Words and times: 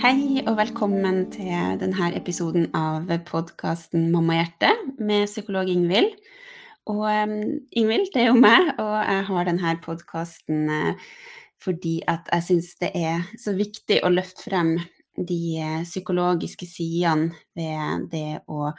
Hei 0.00 0.40
og 0.48 0.54
velkommen 0.56 1.26
til 1.34 1.76
denne 1.82 2.06
episoden 2.16 2.70
av 2.72 3.10
podkasten 3.28 4.06
Mammahjerte 4.14 4.70
med 4.96 5.26
psykolog 5.28 5.68
Ingvild. 5.68 6.14
Og 6.88 7.02
um, 7.04 7.34
Ingvild, 7.76 8.08
det 8.14 8.22
er 8.22 8.30
jo 8.30 8.38
meg, 8.40 8.72
og 8.80 8.94
jeg 8.96 9.26
har 9.28 9.44
denne 9.50 9.74
podkasten 9.84 10.70
uh, 10.72 10.96
fordi 11.60 12.00
at 12.08 12.32
jeg 12.32 12.46
syns 12.48 12.72
det 12.80 12.90
er 12.96 13.28
så 13.36 13.52
viktig 13.52 14.00
å 14.00 14.12
løfte 14.14 14.48
frem 14.48 14.78
de 15.16 15.40
uh, 15.60 15.80
psykologiske 15.84 16.68
sidene 16.68 17.32
ved 17.56 18.08
det 18.12 18.40
å 18.48 18.70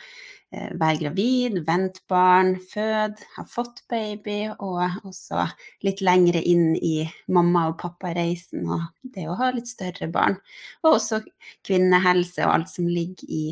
Eh, 0.52 0.72
være 0.76 0.98
gravid, 1.00 1.62
vente 1.64 2.02
barn, 2.12 2.58
føde, 2.74 3.24
ha 3.38 3.44
fått 3.48 3.86
baby, 3.90 4.50
og 4.60 4.82
også 5.08 5.46
litt 5.88 6.02
lengre 6.04 6.42
inn 6.44 6.74
i 6.76 7.06
mamma- 7.32 7.70
og 7.70 7.78
pappareisen 7.80 8.68
og 8.68 8.82
det 9.16 9.30
å 9.32 9.38
ha 9.40 9.48
litt 9.56 9.72
større 9.72 10.10
barn. 10.12 10.36
Og 10.84 10.98
også 10.98 11.22
kvinnehelse 11.64 12.44
og 12.44 12.52
alt 12.58 12.74
som 12.74 12.90
ligger 12.92 13.32
i, 13.32 13.46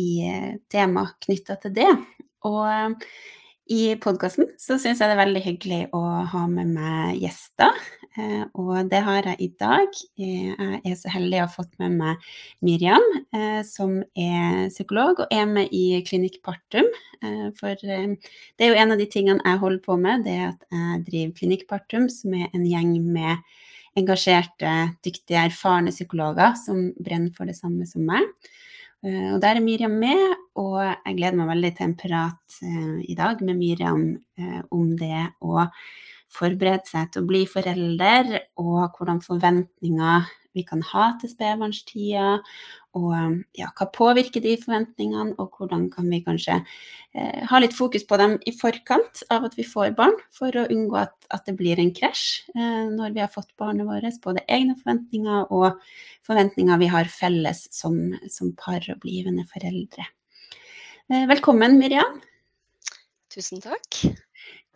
i 0.00 0.08
eh, 0.24 0.48
tema 0.72 1.04
knytta 1.20 1.58
til 1.60 1.76
det. 1.76 1.90
Og 2.48 2.64
eh, 2.64 3.12
i 3.76 3.82
podkasten 4.00 4.54
så 4.56 4.80
syns 4.80 5.04
jeg 5.04 5.12
det 5.12 5.18
er 5.18 5.24
veldig 5.26 5.44
hyggelig 5.50 5.82
å 5.92 6.02
ha 6.32 6.46
med 6.48 6.72
meg 6.78 7.20
gjester. 7.20 7.76
Eh, 8.18 8.44
og 8.60 8.90
det 8.92 9.00
har 9.06 9.24
jeg 9.30 9.40
i 9.40 9.48
dag. 9.60 9.88
Eh, 10.20 10.50
jeg 10.52 10.80
er 10.90 10.98
så 11.00 11.12
heldig 11.14 11.38
å 11.40 11.46
ha 11.46 11.52
fått 11.52 11.72
med 11.80 11.94
meg 11.96 12.26
Miriam, 12.64 13.04
eh, 13.32 13.62
som 13.64 14.02
er 14.12 14.68
psykolog 14.68 15.22
og 15.24 15.32
er 15.32 15.46
med 15.48 15.72
i 15.72 16.02
Klinikk 16.04 16.42
Partum. 16.44 16.88
For 17.58 17.78
det 17.78 18.64
er 18.66 18.72
jo 18.72 18.78
en 18.82 18.92
av 18.92 18.98
de 18.98 19.06
tingene 19.06 19.44
jeg 19.46 19.60
holder 19.62 19.82
på 19.84 19.94
med, 19.94 20.24
det 20.26 20.32
er 20.34 20.48
at 20.48 20.64
jeg 20.74 21.04
driver 21.06 21.36
Klinikk 21.38 21.68
Partum, 21.70 22.08
som 22.10 22.34
er 22.34 22.48
en 22.50 22.64
gjeng 22.66 22.96
med 23.14 23.38
engasjerte, 23.94 24.72
dyktige, 25.06 25.44
erfarne 25.44 25.92
psykologer 25.94 26.56
som 26.58 26.88
brenner 26.98 27.30
for 27.36 27.46
det 27.46 27.54
samme 27.54 27.86
som 27.86 28.02
meg. 28.08 28.26
Og 29.06 29.38
der 29.42 29.58
er 29.58 29.62
Miriam 29.62 29.94
med, 30.02 30.34
og 30.58 30.80
jeg 30.82 31.16
gleder 31.20 31.38
meg 31.38 31.52
veldig 31.52 31.72
til 31.76 31.86
en 31.88 31.96
prat 32.02 32.58
i 33.06 33.14
dag 33.18 33.38
med 33.46 33.58
Miriam 33.58 34.04
om 34.74 34.92
det 34.98 35.28
å 35.42 35.68
forberede 36.32 36.88
seg 36.88 37.10
til 37.12 37.22
å 37.22 37.28
bli 37.28 37.42
forelder, 37.50 38.38
og 38.60 38.96
hvordan 38.98 39.20
forventninger 39.24 40.30
vi 40.52 40.64
kan 40.68 40.82
ha 40.84 41.12
til 41.20 41.30
spedbarnstida, 41.32 42.38
og 42.98 43.38
ja, 43.56 43.70
hva 43.72 43.86
påvirker 43.88 44.42
de 44.44 44.58
forventningene, 44.60 45.32
og 45.40 45.56
hvordan 45.56 45.86
kan 45.92 46.10
vi 46.12 46.20
kanskje 46.24 46.58
eh, 46.58 47.38
ha 47.48 47.60
litt 47.62 47.72
fokus 47.76 48.04
på 48.08 48.18
dem 48.20 48.34
i 48.48 48.52
forkant 48.56 49.22
av 49.32 49.46
at 49.48 49.56
vi 49.56 49.64
får 49.64 49.94
barn, 49.96 50.18
for 50.34 50.52
å 50.52 50.66
unngå 50.68 50.98
at, 51.00 51.14
at 51.32 51.48
det 51.48 51.56
blir 51.56 51.80
en 51.80 51.92
krasj 51.96 52.26
eh, 52.52 52.90
når 52.92 53.16
vi 53.16 53.24
har 53.24 53.32
fått 53.32 53.54
barnet 53.60 53.88
vårt, 53.88 54.20
både 54.24 54.44
egne 54.44 54.76
forventninger 54.80 55.54
og 55.56 55.80
forventninger 56.28 56.82
vi 56.84 56.90
har 56.92 57.08
felles 57.12 57.64
som, 57.72 57.96
som 58.28 58.52
par 58.58 58.84
og 58.92 59.00
blivende 59.04 59.46
foreldre. 59.48 60.04
Eh, 61.08 61.24
velkommen, 61.32 61.80
Miriam. 61.80 62.20
Tusen 63.32 63.64
takk. 63.64 64.04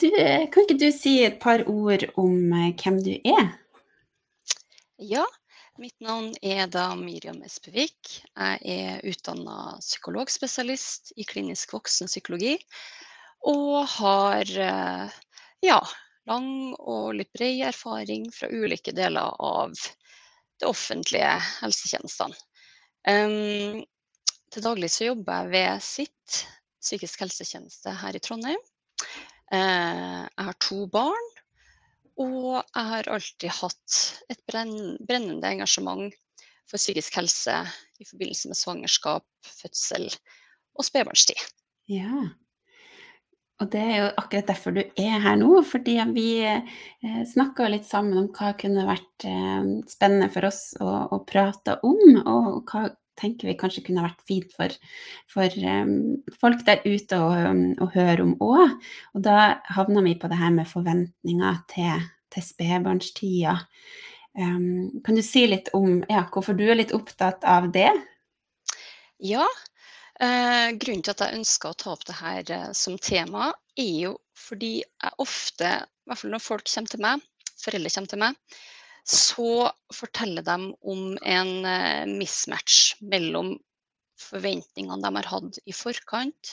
Du, 0.00 0.11
kan 0.53 0.67
ikke 0.67 0.78
du 0.81 0.91
si 0.92 1.19
et 1.25 1.39
par 1.41 1.64
ord 1.70 2.05
om 2.20 2.53
eh, 2.53 2.72
hvem 2.77 3.00
du 3.05 3.14
er? 3.17 3.47
Ja, 5.00 5.25
mitt 5.81 5.97
navn 6.05 6.34
er 6.45 6.69
da 6.72 6.91
Miriam 6.98 7.39
Espevik. 7.45 8.19
Jeg 8.37 8.77
er 8.77 9.05
utdanna 9.09 9.77
psykologspesialist 9.81 11.14
i 11.17 11.25
klinisk 11.28 11.72
voksenpsykologi. 11.77 12.59
Og 13.48 13.87
har 13.97 14.53
eh, 14.69 15.17
ja, 15.64 15.81
lang 16.28 16.50
og 16.77 17.14
litt 17.17 17.33
bred 17.37 17.62
erfaring 17.70 18.28
fra 18.34 18.50
ulike 18.53 18.92
deler 18.97 19.33
av 19.41 19.72
det 20.61 20.69
offentlige 20.69 21.33
helsetjenestene. 21.61 22.37
Um, 23.06 23.84
til 24.50 24.65
daglig 24.65 24.91
så 24.91 25.10
jobber 25.10 25.47
jeg 25.47 25.53
ved 25.53 25.84
SITT, 25.84 26.41
psykisk 26.82 27.22
helsetjeneste 27.22 27.93
her 28.00 28.16
i 28.16 28.22
Trondheim. 28.22 28.62
Eh, 29.55 30.23
jeg 30.27 30.47
har 30.49 30.57
to 30.62 30.87
barn, 30.91 31.29
og 32.19 32.49
jeg 32.57 32.89
har 32.91 33.11
alltid 33.12 33.53
hatt 33.61 33.99
et 34.33 34.41
brennende 34.49 35.51
engasjement 35.53 36.15
for 36.67 36.81
psykisk 36.81 37.21
helse 37.21 37.61
i 38.01 38.09
forbindelse 38.09 38.51
med 38.51 38.59
svangerskap, 38.59 39.27
fødsel 39.47 40.09
og 40.77 40.89
spedbarnstid. 40.89 41.39
Ja. 41.93 42.27
Og 43.62 43.71
det 43.73 43.81
er 43.81 43.95
jo 44.03 44.09
akkurat 44.21 44.51
derfor 44.51 44.75
du 44.77 44.83
er 44.83 45.21
her 45.25 45.37
nå, 45.41 45.49
fordi 45.65 45.95
vi 46.12 46.29
eh, 46.45 47.23
snakka 47.31 47.71
litt 47.73 47.87
sammen 47.89 48.19
om 48.21 48.27
hva 48.35 48.51
kunne 48.59 48.85
vært 48.89 49.25
eh, 49.29 49.71
spennende 49.89 50.29
for 50.35 50.49
oss 50.51 50.75
å, 50.83 50.91
å 51.17 51.23
prate 51.29 51.79
om, 51.87 52.03
og 52.27 52.67
hva 52.69 52.91
tenker 53.21 53.50
vi 53.50 53.56
kanskje 53.59 53.84
kunne 53.87 54.04
vært 54.04 54.25
fint 54.28 54.50
for, 54.56 54.72
for 55.32 55.60
um, 55.62 56.16
folk 56.41 56.65
der 56.66 56.84
ute 56.87 57.21
å, 57.21 57.31
um, 57.50 57.62
å 57.82 57.91
høre 57.94 58.27
om 58.27 58.34
òg. 58.44 58.77
Og 59.16 59.25
da 59.27 59.62
havna 59.77 60.04
vi 60.06 60.16
på 60.21 60.31
det 60.32 60.41
her 60.41 60.53
med 60.54 60.69
forventninger 60.71 61.62
til, 61.72 62.05
til 62.34 62.47
spedbarnstida. 62.50 63.56
Um, 64.37 65.00
kan 65.05 65.16
du 65.16 65.25
si 65.25 65.47
litt 65.49 65.72
om 65.76 66.03
ja, 66.12 66.26
hvorfor 66.32 66.56
du 66.59 66.66
er 66.69 66.76
litt 66.76 66.93
opptatt 66.97 67.47
av 67.49 67.71
det? 67.72 67.88
Ja, 69.25 69.47
eh, 70.21 70.75
grunnen 70.76 71.03
til 71.05 71.15
at 71.15 71.22
jeg 71.25 71.38
ønsker 71.38 71.72
å 71.72 71.78
ta 71.81 71.93
opp 71.94 72.05
det 72.05 72.19
her 72.19 72.50
eh, 72.53 72.72
som 72.76 72.99
tema, 73.00 73.49
er 73.81 73.94
jo 74.03 74.12
fordi 74.37 74.75
jeg 74.82 75.21
ofte, 75.22 75.71
i 75.81 76.10
hvert 76.10 76.21
fall 76.21 76.34
når 76.34 76.44
folk 76.44 76.69
kommer 76.69 76.93
til 76.93 77.03
meg, 77.06 77.25
foreldre 77.56 77.93
kommer 77.94 78.12
til 78.12 78.21
meg, 78.21 78.60
så 79.06 79.71
forteller 79.94 80.43
de 80.43 80.56
om 80.83 81.15
en 81.22 81.50
eh, 81.65 82.05
mismatch 82.11 82.97
mellom 83.06 83.55
forventningene 84.19 84.99
de 85.05 85.12
har 85.21 85.28
hatt 85.31 85.59
i 85.62 85.75
forkant 85.77 86.53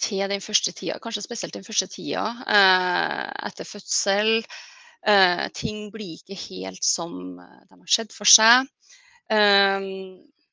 til 0.00 0.24
den 0.32 0.40
første 0.40 0.72
tida, 0.72 0.96
kanskje 1.02 1.26
spesielt 1.26 1.58
den 1.58 1.66
første 1.66 1.90
tida 1.92 2.24
eh, 2.48 3.26
etter 3.50 3.68
fødsel. 3.68 4.38
Eh, 5.04 5.46
ting 5.56 5.90
blir 5.92 6.16
ikke 6.16 6.38
helt 6.48 6.84
som 6.84 7.36
de 7.36 7.76
har 7.76 7.92
sett 7.92 8.16
for 8.16 8.28
seg. 8.28 8.68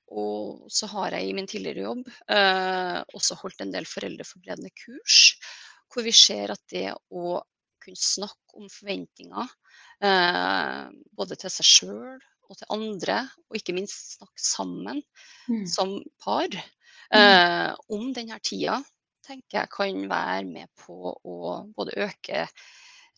og 0.08 0.68
så 0.72 0.88
har 0.92 1.16
jeg 1.16 1.30
i 1.30 1.34
min 1.34 1.48
tidligere 1.50 1.88
jobb 1.88 2.04
også 3.18 3.36
holdt 3.42 3.64
en 3.64 3.72
del 3.74 3.88
foreldreforberedende 3.90 4.70
kurs, 4.78 5.34
hvor 5.90 6.06
vi 6.06 6.14
ser 6.14 6.54
at 6.54 6.62
det 6.72 6.92
å 6.94 7.40
kunne 7.84 8.00
snakke 8.00 8.60
om 8.60 8.70
forventninger 8.70 9.50
både 9.98 11.38
til 11.42 11.50
seg 11.50 11.66
sjøl 11.66 12.18
og 12.48 12.58
til 12.60 12.70
andre, 12.74 13.22
og 13.50 13.60
ikke 13.60 13.76
minst 13.76 14.18
snakke 14.18 14.42
sammen 14.42 15.02
mm. 15.50 15.66
som 15.70 15.98
par 16.24 16.48
mm. 16.48 17.18
eh, 17.20 17.72
om 17.94 18.12
denne 18.16 18.40
tida, 18.44 18.80
tenker 19.28 19.62
jeg 19.62 19.72
kan 19.74 20.04
være 20.10 20.46
med 20.48 20.72
på 20.80 21.12
å 21.12 21.38
både 21.76 21.98
øke 22.06 22.46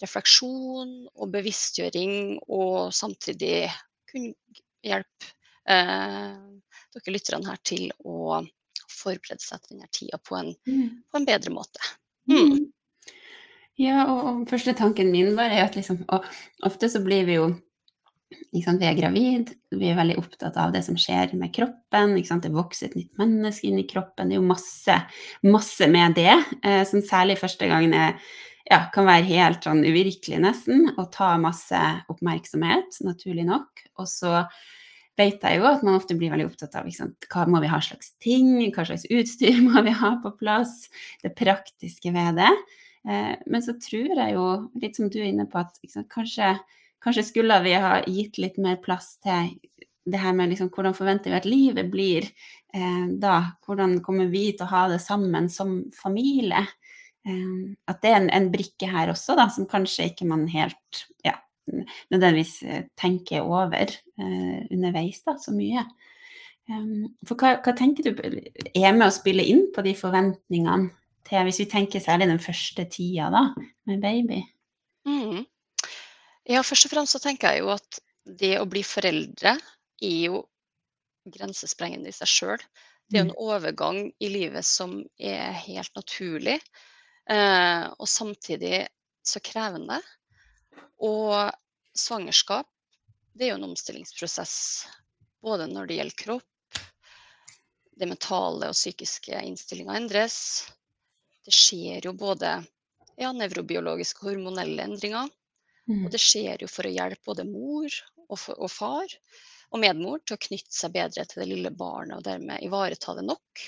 refleksjon 0.02 0.94
og 1.12 1.34
bevisstgjøring, 1.34 2.40
og 2.48 2.94
samtidig 2.96 3.68
kunne 4.10 4.34
hjelpe 4.86 5.34
eh, 5.70 6.40
dere 6.96 7.14
lytterne 7.14 7.52
her 7.52 7.62
til 7.68 7.90
å 8.08 8.42
forberede 8.90 9.44
seg 9.44 9.62
til 9.62 9.76
denne 9.76 9.92
tida 9.94 10.20
på 10.24 10.40
en, 10.40 10.54
mm. 10.66 10.88
på 11.12 11.20
en 11.20 11.28
bedre 11.28 11.54
måte. 11.54 11.84
Mm. 12.30 12.70
Ja, 13.80 14.04
og, 14.12 14.20
og 14.28 14.46
første 14.52 14.76
tanken 14.76 15.12
min 15.14 15.36
bare 15.38 15.56
er 15.56 15.70
at 15.70 15.78
liksom 15.80 16.02
Og 16.12 16.26
ofte 16.68 16.90
så 16.92 17.00
blir 17.04 17.28
vi 17.30 17.38
jo 17.40 17.50
sant, 18.64 18.82
Vi 18.82 18.86
er 18.86 18.98
gravid, 18.98 19.54
vi 19.72 19.90
er 19.90 19.98
veldig 19.98 20.18
opptatt 20.20 20.58
av 20.60 20.74
det 20.76 20.84
som 20.86 20.98
skjer 21.00 21.32
med 21.40 21.54
kroppen. 21.56 22.18
Det 22.20 22.52
vokser 22.54 22.90
et 22.90 22.98
nytt 23.00 23.22
menneske 23.22 23.70
inn 23.70 23.80
i 23.82 23.88
kroppen. 23.90 24.30
Det 24.30 24.36
er 24.38 24.42
jo 24.42 24.50
masse, 24.50 24.98
masse 25.48 25.88
med 25.90 26.18
det, 26.20 26.36
eh, 26.62 26.84
som 26.86 27.02
særlig 27.02 27.40
første 27.40 27.70
gangen 27.72 27.96
er, 27.98 28.20
ja, 28.70 28.84
kan 28.94 29.08
være 29.08 29.26
helt 29.32 29.66
sånn 29.66 29.82
uvirkelig, 29.82 30.42
nesten, 30.44 30.92
og 30.98 31.10
ta 31.16 31.32
masse 31.42 31.80
oppmerksomhet, 32.12 33.00
naturlig 33.08 33.48
nok. 33.48 33.86
Og 33.98 34.10
så 34.12 34.44
vet 35.18 35.42
jeg 35.42 35.58
jo 35.58 35.66
at 35.72 35.82
man 35.86 35.98
ofte 35.98 36.18
blir 36.20 36.34
veldig 36.34 36.52
opptatt 36.52 36.78
av 36.78 36.86
hva 36.86 37.48
må 37.50 37.64
vi 37.64 37.72
ha 37.72 37.82
slags 37.82 38.14
ting, 38.22 38.60
hva 38.76 38.86
slags 38.86 39.08
utstyr 39.10 39.58
må 39.66 39.82
vi 39.88 39.96
ha 40.04 40.14
på 40.22 40.36
plass, 40.38 40.86
det 41.26 41.34
praktiske 41.40 42.14
ved 42.14 42.44
det. 42.44 42.54
Eh, 43.10 43.34
men 43.50 43.66
så 43.66 43.76
tror 43.82 44.14
jeg 44.14 44.36
jo, 44.36 44.46
litt 44.82 45.00
som 45.00 45.10
du 45.10 45.20
er 45.22 45.32
inne 45.32 45.48
på, 45.50 45.62
at 45.62 45.80
sant, 45.90 46.10
kanskje, 46.14 46.54
kanskje, 47.04 47.26
skulle 47.32 47.60
vi 47.66 47.76
ha 47.80 47.98
gitt 48.06 48.40
litt 48.42 48.60
mer 48.62 48.80
plass 48.84 49.16
til 49.24 49.56
det 50.10 50.22
her 50.22 50.34
med 50.34 50.52
liksom, 50.54 50.72
hvordan 50.74 50.96
forventer 50.98 51.34
vi 51.34 51.38
at 51.38 51.48
livet 51.50 51.90
blir 51.92 52.26
eh, 52.26 53.06
da? 53.22 53.40
Hvordan 53.66 54.00
kommer 54.06 54.30
vi 54.32 54.50
til 54.54 54.66
å 54.68 54.74
ha 54.74 54.86
det 54.94 55.02
sammen 55.04 55.50
som 55.54 55.82
familie? 55.98 56.66
Eh, 57.28 57.76
at 57.90 58.02
det 58.04 58.14
er 58.14 58.22
en, 58.22 58.32
en, 58.36 58.52
brikke 58.54 58.90
her 58.90 59.14
også, 59.14 59.38
da, 59.40 59.50
som 59.54 59.70
kanskje 59.70 60.12
ikke 60.12 60.28
man 60.30 60.48
helt 60.52 61.06
ja, 61.26 61.38
nødvendigvis 62.14 62.56
eh, 62.64 62.86
tenker 63.00 63.48
over 63.48 63.90
eh, 63.90 64.62
underveis 64.70 65.24
da, 65.26 65.38
så 65.42 65.54
mye. 65.56 65.86
Um, 66.70 67.08
for 67.26 67.34
hva, 67.42 67.56
hva, 67.66 67.74
tenker 67.74 68.06
du 68.06 68.20
er 68.22 68.92
med 68.94 69.08
å 69.08 69.14
spille 69.14 69.42
inn 69.42 69.64
på 69.74 69.82
de 69.82 69.96
forventningene 69.98 70.92
til 71.28 71.44
Hvis 71.46 71.60
vi 71.60 71.66
tenker 71.70 72.00
særlig 72.00 72.28
den 72.30 72.40
første 72.42 72.86
tida 72.90 73.30
da, 73.34 73.42
med 73.86 74.02
baby. 74.02 74.40
Mm. 75.08 75.46
Ja, 76.50 76.62
først 76.66 76.88
og 76.88 76.94
fremst 76.94 77.14
så 77.14 77.20
tenker 77.22 77.54
jeg 77.54 77.64
jo 77.64 77.74
at 77.76 78.00
det 78.40 78.56
å 78.60 78.68
bli 78.70 78.82
foreldre 78.86 79.56
er 80.02 80.20
jo 80.26 80.44
grensesprengende 81.30 82.10
i 82.10 82.16
seg 82.16 82.30
sjøl. 82.30 82.64
Det 83.10 83.20
er 83.20 83.24
jo 83.24 83.26
Mm. 83.26 83.30
en 83.30 83.42
overgang 83.42 84.00
i 84.20 84.30
livet 84.30 84.66
som 84.66 85.04
er 85.18 85.52
helt 85.52 85.92
naturlig, 85.96 86.60
eh, 87.30 87.86
og 88.00 88.08
samtidig 88.08 88.88
så 89.26 89.40
krevende. 89.42 90.00
Og 91.02 91.52
svangerskap, 91.96 92.68
det 93.34 93.48
er 93.48 93.50
jo 93.54 93.60
en 93.62 93.70
omstillingsprosess. 93.72 94.86
Både 95.42 95.68
når 95.68 95.88
det 95.88 95.98
gjelder 95.98 96.24
kropp, 96.24 96.80
det 98.00 98.08
mentale 98.08 98.70
og 98.70 98.78
psykiske 98.78 99.42
innstillinga 99.46 99.96
endres. 99.96 100.70
Det 101.50 101.56
skjer 101.58 102.06
jo 102.06 102.14
både 102.14 102.60
ja, 103.18 103.32
nevrobiologiske 103.34 104.22
og 104.22 104.32
hormonelle 104.32 104.86
endringer. 104.86 105.30
Mm. 105.90 106.04
Og 106.06 106.12
det 106.14 106.22
skjer 106.22 106.62
jo 106.62 106.70
for 106.70 106.86
å 106.86 106.94
hjelpe 106.94 107.26
både 107.26 107.48
mor 107.50 107.90
og, 108.30 108.38
for, 108.38 108.54
og 108.62 108.70
far 108.70 109.16
og 109.70 109.82
medmor 109.82 110.22
til 110.24 110.36
å 110.36 110.42
knytte 110.42 110.74
seg 110.74 110.94
bedre 110.96 111.26
til 111.30 111.44
det 111.44 111.50
lille 111.50 111.72
barnet 111.74 112.18
og 112.18 112.26
dermed 112.26 112.62
ivareta 112.66 113.16
det 113.18 113.26
nok. 113.28 113.66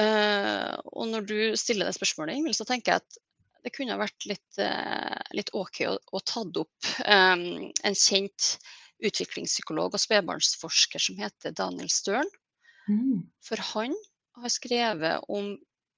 Uh, 0.00 0.74
og 0.94 1.10
når 1.10 1.26
du 1.28 1.38
stiller 1.58 1.86
det 1.86 1.96
spørsmålet, 1.96 2.38
Ingvild, 2.38 2.56
så 2.58 2.66
tenker 2.66 2.94
jeg 2.94 3.02
at 3.02 3.18
det 3.66 3.72
kunne 3.74 3.98
vært 4.00 4.26
litt, 4.30 4.60
uh, 4.62 5.18
litt 5.36 5.50
OK 5.58 5.82
å, 5.90 5.96
å 5.98 6.22
tatt 6.24 6.58
opp 6.62 6.92
um, 7.04 7.42
en 7.70 7.98
kjent 7.98 8.54
utviklingspsykolog 9.04 9.94
og 9.94 10.02
spedbarnsforsker 10.02 11.02
som 11.02 11.18
heter 11.20 11.54
Daniel 11.56 11.90
Stern. 11.92 12.30
Mm. 12.88 13.26
For 13.44 13.60
han 13.74 13.94
har 14.40 14.52
skrevet 14.52 15.28
om 15.28 15.52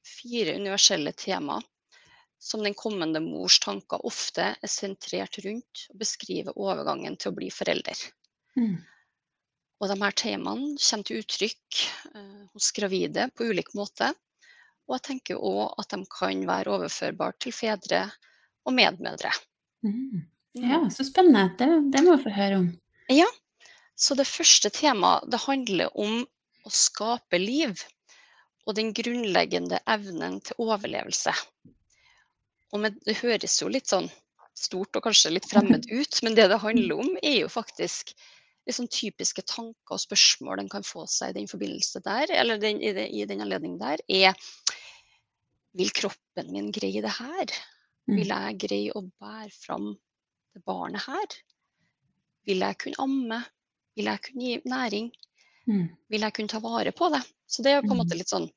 fire 0.06 0.56
universelle 0.58 1.12
temaer 1.12 1.62
som 2.42 2.62
den 2.62 2.74
kommende 2.74 3.20
mors 3.22 3.60
tanker 3.62 4.02
ofte 4.06 4.48
er 4.58 4.70
sentrert 4.70 5.38
rundt 5.44 5.84
og 5.92 6.00
beskriver 6.00 6.56
overgangen 6.58 7.14
til 7.16 7.30
å 7.30 7.36
bli 7.36 7.50
forelder. 7.54 8.00
Mm. 8.58 8.80
Og 9.82 9.90
de 9.90 9.96
her 10.00 10.16
temaene 10.18 10.74
kommer 10.74 11.06
til 11.06 11.22
uttrykk 11.22 11.84
eh, 12.14 12.42
hos 12.50 12.72
gravide 12.74 13.28
på 13.36 13.46
ulik 13.50 13.72
måte. 13.78 14.10
Og 14.88 14.96
jeg 14.96 15.06
tenker 15.06 15.38
òg 15.38 15.78
at 15.78 15.94
de 15.94 16.02
kan 16.10 16.42
være 16.48 16.74
overførbare 16.74 17.38
til 17.42 17.54
fedre 17.54 18.02
og 18.66 18.74
medmødre. 18.74 19.30
Mm. 19.86 20.26
Ja, 20.58 20.82
så 20.90 21.06
spennende. 21.06 21.54
Det, 21.58 21.68
det 21.94 22.02
må 22.04 22.16
vi 22.16 22.26
få 22.26 22.34
høre 22.34 22.58
om. 22.60 22.68
Ja, 23.10 23.26
så 23.94 24.18
det 24.18 24.26
første 24.26 24.70
temaet 24.74 25.30
det 25.30 25.42
handler 25.46 25.94
om 25.98 26.24
å 26.66 26.74
skape 26.74 27.38
liv 27.38 27.78
og 28.66 28.76
den 28.78 28.92
grunnleggende 28.94 29.80
evnen 29.90 30.38
til 30.46 30.62
overlevelse. 30.62 31.32
Og 32.72 32.84
med, 32.84 32.98
det 33.06 33.18
høres 33.20 33.58
jo 33.60 33.70
litt 33.72 33.90
sånn 33.90 34.08
stort 34.58 34.96
og 34.96 35.06
kanskje 35.06 35.34
litt 35.34 35.48
fremmed 35.50 35.88
ut, 35.98 36.20
men 36.24 36.36
det 36.38 36.48
det 36.52 36.60
handler 36.62 37.02
om, 37.04 37.10
er 37.22 37.42
jo 37.42 37.50
faktisk 37.52 38.14
liksom 38.68 38.86
typiske 38.94 39.42
tanker 39.48 39.96
og 39.96 40.00
spørsmål 40.00 40.62
en 40.62 40.70
kan 40.70 40.86
få 40.86 41.04
seg 41.10 41.32
i 41.32 41.40
den 41.40 41.50
forbindelse 41.50 42.02
der, 42.04 42.30
eller 42.30 42.60
den, 42.62 42.78
i, 42.78 42.92
den, 42.94 43.10
den 43.28 43.42
anledning 43.44 43.78
der, 43.80 44.02
er 44.08 44.36
Vil 45.72 45.88
kroppen 45.96 46.50
min 46.52 46.66
greie 46.68 47.00
det 47.00 47.14
her? 47.16 47.52
Mm. 48.04 48.16
Vil 48.18 48.28
jeg 48.28 48.56
greie 48.60 48.92
å 48.92 49.00
bære 49.02 49.54
fram 49.56 49.86
det 50.52 50.60
barnet 50.68 51.00
her? 51.06 51.36
Vil 52.44 52.60
jeg 52.60 52.78
kunne 52.82 53.00
amme? 53.00 53.38
Vil 53.96 54.10
jeg 54.10 54.22
kunne 54.26 54.50
gi 54.50 54.58
næring? 54.68 55.08
Mm. 55.68 55.88
Vil 56.10 56.20
jeg 56.26 56.34
kunne 56.34 56.48
ta 56.50 56.58
vare 56.62 56.92
på 56.92 57.08
det? 57.12 57.22
Så 57.46 57.62
det 57.62 57.72
er 57.72 57.82
på 57.82 57.90
en 57.92 57.96
Mm. 57.98 58.02
måte 58.02 58.16
litt 58.18 58.28
sånn 58.32 58.48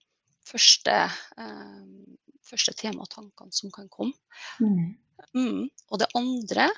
første, 0.46 0.96
eh, 1.38 2.16
første 2.46 2.74
tema 2.78 3.02
og 3.02 3.10
tankene 3.10 3.54
som 3.54 3.72
kan 3.72 3.90
komme. 3.90 4.13
Mm. 4.62 4.96
Mm. 5.36 5.69
Og 5.92 6.00
det 6.00 6.07
andre 6.16 6.69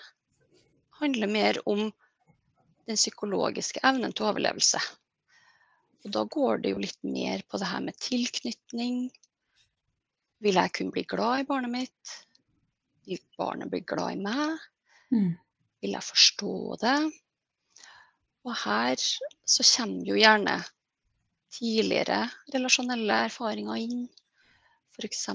handler 1.00 1.28
mer 1.28 1.60
om 1.66 1.92
den 2.88 2.96
psykologiske 2.96 3.80
evnen 3.84 4.14
til 4.14 4.26
overlevelse. 4.26 4.80
Og 6.06 6.12
da 6.12 6.24
går 6.24 6.62
det 6.62 6.72
jo 6.72 6.78
litt 6.80 7.04
mer 7.04 7.42
på 7.50 7.60
det 7.60 7.68
her 7.68 7.82
med 7.82 7.98
tilknytning. 8.00 9.12
Vil 10.42 10.54
jeg 10.54 10.72
kunne 10.74 10.92
bli 10.92 11.04
glad 11.04 11.40
i 11.42 11.44
barnet 11.50 11.72
mitt? 11.72 12.14
Vil 13.08 13.20
barnet 13.38 13.70
bli 13.72 13.82
glad 13.82 14.14
i 14.14 14.22
meg? 14.22 14.60
Mm. 15.12 15.38
Vil 15.82 15.92
jeg 15.92 16.02
forstå 16.02 16.80
det? 16.80 17.12
Og 18.48 18.56
her 18.64 18.96
så 19.48 19.66
kommer 19.76 20.08
jo 20.08 20.16
gjerne 20.20 20.56
tidligere 21.58 22.22
relasjonelle 22.54 23.18
erfaringer 23.28 23.82
inn. 23.84 24.06
F.eks. 24.96 25.28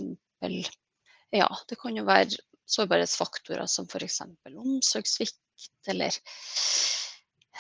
Ja, 1.33 1.49
det 1.69 1.79
kan 1.81 1.97
jo 1.97 2.05
være 2.09 2.41
sårbarhetsfaktorer 2.73 3.69
som 3.69 3.89
f.eks. 3.89 4.21
omsorgssvikt, 4.49 5.41
eller 5.93 6.15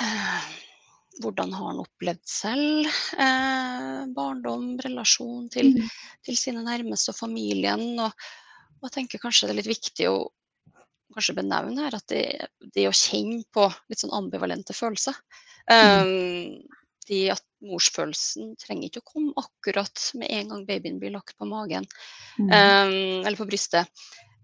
eh, 0.01 0.47
hvordan 1.23 1.53
har 1.53 1.69
han 1.71 1.83
opplevd 1.85 2.23
selv 2.29 2.89
eh, 3.21 4.05
barndom, 4.17 4.79
relasjon 4.85 5.51
til, 5.53 5.75
Mm. 5.77 5.91
til 6.25 6.37
sine 6.39 6.63
nærmeste 6.65 7.13
og 7.13 7.19
familien. 7.19 7.99
Og, 8.01 8.13
og 8.81 8.89
jeg 8.89 8.97
tenker 8.99 9.21
kanskje 9.23 9.49
det 9.49 9.55
er 9.57 9.61
litt 9.61 9.75
viktig 9.75 10.09
å 10.09 10.17
kanskje 11.15 11.35
benevne 11.39 11.85
her 11.87 11.95
at 11.99 12.07
det, 12.13 12.49
det 12.75 12.89
å 12.89 12.95
kjenne 12.97 13.43
på 13.53 13.67
litt 13.91 14.03
sånn 14.03 14.15
ambivalente 14.17 14.75
følelser 14.77 15.15
um, 15.71 16.59
De 17.09 17.21
at 17.35 17.43
morsfølelsen 17.67 18.55
trenger 18.63 18.89
ikke 18.89 19.03
å 19.03 19.11
komme 19.13 19.33
akkurat 19.37 20.05
med 20.15 20.31
en 20.31 20.49
gang 20.53 20.67
babyen 20.67 20.99
blir 21.03 21.15
lagt 21.15 21.37
på 21.39 21.49
magen 21.51 21.87
Mm. 22.39 22.49
um, 22.49 23.27
eller 23.27 23.37
på 23.37 23.45
brystet. 23.47 23.87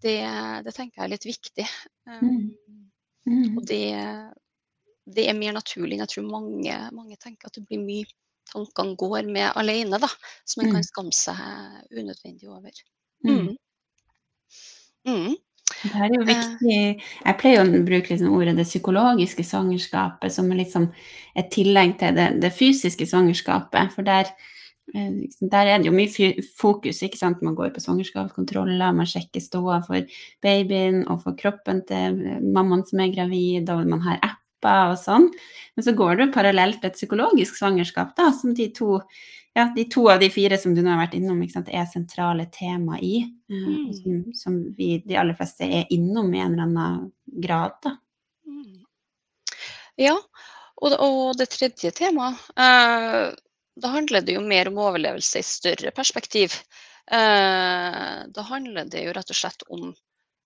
Det, 0.02 0.18
det 0.64 0.74
tenker 0.76 1.00
jeg 1.00 1.04
er 1.06 1.12
litt 1.14 1.26
viktig. 1.26 1.68
Um, 2.06 2.54
Mm. 3.28 3.56
og 3.58 3.64
det, 3.68 3.92
det 5.04 5.24
er 5.28 5.36
mer 5.36 5.52
naturlig 5.52 5.96
enn 5.98 6.04
jeg 6.06 6.12
tror 6.14 6.30
mange, 6.30 6.76
mange 6.96 7.16
tenker 7.20 7.48
at 7.50 7.56
det 7.58 7.66
blir 7.68 7.80
mye 7.82 8.06
tankene 8.48 8.96
går 8.96 9.26
med 9.28 9.52
alene, 9.60 9.98
da, 10.00 10.08
som 10.48 10.62
en 10.62 10.70
Mm. 10.70 10.72
kan 10.78 10.84
skamme 10.86 11.12
seg 11.12 11.36
unødvendig 11.92 12.48
over. 12.48 12.72
Mm. 15.04 15.36
Det 15.82 15.94
her 15.94 16.08
er 16.10 16.16
jo 16.16 16.26
viktig 16.26 16.76
Jeg 16.98 17.38
pleier 17.38 17.62
å 17.62 17.82
bruke 17.86 18.12
liksom 18.12 18.34
ordet 18.34 18.56
det 18.58 18.66
psykologiske 18.66 19.44
svangerskapet 19.46 20.34
som 20.34 20.50
liksom 20.50 20.88
et 21.38 21.50
tillegg 21.54 21.98
til 22.00 22.16
det, 22.16 22.28
det 22.42 22.50
fysiske 22.54 23.06
svangerskapet. 23.06 23.92
For 23.94 24.06
der, 24.06 24.32
eh, 24.94 25.10
liksom, 25.22 25.50
der 25.52 25.70
er 25.70 25.78
det 25.78 25.86
jo 25.90 25.94
mye 25.94 26.32
fokus. 26.58 27.02
ikke 27.02 27.20
sant? 27.20 27.42
Man 27.46 27.54
går 27.54 27.70
på 27.74 27.84
svangerskapskontroller, 27.84 28.96
man 28.96 29.06
sjekker 29.06 29.44
ståa 29.44 29.80
for 29.86 30.18
babyen 30.42 31.04
og 31.06 31.22
for 31.22 31.38
kroppen 31.38 31.84
til 31.86 32.18
mammaen 32.42 32.84
som 32.88 33.00
er 33.04 33.14
gravid, 33.14 33.70
og 33.70 33.86
man 33.86 34.02
har 34.02 34.18
apper 34.22 34.94
og 34.94 34.98
sånn. 34.98 35.30
Men 35.76 35.86
så 35.86 35.94
går 35.94 36.16
det 36.16 36.26
jo 36.26 36.34
parallelt 36.34 36.84
et 36.84 36.98
psykologisk 36.98 37.60
svangerskap, 37.60 38.16
da, 38.18 38.32
som 38.34 38.54
de 38.54 38.66
to 38.74 38.98
ja, 39.58 39.72
de 39.74 39.84
to 39.90 40.04
av 40.10 40.20
de 40.22 40.28
fire 40.30 40.58
som 40.58 40.74
du 40.74 40.84
nå 40.84 40.92
har 40.92 41.00
vært 41.00 41.16
innom, 41.18 41.40
sant, 41.50 41.70
er 41.74 41.86
sentrale 41.90 42.46
tema 42.54 43.00
i. 43.02 43.24
Mm. 43.50 43.92
som, 43.96 44.18
som 44.36 44.58
vi, 44.76 44.98
de 45.08 45.16
aller 45.18 45.34
fleste, 45.34 45.66
er 45.66 45.88
innom 45.94 46.28
i 46.34 46.42
en 46.44 46.52
eller 46.52 46.66
annen 46.68 47.08
grad, 47.42 47.74
da. 47.82 47.96
Mm. 48.46 48.84
Ja, 49.98 50.14
og, 50.78 50.94
og 50.94 51.32
det 51.40 51.48
tredje 51.56 51.90
temaet, 51.96 52.44
eh, 52.60 53.34
da 53.82 53.90
handler 53.96 54.22
det 54.22 54.36
jo 54.36 54.44
mer 54.46 54.70
om 54.70 54.78
overlevelse 54.84 55.42
i 55.42 55.48
større 55.48 55.90
perspektiv. 55.96 56.54
Eh, 57.10 58.14
da 58.30 58.46
handler 58.52 58.86
det 58.92 59.08
jo 59.08 59.16
rett 59.16 59.34
og 59.34 59.42
slett 59.42 59.66
om 59.74 59.90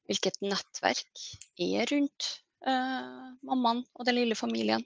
hvilket 0.09 0.41
nettverk 0.41 1.29
er 1.61 1.85
rundt 1.93 2.33
eh, 2.65 3.29
mammaen 3.45 3.85
og 3.93 4.09
den 4.09 4.23
lille 4.23 4.39
familien. 4.39 4.85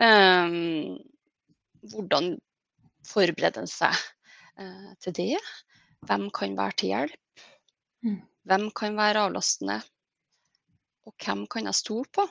Eh, 0.00 0.60
hvordan 1.92 2.38
forbereder 3.08 3.66
seg 3.70 3.94
eh, 4.60 4.90
til 5.02 5.16
det? 5.16 5.42
Hvem 6.06 6.28
kan 6.34 6.56
være 6.58 6.78
til 6.78 6.92
hjelp? 6.92 7.46
Mm. 8.06 8.20
Hvem 8.48 8.68
kan 8.76 8.98
være 8.98 9.24
avlastende? 9.28 9.80
Og 11.08 11.14
hvem 11.24 11.46
kan 11.50 11.68
jeg 11.68 11.78
stole 11.78 12.06
på? 12.14 12.24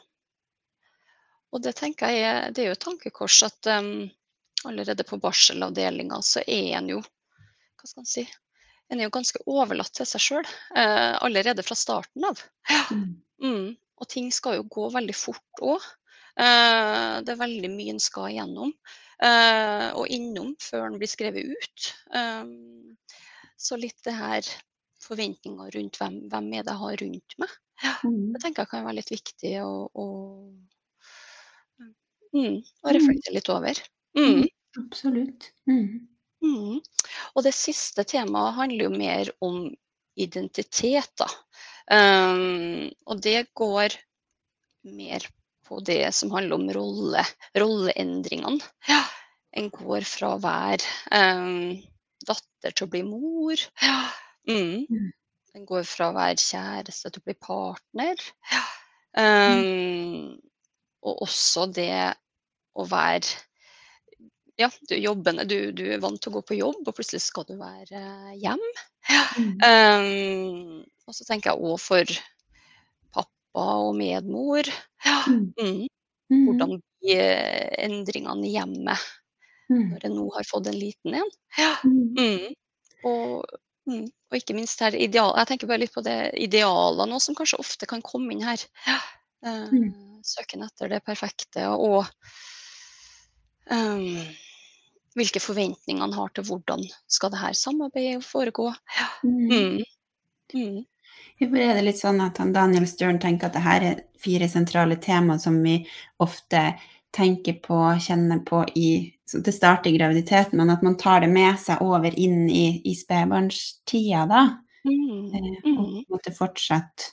Og 1.56 1.64
det 1.64 1.78
tenker 1.80 2.12
jeg 2.12 2.26
er, 2.28 2.50
det 2.52 2.64
er 2.64 2.72
jo 2.72 2.78
et 2.78 2.84
tankekors 2.84 3.40
at 3.48 3.70
um, 3.72 4.08
allerede 4.68 5.06
på 5.08 5.20
barselavdelinga 5.22 6.20
så 6.26 6.44
er 6.44 6.76
en 6.80 6.92
jo 6.92 7.00
hva 7.02 7.88
skal 7.88 8.04
en 8.04 8.10
si, 8.10 8.24
en 8.90 9.00
er 9.00 9.08
jo 9.08 9.14
ganske 9.14 9.42
overlatt 9.46 9.94
til 9.96 10.08
seg 10.10 10.24
sjøl 10.24 10.48
eh, 10.48 11.14
allerede 11.24 11.64
fra 11.66 11.76
starten 11.78 12.26
av. 12.26 12.42
Ja. 12.72 12.84
Mm. 13.44 13.76
Og 13.98 14.10
ting 14.10 14.32
skal 14.34 14.58
jo 14.58 14.64
gå 14.72 14.88
veldig 14.94 15.14
fort 15.14 15.62
òg. 15.62 15.84
Eh, 16.40 17.20
det 17.22 17.34
er 17.34 17.42
veldig 17.42 17.70
mye 17.74 17.94
en 17.94 18.02
skal 18.02 18.32
igjennom 18.32 18.72
og 19.18 20.12
innom 20.14 20.52
før 20.62 20.92
den 20.92 21.00
blir 21.02 21.10
skrevet 21.10 21.50
ut. 21.50 21.88
Um, 22.14 22.98
så 23.58 23.78
litt 23.80 23.98
det 24.06 24.14
her 24.14 24.50
forventninger 25.02 25.72
rundt 25.74 25.98
hvem, 26.00 26.20
hvem 26.32 26.52
er 26.54 26.66
det 26.66 26.74
jeg 26.74 26.82
har 26.84 27.02
rundt 27.02 27.38
meg. 27.42 27.56
Mm. 28.04 28.34
Det 28.34 28.42
tenker 28.44 28.64
jeg 28.64 28.72
kan 28.72 28.86
være 28.88 28.98
litt 29.00 29.12
viktig 29.14 29.54
å, 29.64 29.72
å, 29.94 30.06
mm, 32.36 32.60
å 32.62 32.94
reflektere 32.96 33.36
litt 33.38 33.52
over. 33.54 33.82
Mm. 34.18 34.46
Absolutt. 34.82 35.52
Mm. 35.70 36.08
Mm. 36.46 36.80
Og 37.34 37.46
det 37.46 37.54
siste 37.58 38.06
temaet 38.08 38.58
handler 38.58 38.88
jo 38.88 38.94
mer 38.94 39.32
om 39.46 39.62
identitet, 40.18 41.14
da. 41.22 41.30
Um, 41.94 42.90
og 43.08 43.22
det 43.24 43.48
går 43.58 43.96
mer 44.98 45.26
på 45.68 45.80
det 45.86 46.14
som 46.16 46.32
handler 46.32 46.58
om 46.58 46.68
rolle, 46.76 47.24
rolleendringene. 47.58 48.64
Ja. 48.88 49.04
En 49.58 49.70
går 49.74 50.06
fra 50.08 50.34
å 50.36 50.42
være 50.44 50.84
um, 51.12 51.78
datter 52.28 52.76
til 52.76 52.88
å 52.88 52.92
bli 52.94 53.04
mor. 53.08 53.64
Ja. 53.84 54.02
Mm. 54.50 54.86
mm. 54.90 55.14
En 55.58 55.66
går 55.66 55.88
fra 55.90 56.12
å 56.12 56.14
være 56.14 56.38
kjæreste 56.38 57.10
til 57.10 57.24
å 57.24 57.26
bli 57.26 57.38
partner. 57.42 58.22
Ja. 58.52 58.64
Um, 59.18 60.36
og 61.02 61.24
også 61.26 61.66
det 61.74 62.14
å 62.78 62.86
være 62.86 63.26
ja, 64.58 64.70
du 64.90 64.96
er 64.96 65.04
jobbende, 65.04 65.46
du, 65.46 65.72
du, 65.74 65.84
er 65.94 66.02
vant 66.02 66.18
til 66.22 66.32
å 66.32 66.40
gå 66.40 66.44
på 66.50 66.58
jobb, 66.58 66.80
og 66.82 66.96
plutselig 66.98 67.22
skal 67.28 67.46
du 67.46 67.56
være 67.60 68.00
hjemme. 68.42 68.86
Mm. 69.38 69.52
Um, 69.62 70.80
og 71.06 71.14
så 71.14 71.28
tenker 71.28 71.52
jeg 71.52 71.62
òg 71.62 71.78
for 71.82 72.18
pappa 73.58 73.78
og 73.88 73.96
medmor. 73.98 74.68
Ja. 75.06 75.24
Mm. 75.28 75.54
mm. 75.58 75.88
mm. 76.32 76.46
Hvordan 76.48 76.82
blir 77.02 77.22
endringene 77.80 78.48
i 78.48 78.54
hjemmet 78.56 78.98
mm. 79.70 79.94
når 79.94 80.06
en 80.06 80.18
nå 80.18 80.28
har 80.36 80.48
fått 80.48 80.68
en 80.68 80.80
liten 80.80 81.18
en? 81.18 81.32
Ja. 81.58 81.76
Mm. 81.84 82.54
Og, 83.06 83.46
og, 83.88 84.36
ikke 84.36 84.56
minst 84.58 84.82
her 84.82 84.96
ideal, 84.96 85.34
Jeg 85.38 85.48
tenker 85.48 85.70
bare 85.70 85.84
litt 85.86 85.94
på 85.94 86.04
det 86.04 86.34
idealene 86.36 87.20
som 87.24 87.36
kanskje 87.38 87.62
ofte 87.62 87.88
kan 87.88 88.02
komme 88.02 88.34
inn 88.34 88.44
her. 88.46 88.62
Ja. 88.88 89.00
Uh, 89.46 89.94
søken 90.26 90.66
etter 90.66 90.90
det 90.90 91.04
perfekte 91.06 91.68
og 91.70 92.08
um, 93.70 94.18
hvilke 95.16 95.40
forventninger 95.40 96.02
han 96.02 96.16
har 96.18 96.34
til 96.34 96.48
hvordan 96.50 96.82
skal 97.08 97.32
det 97.32 97.44
her 97.44 97.54
samarbeidet 97.56 98.26
foregå. 98.26 98.72
Ja. 98.98 99.08
Mm. 99.24 99.86
Mm. 101.42 101.56
Er 101.56 101.76
det 101.78 101.86
litt 101.86 102.00
sånn 102.02 102.22
at 102.24 102.40
Daniel 102.54 102.88
Stern 102.90 103.20
tenker 103.22 103.50
at 103.50 103.58
det 103.58 103.66
her 103.66 103.86
er 103.86 104.06
fire 104.22 104.48
sentrale 104.50 104.98
temaer 105.02 105.42
som 105.42 105.60
vi 105.62 105.80
ofte 106.24 106.72
tenker 107.16 107.60
på, 107.64 107.78
kjenner 108.04 108.42
på 108.46 108.64
i, 108.76 108.90
til 109.32 109.54
starter 109.54 109.92
i 109.92 109.98
graviditeten, 109.98 110.58
men 110.60 110.74
at 110.74 110.84
man 110.86 110.98
tar 111.00 111.24
det 111.24 111.30
med 111.32 111.58
seg 111.62 111.82
over 111.86 112.14
inn 112.14 112.48
i, 112.50 112.82
i 112.86 112.96
spedbarnstida, 112.98 114.26
da. 114.30 114.44
Mm. 114.88 115.34
Eh, 115.36 115.72
og 115.74 116.06
på 116.08 116.20
en 116.20 116.36
fortsatt 116.36 117.10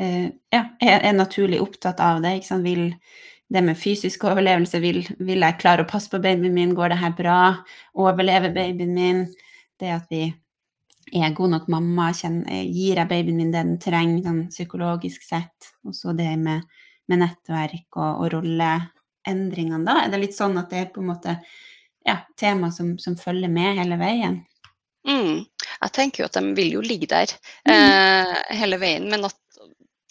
eh, 0.00 0.30
ja, 0.52 0.62
er, 0.80 1.00
er, 1.00 1.12
naturlig 1.16 1.60
opptatt 1.60 2.00
av 2.04 2.22
det. 2.24 2.38
Ikke 2.38 2.50
sant? 2.52 2.66
Vil, 2.66 2.94
det 3.50 3.64
med 3.66 3.78
fysisk 3.78 4.24
overlevelse, 4.30 4.78
vil, 4.82 5.02
vil, 5.18 5.42
jeg 5.42 5.58
klare 5.60 5.84
å 5.84 5.90
passe 5.90 6.12
på 6.12 6.20
babyen 6.22 6.54
min, 6.54 6.76
går 6.78 6.92
det 6.92 7.00
her 7.00 7.16
bra, 7.18 7.40
overlever 7.98 8.54
babyen 8.54 8.94
min? 8.94 9.24
Det 9.80 9.90
at 9.96 10.06
vi 10.12 10.28
er 11.10 11.24
jeg 11.24 11.36
god 11.38 11.54
nok 11.56 11.66
mamma, 11.72 12.10
kjenner, 12.14 12.62
gir 12.68 13.00
jeg 13.00 13.10
babyen 13.10 13.40
min 13.40 13.50
det 13.50 13.64
den 13.64 13.80
trenger 13.82 14.22
sånn 14.26 14.44
psykologisk 14.52 15.24
sett? 15.26 15.72
Og 15.86 15.96
så 15.96 16.14
det 16.16 16.28
med, 16.38 16.66
med 17.10 17.22
nettverk 17.24 17.98
og, 17.98 18.22
og 18.22 18.30
rolleendringene, 18.36 19.82
da. 19.86 20.04
Er 20.04 20.12
det 20.12 20.22
litt 20.22 20.36
sånn 20.36 20.58
at 20.60 20.70
det 20.70 20.84
er 20.84 20.92
på 20.94 21.02
en 21.02 21.10
måte 21.10 21.36
ja, 22.06 22.20
tema 22.38 22.70
som, 22.74 22.94
som 23.02 23.18
følger 23.18 23.50
med 23.52 23.80
hele 23.80 23.98
veien? 24.00 24.40
Mm. 25.08 25.46
Jeg 25.80 25.92
tenker 25.96 26.22
jo 26.22 26.28
at 26.28 26.36
de 26.36 26.54
vil 26.56 26.74
jo 26.76 26.84
ligge 26.84 27.08
der 27.10 27.32
mm. 27.64 27.72
eh, 27.72 28.34
hele 28.60 28.78
veien, 28.80 29.08
men 29.10 29.24
at 29.28 29.36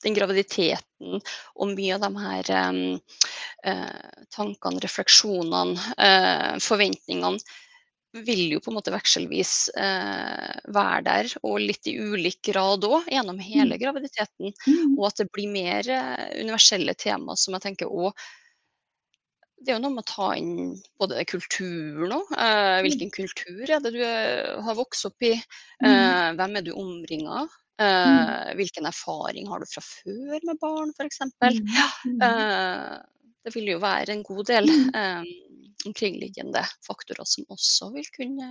den 0.04 0.16
graviditeten 0.16 1.20
og 1.20 1.74
mye 1.74 1.98
av 1.98 2.06
de 2.06 2.10
her 2.24 2.52
um, 2.70 2.78
uh, 3.68 4.22
tankene, 4.32 4.80
refleksjonene, 4.86 5.90
eh, 6.00 6.54
forventningene 6.64 7.40
vil 8.26 8.56
jo 8.56 8.60
på 8.64 8.72
en 8.72 8.78
måte 8.80 8.94
vekselvis 8.94 9.54
eh, 9.78 10.60
være 10.74 11.02
der, 11.06 11.32
og 11.46 11.60
litt 11.62 11.88
i 11.90 11.96
ulik 12.00 12.42
grad 12.50 12.88
òg, 12.88 13.08
gjennom 13.12 13.40
hele 13.44 13.78
mm. 13.78 13.82
graviditeten. 13.84 14.54
Mm. 14.66 14.98
Og 14.98 15.08
at 15.12 15.22
det 15.22 15.30
blir 15.36 15.52
mer 15.54 15.94
universelle 16.40 16.96
tema 16.98 17.38
som 17.38 17.58
jeg 17.58 17.68
tenker 17.70 17.92
òg 17.92 18.14
det 19.60 19.74
er 19.74 19.76
jo 19.76 19.82
noe 19.84 19.92
med 19.92 20.06
å 20.06 20.08
ta 20.08 20.28
inn 20.40 20.78
både 21.02 21.24
kulturen 21.28 22.14
òg. 22.16 22.30
Eh, 22.32 22.78
hvilken 22.86 23.10
kultur 23.12 23.66
er 23.68 23.82
det 23.84 23.92
du 23.92 24.04
har 24.64 24.78
vokst 24.78 25.10
opp 25.10 25.26
i? 25.28 25.34
Eh, 25.36 26.28
hvem 26.40 26.56
er 26.56 26.64
du 26.64 26.72
omringa 26.80 27.44
Mm. 27.80 27.86
Eh, 27.88 28.56
hvilken 28.60 28.86
erfaring 28.90 29.48
har 29.48 29.60
du 29.60 29.66
fra 29.72 29.82
før 29.82 30.40
med 30.44 30.58
barn, 30.60 30.90
f.eks. 30.98 31.22
Mm. 31.40 31.70
Mm. 33.50 33.54
det 33.54 33.58
vil 33.58 33.72
jo 33.74 33.84
være 33.84 34.16
en 34.16 34.26
god 34.28 34.50
del 34.50 34.72
eh, 35.02 35.30
omkringliggende 35.90 36.64
faktorer 36.86 37.28
som 37.28 37.48
også 37.50 37.92
vil 37.96 38.10
kunne, 38.16 38.50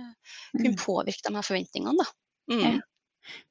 kunne 0.55 0.75
påvirke 0.79 1.27
de 1.27 1.35
her 1.35 1.45
forventningene. 1.45 2.07
Mm. 2.51 2.63
Ja. 2.65 2.73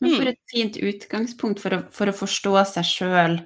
Men 0.02 0.16
for 0.16 0.30
et 0.32 0.40
fint 0.50 0.76
utgangspunkt 0.80 1.62
for 1.62 1.76
å, 1.76 1.84
for 1.94 2.10
å 2.10 2.16
forstå 2.16 2.54
seg 2.72 2.88
sjøl 2.88 3.40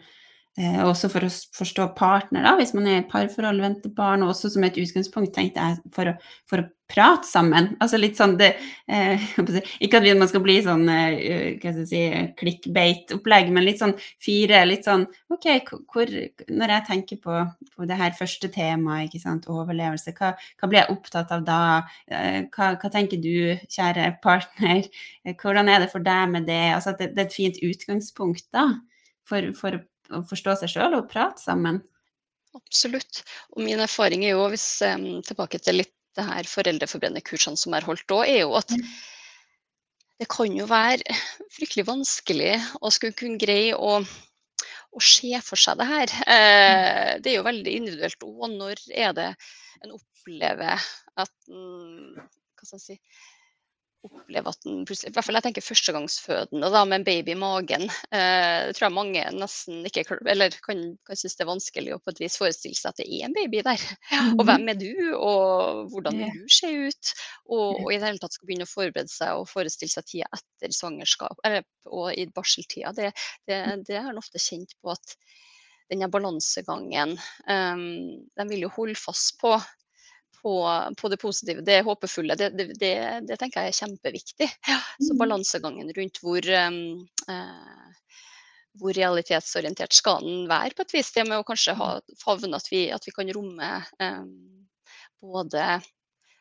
Eh, 0.61 0.81
også 0.85 1.09
for 1.09 1.25
å 1.25 1.31
forstå 1.57 1.87
partner, 1.97 2.45
da, 2.45 2.51
hvis 2.59 2.75
man 2.77 2.85
er 2.85 2.99
i 2.99 3.01
et 3.01 3.09
parforhold, 3.09 3.63
venter 3.65 3.93
barn, 3.97 4.21
og 4.21 4.35
også 4.35 4.51
som 4.53 4.67
et 4.67 4.77
utgangspunkt, 4.77 5.33
tenkte 5.33 5.65
jeg, 5.65 5.79
for 5.97 6.11
å, 6.11 6.13
for 6.51 6.61
å 6.61 6.67
prate 6.93 7.29
sammen. 7.29 7.71
Altså 7.83 7.99
litt 8.01 8.19
sånn 8.19 8.37
det 8.41 8.53
eh, 8.87 9.23
Ikke 9.85 10.01
at 10.01 10.09
man 10.19 10.31
skal 10.31 10.43
bli 10.45 10.59
sånn 10.65 10.85
eh, 10.93 11.57
hva 11.63 11.73
skal 11.73 11.83
jeg 11.83 11.91
si, 11.91 12.03
clickbait-opplegg, 12.39 13.53
men 13.55 13.67
litt 13.67 13.81
sånn 13.83 13.95
fire 14.23 14.63
litt 14.69 14.87
sånn 14.89 15.07
OK, 15.33 15.49
hvor 15.93 16.13
Når 16.53 16.75
jeg 16.77 16.87
tenker 16.89 17.21
på, 17.23 17.39
på 17.73 17.89
det 17.89 17.99
her 18.01 18.17
første 18.19 18.51
temaet, 18.53 19.09
ikke 19.09 19.23
sant, 19.23 19.49
overlevelse, 19.53 20.15
hva, 20.19 20.35
hva 20.61 20.71
blir 20.71 20.83
jeg 20.83 20.97
opptatt 20.97 21.33
av 21.35 21.47
da? 21.47 21.61
Eh, 22.11 22.43
hva, 22.53 22.75
hva, 22.77 22.93
tenker 22.93 23.21
du, 23.23 23.57
kjære 23.73 24.11
partner? 24.25 24.85
Eh, 25.25 25.37
hvordan 25.39 25.71
er 25.73 25.85
det 25.85 25.93
for 25.93 26.05
deg 26.05 26.35
med 26.35 26.49
det? 26.51 26.65
Altså 26.77 26.93
at 26.93 27.01
det, 27.01 27.13
det 27.17 27.25
er 27.25 27.31
et 27.31 27.39
fint 27.39 27.63
utgangspunkt, 27.73 28.49
da, 28.55 28.69
for, 29.29 29.53
for 29.57 29.81
å 30.13 30.23
forstå 30.29 30.61
seg 30.61 30.75
sjøl 30.75 30.99
og 30.99 31.09
prate 31.13 31.41
sammen. 31.43 31.81
Absolutt. 32.57 33.23
Og 33.57 33.63
min 33.65 33.81
erfaring 33.81 34.27
er 34.27 34.35
jo, 34.35 34.45
hvis 34.53 34.67
um, 34.85 35.23
tilbake 35.25 35.61
til 35.63 35.81
litt 35.81 35.95
det 36.19 36.27
her 36.27 36.49
foreldreforbrenderkursene 36.51 37.59
som 37.61 37.77
er 37.77 37.87
holdt 37.87 38.15
òg, 38.15 38.27
er 38.27 38.43
jo 38.45 38.57
at 38.59 38.75
mm. 38.77 38.85
det 40.23 40.29
kan 40.33 40.59
jo 40.59 40.69
være 40.71 41.17
fryktelig 41.55 41.87
vanskelig 41.89 42.53
å 42.81 42.93
skulle 42.95 43.17
kunne 43.19 43.41
greie 43.41 43.77
å, 43.77 43.99
å 44.03 45.03
se 45.03 45.33
for 45.45 45.61
seg 45.61 45.81
det 45.81 45.89
her. 45.91 46.17
Eh, 46.37 47.11
det 47.25 47.33
er 47.33 47.39
jo 47.39 47.49
veldig 47.49 47.77
individuelt 47.81 48.29
òg. 48.29 48.47
Når 48.59 48.87
er 48.93 49.17
det 49.19 49.31
en 49.83 49.97
opplever 49.97 50.91
at 51.23 51.35
mm, 51.51 52.19
Hva 52.57 52.69
skal 52.69 52.79
jeg 52.79 52.85
si 52.87 53.01
oppleve 54.07 54.51
at 54.51 54.65
den 54.67 54.83
plutselig 54.89 55.13
I 55.13 55.15
hvert 55.17 55.27
fall 55.27 55.39
jeg 55.39 55.47
tenker 55.47 55.65
førstegangsfødende 55.65 56.71
da, 56.75 56.83
med 56.89 57.01
en 57.01 57.07
baby 57.07 57.35
i 57.35 57.39
magen. 57.39 57.85
Eh, 58.15 58.69
det 58.69 58.77
tror 58.77 58.87
jeg 58.89 58.97
mange 58.97 59.25
nesten 59.37 59.83
ikke 59.89 60.05
eller 60.33 60.55
kan, 60.65 60.83
kan 61.07 61.19
synes 61.19 61.39
det 61.39 61.45
er 61.45 61.51
vanskelig 61.51 61.95
å 61.95 62.01
på 62.03 62.15
et 62.15 62.23
vis 62.25 62.39
forestille 62.41 62.79
seg 62.79 62.93
at 62.93 63.03
det 63.03 63.09
er 63.09 63.27
en 63.29 63.37
baby 63.37 63.63
der. 63.67 63.85
Og 64.37 64.45
hvem 64.49 64.69
er 64.73 64.81
du, 64.81 64.91
og 65.17 65.93
hvordan 65.93 66.19
vil 66.23 66.41
du 66.41 66.49
se 66.53 66.73
ut? 66.89 67.13
Og, 67.51 67.69
og 67.85 67.93
i 67.93 67.99
det 67.99 68.09
hele 68.09 68.23
tatt 68.23 68.37
skal 68.37 68.51
begynne 68.51 68.69
å 68.69 68.73
forberede 68.73 69.13
seg 69.13 69.39
og 69.39 69.51
forestille 69.51 69.93
seg 69.93 70.09
tida 70.09 70.31
etter 70.39 70.75
svangerskap 70.75 71.47
eller, 71.47 71.67
og 71.91 72.11
i 72.17 72.27
barseltida. 72.35 72.95
Det, 72.97 73.13
det, 73.49 73.63
det 73.87 73.99
er 73.99 74.11
en 74.11 74.21
ofte 74.23 74.43
kjent 74.43 74.75
på 74.83 74.95
at 74.95 75.17
denne 75.93 76.09
balansegangen 76.09 77.17
um, 77.51 77.83
De 78.33 78.47
vil 78.49 78.65
jo 78.65 78.73
holde 78.77 78.97
fast 78.97 79.37
på 79.43 79.53
på, 80.43 80.55
på, 80.99 81.09
det 81.09 81.19
positive, 81.23 81.63
det 81.67 81.83
håpefulle, 81.87 82.37
det, 82.39 82.51
det, 82.59 82.67
det, 82.81 82.95
det, 83.29 83.39
tenker 83.39 83.63
jeg 83.63 83.73
er 83.73 83.81
kjempeviktig. 83.81 84.49
Ja, 84.73 84.79
så 84.99 85.15
mm. 85.15 85.21
balansegangen 85.21 85.93
rundt 85.97 86.19
hvor, 86.23 86.49
um, 86.67 86.81
uh, 87.31 88.17
hvor 88.81 88.97
realitetsorientert 88.97 89.95
skal 89.95 90.25
den 90.27 90.49
være, 90.51 90.75
på 90.77 90.87
et 90.87 90.97
vis. 90.97 91.13
Det 91.15 91.27
med 91.29 91.43
å 91.43 91.47
kanskje 91.47 91.77
ha 91.79 91.93
mm. 92.01 92.17
favne 92.23 92.59
at 92.59 92.73
vi, 92.73 92.89
at 92.95 93.07
vi 93.07 93.15
kan 93.15 93.31
romme 93.37 93.71
um, 94.03 94.35
både 95.23 95.69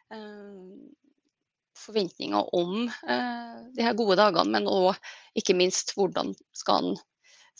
um, 0.09 0.89
forventninger 1.77 2.51
om 2.57 2.75
uh, 2.89 3.61
de 3.75 3.85
her 3.85 3.97
gode 3.97 4.17
dagene, 4.19 4.49
men 4.57 4.69
òg 4.69 4.97
ikke 5.37 5.57
minst 5.57 5.93
hvordan 5.97 6.33
skal 6.57 6.91
en 6.91 6.99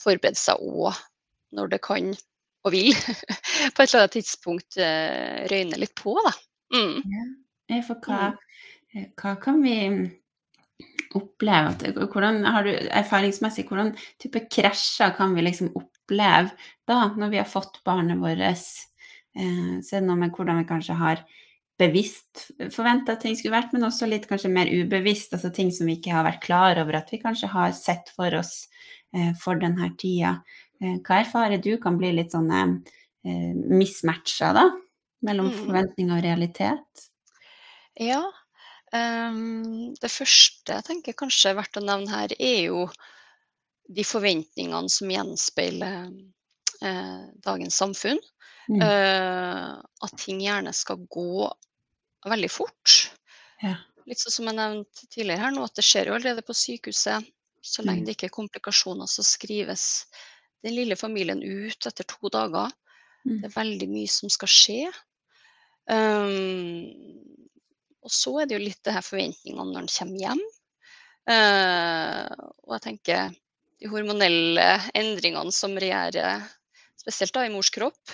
forberede 0.02 0.40
seg 0.40 0.62
òg 0.62 0.98
når 1.56 1.74
det 1.74 1.82
kan 1.86 2.14
og 2.66 2.74
vil 2.76 2.94
på 3.74 3.84
et 3.84 3.88
eller 3.88 4.04
annet 4.04 4.16
tidspunkt 4.18 4.80
uh, 4.80 5.44
røyne 5.52 5.82
litt 5.82 5.94
på, 5.98 6.16
da. 6.28 6.34
Mm. 6.76 6.98
Ja, 7.72 7.82
for 7.88 8.00
hva, 8.06 8.32
mm. 8.32 8.96
eh, 8.96 9.08
hva, 9.20 9.36
kan 9.42 9.62
vi 9.64 9.76
oppleve? 11.18 11.92
Hvordan 12.06 12.46
har 12.48 12.68
du 12.68 12.72
erfaringsmessig, 12.72 13.68
hvordan 13.68 13.92
type 14.22 14.46
krasjer 14.52 15.16
kan 15.18 15.36
vi 15.36 15.44
liksom 15.44 15.74
oppleve 15.76 16.54
da, 16.88 17.04
når 17.18 17.34
vi 17.34 17.42
har 17.42 17.50
fått 17.50 17.82
barnet 17.88 18.22
vårt? 18.22 18.72
Uh, 19.32 19.80
så 19.84 19.98
er 19.98 20.02
det 20.02 20.08
noe 20.10 20.20
med 20.20 20.36
hvordan 20.36 20.62
vi 20.62 20.70
kanskje 20.70 20.98
har 21.00 21.24
bevisst 21.82 22.50
forventa 22.76 23.16
at 23.16 23.24
ting 23.26 23.34
skulle 23.38 23.56
vært, 23.56 23.72
men 23.74 23.88
også 23.88 24.06
litt 24.10 24.28
kanskje 24.30 24.52
mer 24.54 24.70
ubevisst, 24.70 25.32
altså 25.34 25.50
ting 25.56 25.72
som 25.74 25.88
vi 25.90 25.98
ikke 25.98 26.14
har 26.14 26.28
vært 26.28 26.44
klar 26.44 26.82
over 26.82 27.00
at 27.00 27.10
vi 27.10 27.22
kanskje 27.24 27.50
har 27.56 27.72
sett 27.74 28.12
for 28.14 28.36
oss 28.38 28.68
uh, 29.16 29.32
for 29.42 29.58
denne 29.62 29.90
tida. 30.02 30.38
Eh, 30.82 30.98
hva 31.06 31.22
erfarer 31.22 31.62
du 31.62 31.76
kan 31.82 31.98
bli 32.00 32.12
litt 32.18 32.34
sånn 32.34 32.50
eh, 32.52 33.54
mismatcha, 33.54 34.52
da? 34.58 34.68
Mellom 35.22 35.52
mm. 35.52 35.58
forventning 35.60 36.14
og 36.16 36.24
realitet? 36.26 37.08
Ja. 38.00 38.24
Um, 38.92 39.94
det 40.02 40.10
første 40.12 40.76
jeg 40.76 40.84
tenker 40.88 41.16
kanskje 41.16 41.52
er 41.52 41.60
verdt 41.62 41.78
å 41.80 41.86
nevne 41.86 42.12
her, 42.12 42.34
er 42.42 42.66
jo 42.66 42.88
de 43.92 44.04
forventningene 44.08 44.92
som 44.92 45.12
gjenspeiler 45.12 46.10
eh, 46.82 47.24
dagens 47.46 47.78
samfunn. 47.80 48.20
Mm. 48.72 48.82
Uh, 48.82 49.78
at 50.06 50.18
ting 50.22 50.42
gjerne 50.44 50.72
skal 50.76 51.02
gå 51.12 51.48
veldig 52.30 52.50
fort. 52.52 52.98
Ja. 53.62 53.78
Litt 54.10 54.22
sånn 54.22 54.34
som 54.34 54.50
jeg 54.50 54.58
nevnte 54.58 55.08
tidligere 55.08 55.44
her 55.44 55.56
nå, 55.56 55.66
at 55.66 55.78
det 55.78 55.86
skjer 55.86 56.10
jo 56.10 56.18
allerede 56.18 56.46
på 56.46 56.56
sykehuset. 56.58 57.28
Så 57.62 57.84
lenge 57.86 58.02
Mm. 58.02 58.06
det 58.06 58.16
ikke 58.16 58.30
er 58.32 58.38
komplikasjoner, 58.40 59.06
så 59.06 59.22
skrives 59.22 60.08
den 60.66 60.76
lille 60.78 60.98
familien 61.00 61.42
ut 61.42 61.88
etter 61.90 62.08
to 62.08 62.30
dager. 62.34 62.72
Mm. 63.26 63.42
Det 63.42 63.50
er 63.50 63.56
veldig 63.56 63.90
mye 63.92 64.12
som 64.12 64.32
skal 64.34 64.52
skje. 64.52 64.82
Um, 65.90 66.88
og 68.02 68.14
så 68.14 68.34
er 68.42 68.50
det 68.50 68.58
jo 68.58 68.64
litt 68.64 68.82
det 68.86 68.96
her 68.96 69.06
forventningene 69.06 69.74
når 69.74 69.86
en 69.86 69.94
kommer 69.94 70.26
hjem. 70.26 70.44
Uh, 71.30 72.50
og 72.66 72.76
jeg 72.78 72.86
tenker 72.88 73.34
de 73.82 73.90
hormonelle 73.90 74.68
endringene 74.98 75.54
som 75.54 75.78
regjerer, 75.82 76.44
spesielt 77.02 77.34
da 77.34 77.46
i 77.48 77.54
mors 77.54 77.72
kropp. 77.74 78.14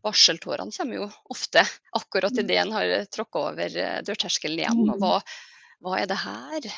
Barseltårene 0.00 0.72
kommer 0.72 1.02
jo 1.02 1.08
ofte 1.34 1.64
akkurat 1.98 2.32
Mm. 2.32 2.44
idet 2.44 2.58
en 2.62 2.72
har 2.72 2.92
tråkka 3.12 3.42
over 3.50 3.76
eh, 3.76 3.98
dørterskelen 4.06 4.62
hjem. 4.62 4.78
Og 4.88 5.02
hva, 5.02 5.18
hva 5.84 5.98
er 6.00 6.06
det 6.08 6.16
her? 6.22 6.68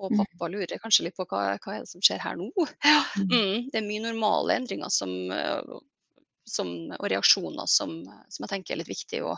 Og 0.00 0.12
Mm. 0.12 0.18
pappa 0.22 0.48
lurer 0.48 0.78
kanskje 0.80 1.04
litt 1.08 1.16
på 1.16 1.26
hva, 1.28 1.58
hva 1.60 1.74
er 1.74 1.80
det 1.84 1.88
som 1.90 2.00
skjer 2.00 2.20
her 2.22 2.36
nå. 2.36 2.50
Ja, 2.84 3.00
mm, 3.26 3.70
det 3.72 3.80
er 3.80 3.86
mye 3.88 4.04
normale 4.06 4.56
endringer 4.60 4.88
som, 4.92 5.10
eh, 5.34 5.60
som, 6.46 6.70
og 6.98 7.08
reaksjoner 7.10 7.66
som, 7.68 7.98
som 8.30 8.44
jeg 8.46 8.52
tenker 8.54 8.74
er 8.74 8.80
litt 8.80 8.88
viktig 8.92 9.20
å, 9.26 9.34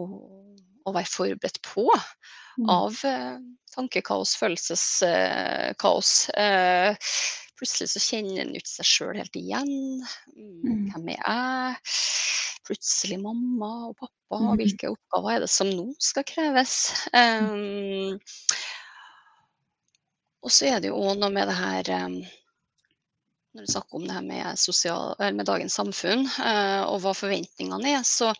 å, 0.00 0.06
å 0.86 0.94
være 0.96 1.10
forberedt 1.10 1.60
på. 1.66 1.84
Mm. 2.58 2.70
Av 2.72 2.96
eh, 3.04 3.36
tankekaos, 3.74 4.36
følelseskaos. 4.40 6.14
Eh, 6.34 6.96
plutselig 7.60 7.90
så 7.92 8.00
kjenner 8.02 8.40
en 8.46 8.54
ikke 8.56 8.72
seg 8.72 8.88
sjøl 8.88 9.16
helt 9.20 9.36
igjen. 9.36 9.74
Mm, 10.36 10.48
Mm. 10.60 10.80
hvem 10.92 11.08
er 11.12 11.20
jeg? 11.20 11.76
Plutselig 12.70 13.16
mamma 13.22 13.68
og 13.88 13.94
pappa. 13.98 14.38
Hvilke 14.60 14.90
oppgaver 14.92 15.32
er 15.34 15.40
det 15.42 15.48
som 15.50 15.66
nå 15.72 15.88
skal 16.00 16.22
kreves? 16.28 16.74
Um, 17.16 18.18
og 20.40 20.52
så 20.52 20.70
er 20.70 20.80
det 20.80 20.90
jo 20.90 21.00
òg 21.00 21.18
noe 21.20 21.32
med 21.34 21.50
det 21.50 21.56
her 21.58 21.90
um, 22.06 22.16
Når 23.56 23.66
du 23.66 23.72
snakker 23.72 23.98
om 23.98 24.06
det 24.06 24.16
her 24.16 24.24
med, 24.24 24.60
sosial, 24.60 25.14
med 25.36 25.48
dagens 25.48 25.76
samfunn, 25.76 26.24
eh, 26.24 26.82
og 26.86 27.00
hva 27.02 27.12
forventningene 27.18 27.96
er, 27.96 28.04
så, 28.06 28.30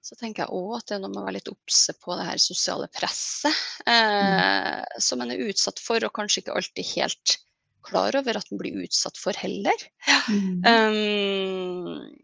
så 0.00 0.16
tenker 0.16 0.46
jeg 0.46 0.56
òg 0.56 0.78
at 0.78 0.88
det 0.88 0.96
er 0.96 1.02
noe 1.02 1.12
med 1.12 1.20
å 1.20 1.26
være 1.26 1.36
litt 1.38 1.52
obse 1.52 1.92
på 2.00 2.16
det 2.16 2.24
her 2.30 2.40
sosiale 2.40 2.88
presset 2.96 3.52
eh, 3.84 4.80
som 4.96 5.20
en 5.20 5.34
er 5.34 5.44
utsatt 5.44 5.82
for, 5.84 6.00
og 6.08 6.16
kanskje 6.16 6.40
ikke 6.40 6.56
alltid 6.56 6.90
helt 6.94 7.36
klar 7.84 8.16
over 8.16 8.40
at 8.40 8.48
en 8.48 8.60
blir 8.62 8.80
utsatt 8.86 9.20
for 9.20 9.36
heller. 9.36 9.84
Mm. 10.32 10.64
Um, 10.64 12.23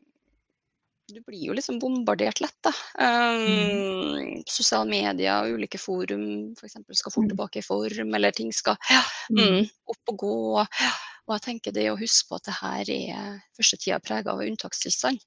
du 1.14 1.20
blir 1.26 1.42
jo 1.48 1.54
liksom 1.56 1.78
bombardert 1.82 2.40
lett, 2.40 2.56
da. 2.64 2.72
Um, 2.98 4.42
Sosiale 4.48 4.88
medier 4.90 5.44
og 5.46 5.58
ulike 5.58 5.78
forum 5.80 6.24
f.eks. 6.58 6.76
skal 7.00 7.12
fort 7.14 7.24
Mm. 7.26 7.30
tilbake 7.34 7.58
i 7.60 7.66
form, 7.66 8.14
eller 8.14 8.30
ting 8.36 8.52
skal 8.52 8.76
ja, 8.90 9.02
mm, 9.34 9.68
opp 9.94 10.12
og 10.14 10.16
gå. 10.24 10.34
Og 10.60 11.34
jeg 11.36 11.42
tenker 11.46 11.72
det 11.76 11.88
å 11.92 11.98
huske 11.98 12.28
på 12.28 12.38
at 12.40 12.44
det 12.48 12.56
her 12.60 12.90
er 12.94 13.42
første 13.58 13.78
tida 13.78 13.98
prega 14.00 14.32
av 14.32 14.40
unntakstilstand, 14.46 15.20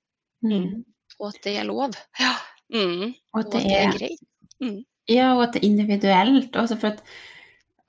Mm. 0.44 0.84
og 1.20 1.28
at 1.30 1.42
det 1.44 1.58
er 1.58 1.64
lov. 1.70 1.94
Ja. 2.20 2.34
Mm, 2.74 3.14
Og 3.34 3.38
og 3.38 3.40
at 3.46 3.52
det 3.52 3.62
at 3.62 3.68
det 3.68 3.78
er 3.78 3.88
er 3.88 3.98
greit. 4.00 4.20
Mm. 4.62 4.82
Ja, 5.08 5.34
og 5.36 5.44
at 5.44 5.54
det 5.54 5.64
er 5.64 5.68
individuelt 5.68 6.52
også, 6.56 6.80
for 6.80 6.88
at 6.88 7.04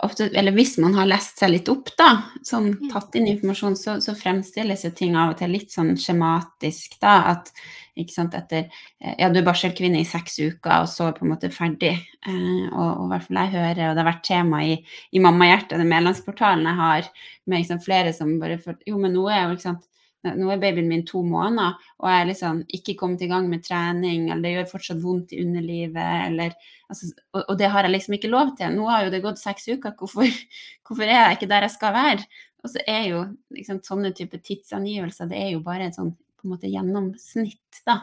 ofte, 0.05 0.29
eller 0.37 0.55
hvis 0.57 0.77
man 0.83 0.97
har 0.99 1.09
lest 1.09 1.41
seg 1.41 1.53
litt 1.53 1.71
opp, 1.73 1.91
da, 1.99 2.11
sånn 2.47 2.73
tatt 2.93 3.17
inn 3.19 3.29
informasjon, 3.31 3.77
så, 3.79 3.97
så 4.05 4.15
fremstilles 4.19 4.85
jo 4.87 4.93
ting 4.97 5.17
av 5.19 5.33
og 5.33 5.41
til 5.41 5.55
litt 5.55 5.73
sånn 5.75 5.95
skjematisk, 6.01 6.99
da, 7.03 7.17
at 7.35 7.51
ikke 7.99 8.15
sant, 8.15 8.35
etter 8.35 8.65
eh, 8.67 9.15
Ja, 9.21 9.31
du 9.31 9.39
er 9.39 9.47
barselkvinne 9.47 10.01
i 10.03 10.09
seks 10.09 10.39
uker, 10.41 10.83
og 10.83 10.91
så 10.91 11.09
er 11.09 11.17
på 11.17 11.27
en 11.27 11.33
måte 11.35 11.51
ferdig. 11.55 11.95
Eh, 12.27 12.67
og, 12.73 13.05
i 13.07 13.09
hvert 13.13 13.27
fall 13.29 13.41
jeg 13.43 13.55
hører, 13.55 13.83
og 13.89 13.95
det 13.95 14.03
har 14.03 14.11
vært 14.11 14.27
tema 14.27 14.63
i, 14.67 14.77
i 15.15 15.23
Mammahjertet, 15.23 15.79
den 15.79 15.93
medlemsportalen 15.93 16.67
jeg 16.71 16.81
har, 16.81 17.11
med 17.47 17.63
liksom 17.63 17.83
flere 17.85 18.15
som 18.17 18.37
bare 18.43 18.59
for, 18.63 18.79
Jo, 18.89 18.99
men 19.01 19.15
nå 19.15 19.29
er 19.31 19.45
jo, 19.45 19.57
ikke 19.57 19.69
sant 19.69 19.91
nå 20.25 20.49
er 20.53 20.63
babyen 20.63 20.89
min 20.89 21.05
to 21.07 21.21
måneder, 21.27 21.77
og 22.01 22.09
jeg 22.11 22.23
er 22.23 22.31
liksom 22.31 22.63
ikke 22.79 22.97
kommet 23.01 23.25
i 23.25 23.29
gang 23.31 23.49
med 23.51 23.65
trening, 23.67 24.31
eller 24.31 24.45
det 24.45 24.55
gjør 24.55 24.71
fortsatt 24.73 25.03
vondt 25.03 25.35
i 25.37 25.43
underlivet, 25.45 26.11
eller 26.31 26.57
altså, 26.89 27.11
og, 27.35 27.43
og, 27.43 27.55
det 27.61 27.71
har 27.75 27.87
jeg 27.87 27.95
liksom 27.95 28.19
ikke 28.19 28.33
lov 28.33 28.55
til. 28.59 28.73
Nå 28.75 28.89
har 28.91 29.07
jo 29.07 29.15
det 29.15 29.23
gått 29.25 29.43
seks 29.43 29.69
uker, 29.75 29.97
hvorfor, 30.01 30.29
hvorfor 30.87 31.07
er 31.07 31.19
jeg 31.21 31.39
ikke 31.39 31.51
der 31.53 31.69
jeg 31.69 31.77
skal 31.77 31.97
være? 31.97 32.29
Og 32.65 32.73
så 32.73 32.85
er 32.89 33.09
jo 33.11 33.25
liksom, 33.53 33.83
sånne 33.85 34.15
type 34.17 34.41
tidsangivelser, 34.41 35.29
det 35.31 35.41
er 35.41 35.51
jo 35.55 35.65
bare 35.65 35.91
et 35.91 35.99
sånn 35.99 36.15
på 36.15 36.49
en 36.49 36.55
måte 36.55 36.71
gjennomsnitt, 36.73 37.83
da. 37.89 38.01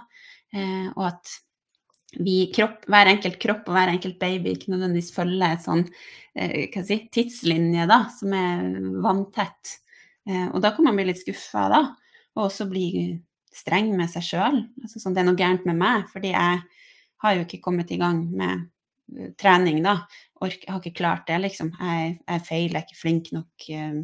Eh, 0.54 0.90
og 0.94 1.08
at 1.10 1.40
vi 2.20 2.52
kropp, 2.54 2.86
hver 2.92 3.08
enkelt 3.14 3.38
kropp 3.40 3.70
og 3.70 3.78
hver 3.78 3.94
enkelt 3.94 4.18
baby 4.20 4.56
ikke 4.56 4.74
nødvendigvis 4.74 5.14
følger 5.16 5.54
et 5.54 5.64
sånn 5.64 5.86
eh, 6.36 6.68
hva 6.74 6.84
si, 6.84 6.98
tidslinje 7.14 7.86
da, 7.88 8.02
som 8.18 8.36
er 8.36 8.66
vanntett. 9.04 9.78
Eh, 10.28 10.48
og 10.50 10.60
da 10.64 10.74
kan 10.76 10.90
man 10.90 11.00
bli 11.00 11.08
litt 11.08 11.22
skuffa 11.22 11.68
da, 11.72 11.82
og 12.38 12.48
også 12.48 12.68
bli 12.70 12.88
streng 13.52 13.92
med 13.98 14.12
seg 14.12 14.26
sjøl. 14.26 14.62
Altså, 14.84 15.02
sånn, 15.02 15.16
det 15.16 15.24
er 15.24 15.30
noe 15.30 15.40
gærent 15.40 15.68
med 15.68 15.80
meg, 15.80 16.08
fordi 16.12 16.34
jeg 16.34 16.62
har 17.22 17.36
jo 17.36 17.46
ikke 17.46 17.62
kommet 17.64 17.92
i 17.92 18.00
gang 18.02 18.24
med 18.32 18.66
uh, 19.18 19.32
trening, 19.40 19.82
da. 19.86 20.00
Ork, 20.42 20.64
har 20.68 20.80
ikke 20.80 20.98
klart 21.02 21.28
det, 21.30 21.42
liksom. 21.44 21.74
Jeg, 21.78 22.18
jeg 22.24 22.46
feiler, 22.48 22.80
jeg 22.80 22.82
er 22.82 22.88
ikke 22.88 23.02
flink 23.02 23.32
nok 23.36 23.68
uh, 23.76 24.00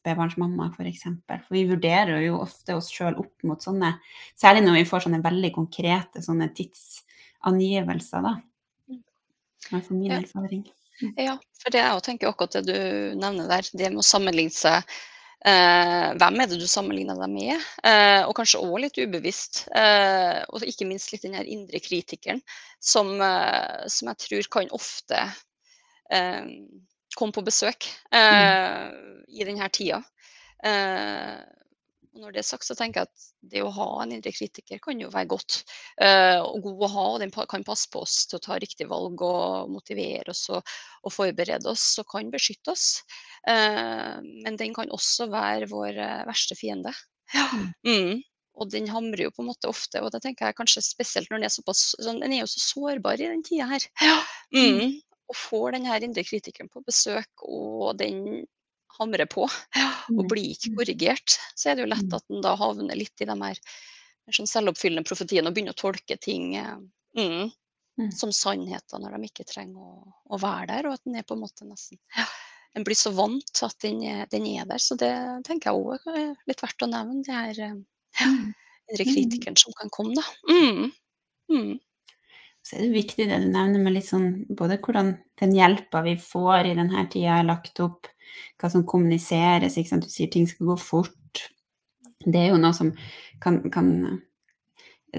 spedbarnsmamma, 0.00 0.70
f.eks. 0.76 1.06
For, 1.26 1.42
for 1.48 1.56
vi 1.58 1.64
vurderer 1.68 2.22
jo 2.24 2.38
ofte 2.44 2.76
oss 2.78 2.92
sjøl 2.92 3.18
opp 3.20 3.48
mot 3.48 3.62
sånne, 3.62 3.96
særlig 4.38 4.64
når 4.66 4.80
vi 4.80 4.88
får 4.88 5.06
sånne 5.06 5.22
veldig 5.24 5.52
konkrete 5.56 6.22
sånne 6.24 6.50
tidsangivelser, 6.56 8.30
da. 8.30 8.36
Det 9.64 9.78
er 9.78 9.84
for 9.84 9.96
min 9.96 10.12
erfaring. 10.12 10.64
Ja, 11.18 11.34
for 11.58 11.74
det 11.74 11.80
jeg 11.80 11.96
òg 11.96 12.04
tenker 12.06 12.30
akkurat 12.30 12.54
det 12.54 12.68
du 12.68 13.18
nevner 13.18 13.48
der, 13.50 13.66
det 13.74 13.90
med 13.90 14.02
å 14.02 14.06
sammenligne 14.06 14.54
seg 14.54 14.76
eh, 14.78 15.00
Hvem 15.44 16.40
er 16.40 16.48
det 16.48 16.56
du 16.60 16.66
sammenligner 16.70 17.18
deg 17.20 17.32
med? 17.32 17.64
Eh, 17.84 18.22
og 18.24 18.32
kanskje 18.38 18.62
òg 18.64 18.78
litt 18.84 19.00
ubevisst. 19.00 19.64
Eh, 19.76 20.40
og 20.48 20.64
ikke 20.64 20.86
minst 20.88 21.12
litt 21.12 21.26
den 21.26 21.36
her 21.36 21.48
indre 21.48 21.80
kritikeren 21.84 22.40
som, 22.80 23.12
eh, 23.20 23.84
som 23.92 24.08
jeg 24.12 24.22
tror 24.24 24.48
kan 24.56 24.72
ofte 24.76 25.20
eh, 26.14 26.48
komme 27.16 27.36
på 27.36 27.44
besøk 27.44 27.90
eh, 28.14 28.88
i 29.28 29.44
denne 29.44 29.68
tida. 29.68 30.00
Og 32.14 32.22
når 32.22 32.34
det 32.34 32.44
er 32.44 32.46
sagt, 32.46 32.66
så 32.66 32.76
tenker 32.78 33.02
jeg 33.02 33.10
at 33.10 33.24
det 33.50 33.62
å 33.64 33.72
ha 33.74 33.86
en 34.04 34.12
indre 34.14 34.30
kritiker 34.30 34.78
kan 34.82 35.00
jo 35.02 35.08
være 35.10 35.26
godt 35.32 35.56
eh, 35.98 36.38
og 36.38 36.62
god 36.62 36.84
å 36.86 36.90
ha. 36.92 37.06
og 37.14 37.22
Den 37.24 37.32
kan 37.34 37.66
passe 37.66 37.90
på 37.90 38.04
oss 38.06 38.20
til 38.30 38.38
å 38.38 38.44
ta 38.44 38.58
riktige 38.62 38.90
valg 38.90 39.24
og 39.26 39.72
motivere 39.74 40.30
oss 40.30 40.44
og, 40.54 40.62
og 41.02 41.14
forberede 41.14 41.66
oss 41.72 41.88
og 41.98 42.06
kan 42.14 42.30
beskytte 42.30 42.70
oss. 42.70 42.86
Eh, 43.50 44.20
men 44.22 44.60
den 44.60 44.76
kan 44.76 44.94
også 44.94 45.26
være 45.32 45.66
vår 45.72 45.98
eh, 46.06 46.22
verste 46.30 46.58
fiende. 46.58 46.94
Ja. 47.34 47.48
Mm. 47.82 48.22
Og 48.54 48.70
den 48.70 48.86
hamrer 48.92 49.26
jo 49.26 49.34
på 49.34 49.42
en 49.42 49.50
måte 49.50 49.66
ofte, 49.66 49.98
og 49.98 50.12
det 50.14 50.22
tenker 50.22 50.46
jeg 50.46 50.58
kanskje 50.60 50.84
spesielt 50.86 51.32
når 51.32 51.40
den 51.40 51.48
er 51.48 51.54
såpass 51.56 51.88
sånn, 51.98 52.20
Den 52.22 52.36
er 52.36 52.44
jo 52.44 52.50
så 52.52 52.62
sårbar 52.62 53.18
i 53.18 53.26
den 53.26 53.42
tida 53.42 53.66
her. 53.72 53.86
Mm. 54.54 55.00
Og 55.32 55.38
får 55.40 55.74
den 55.74 55.88
her 55.90 56.04
indre 56.06 56.22
kritikeren 56.22 56.70
på 56.70 56.84
besøk, 56.86 57.32
og 57.42 57.96
den 57.98 58.44
hamrer 59.00 59.26
på 59.30 59.44
og 59.44 60.22
Mm. 60.24 60.28
blir 60.28 60.50
ikke 60.52 60.74
korrigert, 60.76 61.38
så 61.56 61.70
er 61.70 61.74
det 61.76 61.84
jo 61.86 61.90
lett 61.94 62.04
Mm. 62.10 62.14
at 62.16 62.24
en 62.30 62.40
da 62.44 62.56
havner 62.56 62.96
litt 62.96 63.20
i 63.20 63.24
de 63.24 63.36
her 63.42 63.58
sånn 64.32 64.48
selvoppfyllende 64.48 65.04
profetiene 65.04 65.48
og 65.48 65.54
begynner 65.54 65.72
å 65.72 65.80
tolke 65.80 66.18
ting 66.20 66.56
eh, 66.56 66.76
mm, 67.16 67.52
Mm. 67.96 68.10
som 68.10 68.32
sannheter 68.32 68.98
når 68.98 69.16
de 69.16 69.28
ikke 69.28 69.44
trenger 69.46 69.78
å, 69.78 70.12
å 70.34 70.38
være 70.40 70.66
der, 70.66 70.86
og 70.88 70.94
at 70.94 71.04
den 71.04 71.14
er 71.16 71.22
på 71.22 71.34
en 71.36 71.40
måte 71.44 71.62
nesten 71.68 71.98
ja, 72.16 72.24
En 72.76 72.82
blir 72.82 72.96
så 72.98 73.12
vant 73.14 73.44
til 73.54 73.66
at 73.68 73.78
den 73.84 74.02
er, 74.02 74.26
den 74.26 74.46
er 74.50 74.64
der, 74.66 74.78
så 74.82 74.96
det 74.98 75.12
tenker 75.46 75.70
jeg 75.70 75.78
òg 75.78 76.08
er 76.10 76.34
litt 76.50 76.60
verdt 76.60 76.82
å 76.82 76.88
nevne. 76.90 77.22
Det 77.22 77.32
her 77.32 77.60
eh, 77.70 77.76
ja, 78.20 78.26
Mm. 78.26 78.52
indre 78.90 79.04
Mm. 79.06 79.14
kritikeren 79.14 79.56
som 79.56 79.72
kan 79.78 79.88
komme, 79.90 80.14
da. 80.16 80.22
Mm. 80.50 80.90
Mm. 81.50 81.80
Så 82.64 82.76
er 82.76 82.80
det 82.82 82.92
viktig 82.96 83.28
det 83.28 83.38
du 83.44 83.46
nevner 83.52 83.78
med 83.80 83.92
litt 83.94 84.06
sånn 84.08 84.46
både 84.48 84.80
hvordan 84.80 85.18
den 85.38 85.52
hjelpa 85.54 86.02
vi 86.02 86.16
får 86.16 86.66
i 86.72 86.74
denne 86.74 87.06
tida 87.12 87.38
er 87.38 87.44
lagt 87.44 87.78
opp, 87.84 88.08
hva 88.60 88.70
som 88.72 88.86
kommuniseres, 88.88 89.78
ikke 89.78 89.92
sant. 89.92 90.06
Du 90.06 90.12
sier 90.12 90.30
ting 90.32 90.46
skal 90.50 90.70
gå 90.70 90.76
fort. 90.80 91.44
Det 92.24 92.40
er 92.40 92.52
jo 92.52 92.60
noe 92.60 92.72
som 92.76 92.92
kan, 93.42 93.60
kan 93.72 93.90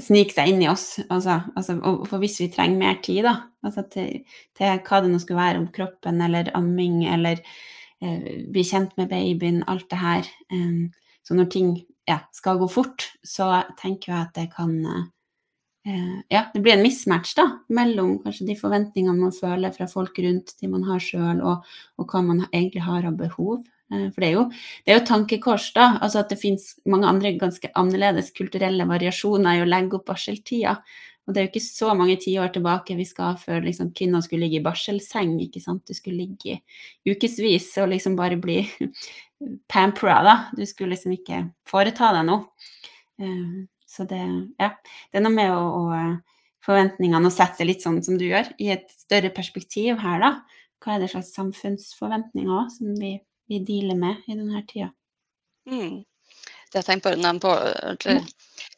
snike 0.01 0.35
seg 0.35 0.51
inn 0.51 0.65
i 0.65 0.69
oss. 0.71 0.87
Altså, 1.05 1.39
altså, 1.55 1.77
for 2.09 2.21
hvis 2.23 2.39
vi 2.41 2.51
trenger 2.53 2.81
mer 2.81 2.99
tid, 3.05 3.23
da, 3.27 3.37
altså 3.65 3.85
til, 3.91 4.21
til 4.57 4.83
hva 4.87 5.01
det 5.03 5.13
nå 5.13 5.21
skulle 5.21 5.41
være 5.41 5.63
om 5.63 5.71
kroppen 5.75 6.21
eller 6.25 6.53
amming 6.57 7.03
eller 7.13 7.41
eh, 8.01 8.45
bli 8.51 8.65
kjent 8.65 8.95
med 8.99 9.11
babyen, 9.13 9.63
alt 9.71 9.89
det 9.91 10.01
her. 10.01 10.31
eh, 10.51 11.03
så 11.25 11.33
når 11.33 11.49
ting 11.49 11.75
ja, 12.05 12.19
skal 12.33 12.59
gå 12.61 12.67
fort, 12.69 13.07
så 13.25 13.63
tenker 13.79 14.11
jeg 14.11 14.21
at 14.21 14.35
det 14.37 14.49
kan 14.53 14.75
eh, 14.85 15.05
Eh, 15.85 16.19
ja, 16.27 16.49
det 16.53 16.59
blir 16.59 16.73
en 16.73 16.81
mismatch 16.81 17.35
da, 17.37 17.43
mellom 17.73 18.17
kanskje 18.23 18.49
de 18.49 18.57
forventningene 18.59 19.17
man 19.19 19.33
føler 19.35 19.73
fra 19.75 19.87
folk 19.89 20.19
rundt, 20.23 20.55
de 20.61 20.69
man 20.71 20.85
har 20.87 21.01
sjøl, 21.03 21.41
og, 21.41 21.65
og 21.99 22.11
hva 22.11 22.21
man 22.25 22.43
egentlig 22.51 22.85
har 22.85 23.07
av 23.07 23.17
behov. 23.19 23.63
Eh, 23.93 24.07
for 24.11 24.21
det 24.21 24.29
er 24.29 24.37
jo, 24.37 24.45
det 24.85 24.93
er 24.93 24.99
jo 24.99 25.07
tankekors, 25.09 25.71
da. 25.75 25.89
Altså 26.01 26.21
at 26.21 26.31
det 26.33 26.41
finnes 26.41 26.73
mange 26.89 27.09
andre 27.09 27.35
ganske 27.39 27.71
annerledes 27.77 28.31
kulturelle 28.37 28.87
variasjoner 28.89 29.59
i 29.59 29.65
å 29.65 29.69
legge 29.69 29.99
opp 29.99 30.07
barseltida. 30.09 30.79
Og 31.25 31.33
det 31.33 31.41
er 31.41 31.47
jo 31.47 31.51
ikke 31.55 31.65
så 31.65 31.93
mange 31.97 32.19
tiår 32.21 32.51
tilbake 32.53 32.95
vi 32.99 33.05
skal 33.09 33.37
før 33.41 33.63
liksom, 33.65 33.89
kvinner 33.97 34.21
skulle 34.21 34.45
ligge 34.45 34.59
i 34.59 34.65
barselseng. 34.65 35.39
ikke 35.41 35.61
sant? 35.63 35.85
Du 35.87 35.97
skulle 35.97 36.21
ligge 36.21 36.59
ukevis 37.07 37.71
og 37.81 37.89
liksom 37.95 38.17
bare 38.17 38.37
bli 38.41 38.59
pampera, 39.71 40.19
da. 40.25 40.35
Du 40.53 40.65
skulle 40.69 40.93
liksom 40.93 41.15
ikke 41.17 41.47
foreta 41.69 42.13
deg 42.17 42.29
noe. 42.29 42.69
Eh, 43.21 43.65
så 43.89 44.05
det, 44.09 44.21
ja, 44.59 44.73
det 45.11 45.17
er 45.17 45.23
noe 45.23 45.33
med 45.33 45.53
å, 45.55 45.65
å 45.65 45.85
forventningene 46.65 47.29
og 47.29 47.33
sette 47.33 47.67
litt 47.67 47.83
sånn 47.85 48.01
som 48.05 48.17
du 48.19 48.25
gjør, 48.27 48.49
i 48.61 48.71
et 48.73 48.89
større 48.93 49.31
perspektiv 49.33 50.01
her, 50.01 50.21
da. 50.23 50.31
Hva 50.81 50.95
er 50.95 51.03
det 51.03 51.11
slags 51.13 51.31
samfunnsforventninger 51.37 52.67
som 52.73 52.91
vi, 52.99 53.15
vi 53.49 53.61
dealer 53.65 53.97
med 53.97 54.25
i 54.27 54.37
denne 54.37 54.61
tida? 54.69 54.91
Mm. 55.69 56.03
Det 56.71 56.81
jeg 56.81 56.87
tenker 56.89 57.07
på 57.07 57.15
å 57.15 57.21
nevne, 57.21 58.17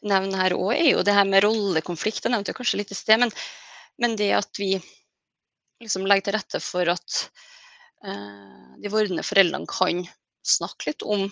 nevne 0.08 0.40
her 0.40 0.56
òg, 0.56 0.72
er 0.76 0.92
jo 0.92 1.04
det 1.08 1.16
her 1.18 1.28
med 1.28 1.44
rollekonflikt. 1.44 2.24
Jeg 2.24 2.34
nevnte 2.34 2.56
kanskje 2.56 2.82
litt 2.82 2.94
i 2.94 2.98
sted, 2.98 3.20
men, 3.24 3.34
men, 4.00 4.16
det 4.20 4.30
at 4.38 4.62
vi 4.62 4.76
liksom 5.82 6.08
legger 6.08 6.28
til 6.28 6.38
rette 6.38 6.62
for 6.64 6.94
at 6.94 7.18
eh, 8.06 8.78
de 8.84 8.94
vordende 8.94 9.26
foreldrene 9.26 9.70
kan 9.72 10.04
snakke 10.48 10.92
litt 10.92 11.06
om 11.06 11.28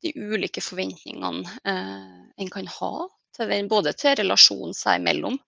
de 0.00 0.12
ulike 0.16 0.62
forventningene 0.64 1.44
eh, 1.68 2.20
en 2.40 2.52
kan 2.52 2.68
ha 2.80 2.94
både 3.68 3.92
til 3.98 4.16
relasjonen 4.20 4.74
seg 4.76 5.00
imellom. 5.00 5.38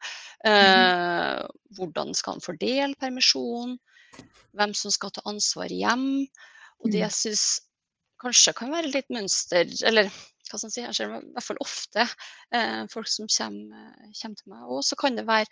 Eh, 0.47 1.43
hvordan 1.77 2.15
skal 2.15 2.37
han 2.37 2.45
fordele 2.45 2.99
permisjon? 3.01 3.77
Hvem 4.57 4.75
som 4.77 4.93
skal 4.93 5.13
ta 5.15 5.25
ansvar 5.29 5.73
hjem? 5.73 6.27
Og 6.83 6.91
det 6.91 6.99
mm. 6.99 7.05
jeg 7.05 7.17
syns 7.19 7.47
kanskje 8.23 8.55
kan 8.55 8.73
være 8.73 8.93
litt 8.93 9.11
mønster, 9.11 9.67
eller 9.89 10.11
hva 10.53 10.59
skal 10.59 10.69
jeg 10.69 10.75
si, 10.75 10.83
jeg 10.85 10.97
ser 10.97 11.09
i 11.09 11.21
hvert 11.33 11.47
fall 11.47 11.61
ofte 11.65 12.05
eh, 12.55 12.83
folk 12.93 13.09
som 13.09 13.31
kommer, 13.31 13.95
kommer 14.19 14.37
til 14.39 14.53
meg. 14.53 14.67
Og 14.69 14.83
så 14.87 14.99
kan 15.01 15.17
det 15.19 15.27
være 15.29 15.49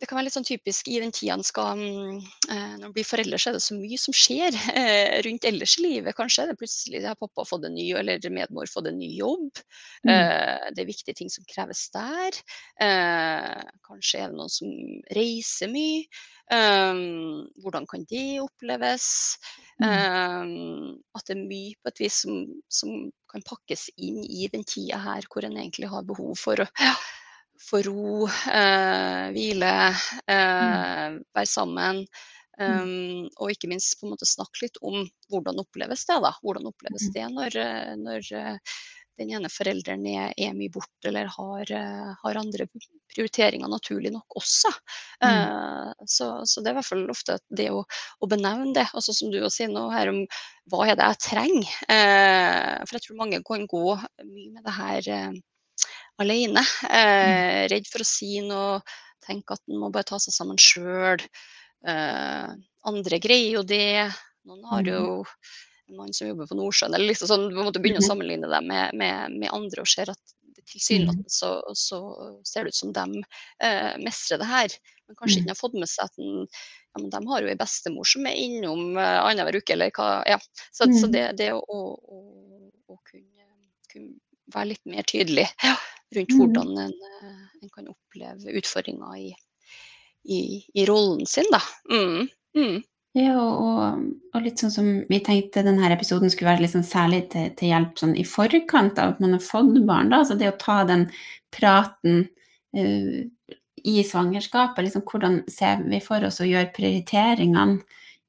det 0.00 0.08
kan 0.10 0.18
være 0.18 0.26
litt 0.26 0.34
sånn 0.34 0.46
typisk 0.46 0.88
i 0.90 0.98
den 1.02 1.12
tida 1.14 1.36
en 1.36 1.46
skal 1.46 1.78
eh, 1.78 2.72
Når 2.80 2.88
en 2.88 2.94
blir 2.94 3.06
foreldre, 3.06 3.38
så 3.38 3.50
er 3.50 3.56
det 3.58 3.62
så 3.62 3.76
mye 3.78 3.98
som 4.00 4.16
skjer 4.16 4.56
eh, 4.74 5.20
rundt 5.26 5.46
ellers 5.46 5.76
i 5.78 5.84
livet. 5.84 6.16
Kanskje 6.18 6.48
det 6.50 6.58
plutselig 6.58 7.04
har 7.06 7.18
pappa 7.20 7.46
fått 7.46 7.68
en 7.68 7.76
ny, 7.78 7.86
eller 8.00 8.30
medmor 8.34 8.70
fått 8.70 8.90
en 8.90 8.98
ny 8.98 9.12
jobb. 9.20 9.62
Mm. 10.02 10.12
Eh, 10.16 10.66
det 10.74 10.82
er 10.82 10.90
viktige 10.90 11.18
ting 11.20 11.30
som 11.30 11.46
kreves 11.50 11.86
der. 11.94 12.42
kanskje 13.86 14.24
er 14.24 14.32
det 14.32 14.38
noen 14.38 14.52
som 14.52 14.70
reiser 15.14 15.70
mye. 15.70 16.06
hvordan 17.62 17.86
kan 17.88 18.04
det 18.10 18.40
oppleves? 18.42 19.38
Mm. 19.82 21.00
at 21.18 21.26
det 21.26 21.34
er 21.34 21.40
mye 21.40 21.74
på 21.82 21.90
et 21.90 22.00
vis 22.04 22.20
som, 22.22 22.44
som, 22.70 22.90
kan 23.26 23.42
pakkes 23.42 23.88
inn 23.98 24.20
i 24.22 24.46
den 24.46 24.62
tida 24.62 25.00
her 25.02 25.26
hvor 25.26 25.42
en 25.42 25.56
egentlig 25.58 25.88
har 25.90 26.06
behov 26.06 26.36
for 26.38 26.62
å 26.62 26.66
få 27.60 27.82
ro, 27.86 28.28
eh, 28.28 29.26
hvile, 29.34 29.74
mm. 29.94 30.22
eh, 30.36 31.18
være 31.34 31.50
sammen. 31.50 32.04
Um, 32.54 33.26
og 33.42 33.50
ikke 33.50 33.66
minst 33.66 33.96
på 33.98 34.06
en 34.06 34.12
måte 34.12 34.28
snakke 34.30 34.60
litt 34.62 34.76
om 34.86 35.00
hvordan 35.32 35.58
oppleves 35.58 36.04
det. 36.06 36.20
da, 36.22 36.30
Hvordan 36.42 36.68
oppleves 36.70 37.08
mm. 37.08 37.14
det 37.16 37.24
når, 37.34 37.56
eh, 37.58 37.94
når 37.98 38.28
eh, 38.38 38.76
den 39.18 39.32
ene 39.34 39.50
forelderen 39.50 40.06
er, 40.10 40.30
er 40.38 40.54
mye 40.54 40.70
borte 40.74 41.10
eller 41.10 41.30
har, 41.30 41.70
har, 42.18 42.38
andre 42.38 42.66
prioriteringer 43.14 43.70
naturlig 43.70 44.10
nok 44.14 44.38
også. 44.40 44.72
Mm. 45.22 45.28
Uh, 45.30 46.06
så, 46.10 46.28
så, 46.50 46.62
det 46.62 46.70
er 46.70 46.74
i 46.74 46.78
hvert 46.80 46.88
fall 46.88 47.04
ofte 47.14 47.38
det 47.54 47.68
å, 47.70 47.84
å 48.18 48.30
benevne 48.30 48.74
det. 48.74 48.88
altså 48.90 49.14
Som 49.14 49.30
du 49.34 49.38
sier 49.54 49.70
nå 49.70 49.86
her 49.94 50.10
om 50.10 50.22
hva 50.70 50.88
er 50.88 50.98
det 50.98 51.10
jeg 51.12 51.22
trenger. 51.28 51.74
Uh, 51.86 52.82
for 52.82 52.98
jeg 52.98 53.06
tror 53.06 53.20
mange 53.22 53.42
kan 53.46 53.66
gå 53.70 53.84
mye 53.98 54.50
med 54.50 54.62
det 54.66 54.76
her 54.78 55.10
uh, 55.14 55.42
alene. 56.22 56.62
Mm. 56.84 56.94
Eh, 57.00 57.60
redd 57.72 57.90
for 57.90 58.04
å 58.04 58.08
si 58.08 58.38
noe, 58.44 58.80
tenke 59.24 59.56
at 59.56 59.62
en 59.68 59.80
må 59.80 59.90
bare 59.94 60.08
ta 60.08 60.20
seg 60.22 60.36
sammen 60.36 60.60
sjøl. 60.60 61.22
Eh, 61.86 62.54
andre 62.88 63.20
greier 63.22 63.58
jo 63.58 63.64
det. 63.66 64.10
Noen 64.48 64.64
har 64.70 64.88
jo 64.88 65.02
mm. 65.24 65.34
en 65.90 65.98
mann 66.00 66.14
som 66.16 66.28
jobber 66.28 66.48
på 66.50 66.58
Nordsjøen. 66.58 66.94
eller 66.94 67.10
liksom 67.12 67.30
sånn, 67.30 67.48
Du 67.50 67.60
måtte 67.60 67.80
begynne 67.80 68.02
å 68.02 68.04
mm-hmm. 68.04 68.12
sammenligne 68.12 68.50
det 68.52 68.62
med, 68.68 68.96
med, 69.00 69.38
med 69.40 69.52
andre 69.56 69.84
og 69.84 69.90
ser 69.90 70.12
at 70.12 70.34
tilsynelatende 70.64 71.28
så, 71.28 71.72
så, 71.76 71.98
ser 72.44 72.64
det 72.64 72.72
ut 72.72 72.78
som 72.78 72.92
de 72.92 73.22
eh, 73.64 73.94
mestrer 74.00 74.40
det 74.40 74.48
her. 74.48 74.76
Men 75.08 75.18
kanskje 75.18 75.42
ikke 75.42 75.52
har 75.52 75.60
fått 75.60 75.76
med 75.76 75.90
seg 75.90 76.08
at 76.08 76.20
den, 76.20 76.46
ja, 76.46 77.00
men 77.00 77.10
de 77.12 77.20
har 77.28 77.44
jo 77.44 77.50
ei 77.52 77.58
bestemor 77.60 78.08
som 78.08 78.28
er 78.28 78.38
innom 78.40 78.96
eh, 78.96 79.18
annenhver 79.20 79.60
uke, 79.60 79.74
eller 79.76 79.92
hva. 79.96 80.08
Ja. 80.28 80.38
Så, 80.72 80.88
så 81.00 81.10
det, 81.12 81.26
det 81.40 81.50
å, 81.56 81.60
å, 81.60 82.20
å 82.88 82.98
kunne, 83.10 83.48
kunne, 83.92 84.16
være 84.54 84.74
litt 84.74 84.84
mer 84.88 85.06
tydelig 85.08 85.46
ja, 85.64 85.72
rundt 86.16 86.32
mm. 86.32 86.40
hvordan 86.40 86.72
en, 86.86 86.96
eh, 87.10 87.44
en, 87.62 87.70
kan 87.74 87.90
oppleve 87.92 88.56
utfordringer 88.60 89.20
i, 89.20 89.30
i, 90.24 90.40
i 90.74 90.86
rollen 90.88 91.24
sin. 91.28 91.48
Da. 91.52 91.62
Mm. 91.92 92.28
Mm. 92.58 92.82
Ja, 93.14 93.34
og, 93.38 94.06
og, 94.32 94.38
litt 94.42 94.58
sånn 94.58 94.72
som 94.74 94.86
vi 95.06 95.20
tenkte 95.22 95.62
denne 95.62 95.86
episoden 95.94 96.32
skulle 96.32 96.50
være 96.50 96.64
liksom 96.64 96.82
særlig 96.86 97.28
til, 97.34 97.52
til, 97.54 97.70
hjelp 97.70 98.00
sånn 98.00 98.16
i 98.18 98.24
forkant 98.26 98.98
av 98.98 99.14
at 99.14 99.20
man 99.22 99.36
har 99.36 99.44
fått 99.44 99.76
barn. 99.86 100.10
Da. 100.10 100.24
Altså 100.24 100.34
det 100.38 100.50
å 100.50 100.56
ta 100.58 100.80
den 100.88 101.06
praten 101.54 102.24
uh, 102.74 103.20
i 103.84 104.02
svangerskapet. 104.02 104.82
Liksom, 104.86 105.04
hvordan 105.06 105.42
ser 105.52 105.84
vi 105.86 106.00
for 106.02 106.26
oss 106.26 106.40
å 106.42 106.48
gjøre 106.48 106.72
prioriteringene 106.74 107.78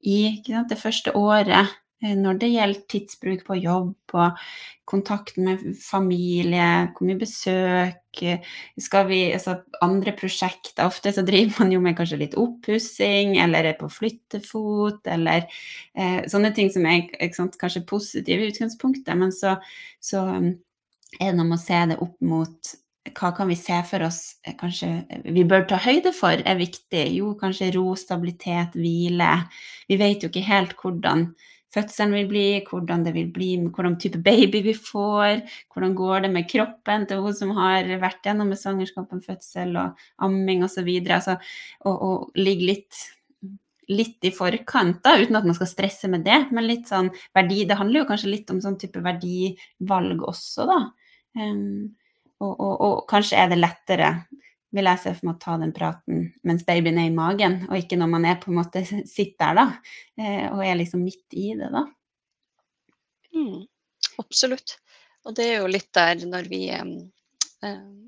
i 0.06 0.20
sant, 0.46 0.70
det 0.70 0.78
første 0.78 1.14
året 1.18 1.74
når 2.04 2.40
det 2.40 2.48
gjelder 2.52 2.82
tidsbruk 2.92 3.44
på 3.46 3.56
jobb 3.56 4.16
og 4.20 4.40
kontakt 4.86 5.38
med 5.40 5.62
familie, 5.80 6.90
hvor 6.92 7.08
mye 7.08 7.18
besøk 7.18 8.20
eh, 8.22 8.44
skal 8.78 9.08
vi, 9.08 9.20
altså 9.34 9.56
Andre 9.84 10.12
prosjekter 10.16 10.86
Ofte 10.86 11.12
så 11.16 11.24
driver 11.26 11.64
man 11.64 11.72
jo 11.72 11.80
med 11.82 11.96
kanskje 11.98 12.20
litt 12.20 12.36
oppussing, 12.38 13.38
eller 13.42 13.72
er 13.72 13.78
på 13.80 13.88
flyttefot, 13.90 15.00
eller 15.08 15.48
eh, 15.96 16.20
sånne 16.30 16.52
ting 16.56 16.70
som 16.72 16.86
er 16.86 17.08
sant, 17.34 17.56
kanskje 17.60 17.86
positive 17.88 18.44
i 18.44 18.52
utgangspunktet, 18.52 19.14
men 19.18 19.32
så, 19.34 19.56
så 19.98 20.26
mm, 20.36 20.52
er 21.18 21.30
det 21.32 21.38
noe 21.40 21.48
med 21.48 21.58
å 21.58 21.64
se 21.64 21.80
det 21.92 22.00
opp 22.04 22.18
mot 22.20 22.76
hva 23.16 23.30
kan 23.36 23.46
vi 23.48 23.56
se 23.58 23.76
for 23.88 24.02
oss 24.06 24.20
eh, 24.44 24.54
kanskje 24.58 24.92
vi 25.32 25.48
bør 25.48 25.66
ta 25.70 25.80
høyde 25.80 26.12
for, 26.14 26.36
er 26.36 26.60
viktig. 26.60 27.04
Jo, 27.16 27.34
kanskje 27.40 27.72
ro, 27.76 27.88
stabilitet, 27.98 28.76
hvile. 28.78 29.32
Vi 29.88 29.98
vet 30.00 30.22
jo 30.22 30.30
ikke 30.30 30.46
helt 30.46 30.78
hvordan 30.82 31.30
fødselen 31.74 32.14
vil 32.16 32.28
bli, 32.30 32.44
hvordan 32.68 33.04
det 33.06 33.12
vil 33.16 33.28
bli, 33.32 33.50
hvordan 33.64 33.98
type 34.00 34.20
baby 34.24 34.62
vi 34.64 34.74
får, 34.76 35.42
hvordan 35.72 35.96
går 35.98 36.24
det 36.26 36.30
med 36.34 36.48
kroppen 36.50 37.06
til 37.08 37.24
hun 37.24 37.36
som 37.36 37.52
har 37.58 37.88
vært 38.02 38.24
gjennom 38.26 38.52
med 38.52 38.60
svangerskap 38.60 39.12
og 39.12 39.26
fødsel 39.26 39.76
og 39.80 40.06
amming 40.24 40.64
osv. 40.66 40.88
Altså, 41.04 41.36
og, 41.84 41.96
og 41.96 42.40
ligge 42.40 42.70
litt, 42.70 43.02
litt 43.92 44.26
i 44.26 44.32
forkant, 44.34 45.02
da, 45.04 45.16
uten 45.20 45.38
at 45.38 45.48
man 45.48 45.58
skal 45.58 45.70
stresse 45.70 46.10
med 46.12 46.24
det. 46.26 46.40
Men 46.54 46.68
litt 46.68 46.88
sånn 46.90 47.12
verdi 47.36 47.64
Det 47.68 47.78
handler 47.78 48.02
jo 48.04 48.08
kanskje 48.10 48.32
litt 48.32 48.50
om 48.54 48.62
sånn 48.64 48.80
type 48.80 49.02
verdivalg 49.04 50.24
også, 50.26 50.68
da. 50.70 50.80
Um, 51.36 51.92
og, 52.40 52.52
og, 52.52 52.72
og, 52.84 52.96
kanskje 53.08 53.38
er 53.40 53.50
det 53.52 53.60
lettere 53.60 54.10
vil 54.76 54.88
jeg 54.90 55.02
se 55.02 55.12
for 55.16 55.28
meg 55.28 55.36
å 55.36 55.42
ta 55.42 55.56
den 55.60 55.74
praten 55.76 56.24
mens 56.46 56.64
babyen 56.66 57.00
er 57.00 57.10
i 57.10 57.14
magen, 57.14 57.62
og 57.70 57.78
ikke 57.78 57.98
når 58.00 58.10
man 58.12 58.26
er 58.28 58.40
på 58.42 58.52
en 58.52 58.58
måte 58.60 58.82
sitter 58.86 59.56
der, 59.56 59.58
da, 59.58 59.66
eh, 60.20 60.46
og 60.52 60.62
er 60.64 60.78
liksom 60.80 61.04
midt 61.04 61.36
i 61.36 61.52
det, 61.58 61.70
da. 61.72 61.84
Mm, 63.36 63.64
absolutt. 64.22 64.78
Og 65.26 65.34
det 65.36 65.48
er 65.48 65.56
jo 65.60 65.70
litt 65.70 65.90
der 65.96 66.26
når 66.28 66.50
vi 66.52 66.66
eh, 66.72 66.98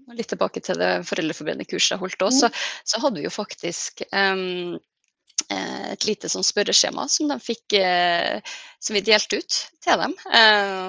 Litt 0.09 0.31
tilbake 0.31 0.61
til 0.64 0.78
det 0.81 1.02
Foreldreforbundet-kurset 1.04 1.92
jeg 1.92 2.00
holdt 2.00 2.22
òg, 2.24 2.31
så, 2.33 2.48
så, 2.88 3.00
hadde 3.02 3.18
vi 3.18 3.26
jo 3.26 3.33
faktisk 3.33 4.00
um, 4.09 4.78
et 5.52 6.07
lite 6.09 6.31
sånn 6.33 6.46
spørreskjema 6.46 7.04
som 7.12 7.28
de 7.28 7.37
fikk, 7.42 7.76
som 8.81 8.96
vi 8.96 9.02
delte 9.04 9.40
ut 9.42 9.59
til 9.85 10.00
dem. 10.00 10.14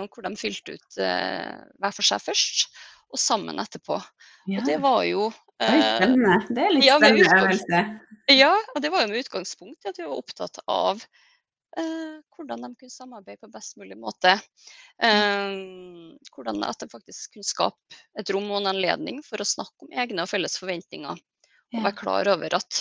hvor 0.08 0.24
de 0.24 0.32
fylte 0.40 0.78
ut 0.78 1.00
hver 1.02 1.98
for 1.98 2.08
seg 2.08 2.24
først, 2.30 2.70
og 3.12 3.20
sammen 3.20 3.60
etterpå. 3.60 4.00
Ja. 4.48 4.62
Og 4.62 4.70
det 4.70 4.80
var 4.84 5.04
jo 5.08 5.28
Oi, 5.60 5.80
spennende. 5.84 6.36
Det 6.48 6.66
er 6.66 6.76
litt 6.76 6.88
ja, 6.88 7.00
spennende 7.00 7.40
øvelse. 7.44 7.82
Ja, 8.32 8.54
og 8.76 8.84
det 8.84 8.92
var 8.94 9.04
jo 9.04 9.12
med 9.12 9.26
utgangspunkt 9.26 9.84
i 9.84 9.92
at 9.92 9.98
vi 10.00 10.06
var 10.08 10.22
opptatt 10.22 10.62
av 10.70 11.02
eh, 11.80 12.20
hvordan 12.36 12.64
de 12.64 12.70
kunne 12.78 12.94
samarbeide 12.94 13.42
på 13.44 13.52
best 13.52 13.76
mulig 13.82 13.98
måte. 14.00 14.36
Eh, 15.04 15.58
hvordan 16.36 16.64
at 16.68 16.80
de 16.84 16.90
faktisk 16.92 17.36
kunne 17.36 17.50
skape 17.50 18.00
et 18.20 18.32
rom 18.36 18.48
og 18.52 18.62
en 18.62 18.72
anledning 18.72 19.20
for 19.26 19.42
å 19.42 19.48
snakke 19.48 19.88
om 19.88 19.92
egne 20.06 20.24
og 20.24 20.32
felles 20.32 20.56
forventninger. 20.62 21.20
Og 21.70 21.84
være 21.84 21.98
klar 22.00 22.32
over 22.32 22.56
at 22.58 22.80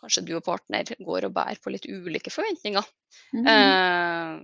kanskje 0.00 0.22
du 0.28 0.36
og 0.38 0.44
partner 0.46 0.88
går 1.04 1.26
og 1.28 1.34
bærer 1.36 1.58
på 1.60 1.72
litt 1.72 1.88
ulike 1.88 2.32
forventninger. 2.32 2.86
Mm. 3.34 3.50
Eh, 3.50 4.38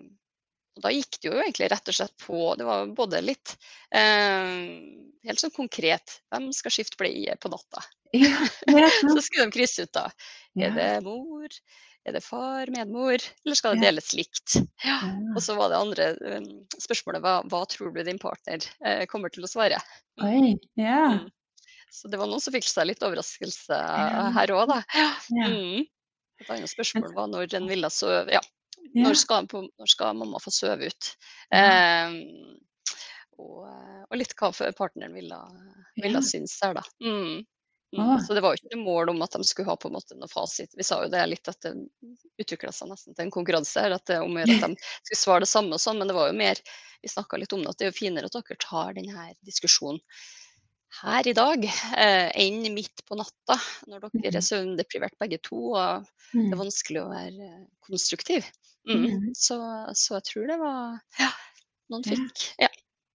og 0.77 0.85
da 0.87 0.93
gikk 0.95 1.19
det 1.21 1.29
jo 1.29 1.37
egentlig 1.37 1.69
rett 1.73 1.91
og 1.91 1.97
slett 1.99 2.15
på 2.23 2.55
Det 2.57 2.65
var 2.65 2.93
både 2.97 3.21
litt 3.21 3.55
eh, 3.93 4.47
helt 5.29 5.43
sånn 5.43 5.53
konkret 5.53 6.19
Hvem 6.33 6.49
skal 6.57 6.73
skifte 6.75 7.01
bleie 7.01 7.37
på 7.41 7.53
natta? 7.53 7.85
Ja, 8.13 8.89
så 9.01 9.21
skulle 9.25 9.49
de 9.49 9.55
krysse 9.55 9.87
ut 9.87 9.95
da. 9.97 10.09
Er 10.61 10.75
det 10.77 10.91
mor? 11.07 11.49
er 12.03 12.17
det 12.17 12.25
far, 12.25 12.67
medmor, 12.75 13.23
eller 13.45 13.55
skal 13.59 13.77
det 13.77 13.87
deles 13.87 14.09
likt? 14.19 14.57
Ja. 14.83 14.99
Og 15.37 15.43
så 15.45 15.55
var 15.55 15.71
det 15.71 15.79
andre 15.79 16.09
um, 16.19 16.49
spørsmålet 16.75 17.23
hva, 17.23 17.35
hva 17.47 17.63
tror 17.71 17.93
du 17.95 18.03
din 18.03 18.19
partner 18.23 18.65
eh, 18.85 19.05
kommer 19.11 19.31
til 19.31 19.47
å 19.47 19.51
svare? 19.51 19.79
Mm. 20.19 20.27
Oi. 20.27 20.51
Ja. 20.81 21.05
Mm. 21.21 21.31
Så 21.93 22.09
det 22.11 22.19
var 22.19 22.31
noen 22.31 22.43
som 22.43 22.55
fikk 22.55 22.67
seg 22.67 22.89
litt 22.89 23.05
overraskelse 23.05 23.79
her 24.35 24.53
òg, 24.57 24.65
da. 24.73 24.81
Ja. 24.97 25.11
Mm. 25.31 25.85
Et 26.43 26.51
annet 26.51 26.73
spørsmål 26.73 27.13
var 27.15 27.29
når 27.31 27.55
en 27.59 27.69
ville 27.71 27.91
sove 27.93 28.25
Ja, 28.33 28.41
Ja. 28.93 29.07
når 29.07 29.15
skal, 29.21 29.47
når 29.49 29.89
skal 29.89 30.17
mamma 30.19 30.41
få 30.43 30.51
sove 30.53 30.91
ut? 30.91 31.13
Ja. 31.55 32.09
Um, 32.09 32.59
og, 33.41 33.65
og 34.11 34.19
litt 34.19 34.35
hva 34.39 34.51
partneren 34.77 35.15
ville, 35.17 35.39
ville 35.97 36.19
Ja. 36.21 36.27
synes 36.27 36.59
der, 36.61 36.75
da. 36.81 36.83
Mm. 37.03 37.43
Mm. 37.93 38.01
Å. 38.01 38.19
Så 38.25 38.33
det 38.33 38.41
var 38.41 38.55
jo 38.55 38.61
ikke 38.63 38.77
noe 38.77 38.85
mål 38.87 39.11
om 39.13 39.23
at 39.25 39.35
de 39.37 39.45
skulle 39.45 39.69
ha 39.69 39.77
på 39.77 39.91
en 39.91 39.97
måte 39.99 40.17
noe 40.17 40.31
fasit. 40.33 40.73
Vi 40.79 40.85
sa 40.87 41.03
jo 41.05 41.11
det 41.13 41.25
litt 41.29 41.49
at 41.51 41.59
det 41.65 41.75
utvikla 42.41 42.73
seg 42.73 42.89
nesten 42.89 43.13
til 43.17 43.27
en 43.27 43.33
konkurranse 43.35 43.83
her, 43.85 43.93
at 43.97 44.07
det 44.09 44.17
er 44.17 44.25
om 44.25 44.39
at 44.41 44.49
de 44.65 44.71
skulle 45.05 45.21
svare 45.21 45.45
det 45.45 45.51
samme 45.53 45.77
og 45.77 45.83
sånn, 45.83 45.99
men 46.01 46.09
det 46.09 46.17
var 46.17 46.31
jo 46.31 46.39
mer 46.39 46.61
Vi 47.03 47.11
snakka 47.11 47.37
litt 47.41 47.53
om 47.53 47.65
det, 47.65 47.73
at 47.73 47.79
det 47.81 47.89
er 47.89 47.91
jo 47.91 47.99
finere 47.99 48.29
at 48.31 48.37
dere 48.39 48.57
tar 48.63 48.93
denne 48.95 49.25
diskusjonen 49.43 49.99
her 51.03 51.27
i 51.27 51.33
dag 51.33 51.65
eh, 51.65 52.29
enn 52.37 52.67
midt 52.75 53.01
på 53.09 53.17
natta, 53.17 53.57
når 53.89 54.05
dere 54.21 54.39
er 54.39 54.45
søvndeprivert 54.45 55.17
begge 55.19 55.39
to 55.43 55.73
og 55.73 56.05
det 56.33 56.45
er 56.47 56.53
Mm. 56.53 56.61
vanskelig 56.63 57.01
å 57.03 57.09
være 57.11 57.45
eh, 57.49 57.65
konstruktiv. 57.85 58.47
Mm. 58.89 59.03
Mhm. 59.03 59.27
Så, 59.39 59.57
så 59.95 60.17
jeg 60.19 60.25
tror 60.31 60.47
det 60.51 60.57
var 60.59 60.97
Ja, 61.23 61.29
noen 61.93 62.03
fikk 62.07 62.47
ja, 62.59 62.69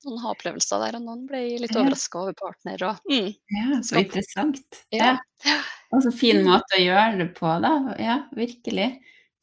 noen 0.05 0.21
ha-opplevelser 0.23 0.79
der, 0.85 0.95
og 0.99 1.03
noen 1.03 1.25
ble 1.27 1.41
litt 1.59 1.75
overraska 1.75 2.21
over 2.21 2.35
partner 2.39 2.83
og 2.87 3.09
mm. 3.11 3.33
Ja, 3.57 3.81
så 3.83 3.99
interessant. 3.99 4.83
Ja. 4.95 5.17
Ja. 5.43 5.57
Og 5.95 6.01
så 6.03 6.11
fin 6.11 6.41
Mm. 6.41 6.49
måte 6.51 6.75
å 6.75 6.81
gjøre 6.83 7.17
det 7.21 7.27
på, 7.37 7.47
da. 7.63 7.69
Ja, 7.99 8.15
virkelig. 8.35 8.87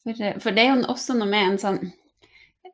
For, 0.05 0.25
for 0.45 0.53
det 0.53 0.65
er 0.67 0.75
jo 0.75 0.83
også 0.93 1.15
noe 1.17 1.29
med 1.31 1.47
en 1.55 1.61
sånn 1.63 1.79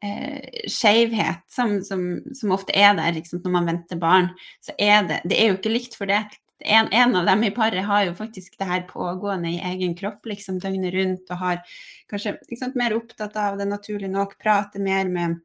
eh, 0.03 0.65
skeivhet 0.67 1.45
som, 1.55 1.77
som, 1.87 2.03
som 2.35 2.51
ofte 2.57 2.75
er 2.75 2.97
der 2.99 3.21
når 3.21 3.55
man 3.55 3.69
venter 3.71 4.01
barn. 4.03 4.33
Så 4.67 4.75
er 4.79 5.07
det 5.07 5.21
Det 5.31 5.39
er 5.39 5.53
jo 5.53 5.59
ikke 5.61 5.71
likt 5.77 5.95
fordelt. 5.95 6.35
En, 6.61 6.89
en 6.93 7.17
av 7.17 7.27
dem 7.27 7.45
i 7.45 7.53
paret 7.55 7.87
har 7.87 8.05
jo 8.05 8.17
faktisk 8.19 8.59
det 8.61 8.69
her 8.69 8.83
pågående 8.89 9.53
i 9.55 9.61
egen 9.73 9.95
kropp 9.97 10.27
liksom 10.29 10.59
døgnet 10.61 10.95
rundt 10.95 11.33
og 11.33 11.41
har 11.41 11.63
kanskje 12.11 12.37
sant, 12.59 12.77
mer 12.77 12.95
opptatt 12.97 13.39
av 13.41 13.57
det 13.61 13.69
naturlig 13.71 14.11
nok, 14.13 14.37
prater 14.43 14.83
mer 14.85 15.09
med 15.09 15.39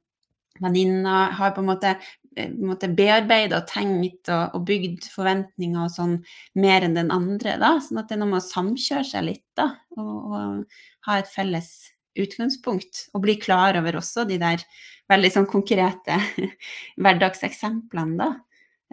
venninner, 0.60 1.32
har 1.36 1.56
på 1.56 1.64
en 1.64 1.70
måte 1.70 1.94
eh, 2.36 2.52
måte 2.52 2.90
bearbeida 2.92 3.62
og 3.62 3.70
tenkt 3.72 4.32
og, 4.32 4.56
og 4.56 4.68
bygd 4.68 5.10
forventninger 5.12 5.82
og 5.84 5.92
sånn 5.94 6.16
mer 6.60 6.86
enn 6.88 6.98
den 6.98 7.12
andre, 7.16 7.58
da. 7.62 7.76
Sånn 7.84 8.02
at 8.02 8.10
det 8.10 8.18
er 8.18 8.24
noe 8.24 8.34
med 8.36 8.44
å 8.44 8.48
samkjøre 8.48 9.08
seg 9.12 9.28
litt, 9.30 9.46
da. 9.60 9.72
Og, 10.00 10.16
og 10.32 11.08
ha 11.10 11.20
et 11.20 11.32
felles 11.32 11.72
utgangspunkt. 12.16 13.08
Og 13.14 13.24
bli 13.26 13.38
klar 13.42 13.78
over 13.80 14.00
også 14.00 14.26
de 14.28 14.40
der 14.42 14.64
veldig 15.12 15.32
sånn 15.34 15.50
konkrete 15.50 16.18
hverdagseksemplene, 17.04 18.18
da. 18.20 18.32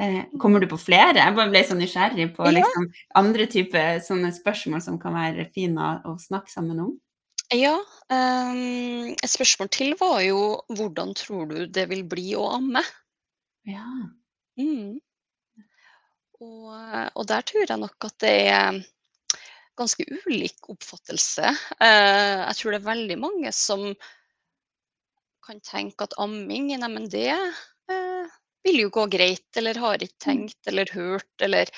Eh, 0.00 0.24
kommer 0.40 0.62
du 0.62 0.68
på 0.70 0.80
flere? 0.80 1.20
Jeg 1.20 1.36
bare 1.36 1.52
ble 1.52 1.62
så 1.68 1.76
nysgjerrig 1.76 2.30
på 2.36 2.48
liksom, 2.48 2.88
andre 3.20 3.46
typer 3.50 4.00
spørsmål 4.00 4.80
som 4.84 4.98
kan 5.00 5.16
være 5.16 5.50
fine 5.52 5.96
å, 6.08 6.16
snakke 6.20 6.52
sammen 6.52 6.80
om. 6.86 6.94
Ja, 7.52 7.76
Um, 8.12 9.14
et 9.14 9.30
spørsmål 9.30 9.70
til 9.72 9.94
var 10.00 10.18
jo 10.20 10.40
hvordan 10.76 11.14
tror 11.16 11.46
du 11.48 11.66
det 11.70 11.86
vil 11.88 12.02
bli 12.04 12.34
å 12.36 12.48
amme? 12.58 12.82
Ja. 13.68 13.86
Mm. 14.60 14.98
Og, 16.42 16.66
og 16.74 17.28
der 17.30 17.46
tror 17.46 17.64
jeg 17.64 17.80
nok 17.80 18.08
at 18.08 18.16
det 18.20 18.34
er 18.50 18.80
ganske 19.78 20.04
ulik 20.26 20.68
oppfattelse. 20.68 21.54
Uh, 21.78 22.42
jeg 22.50 22.58
tror 22.58 22.74
det 22.74 22.80
er 22.82 22.90
veldig 22.90 23.18
mange 23.22 23.54
som 23.56 23.86
kan 25.46 25.62
tenke 25.64 26.04
at 26.04 26.18
amming, 26.22 26.68
neimen 26.76 27.08
det 27.10 27.30
eh, 27.32 28.34
vil 28.64 28.80
jo 28.84 28.90
gå 28.94 29.06
greit, 29.10 29.48
eller 29.56 29.78
har 29.82 30.02
ikke 30.02 30.18
tenkt 30.22 30.70
eller 30.70 30.86
hørt, 30.94 31.32
eller 31.40 31.70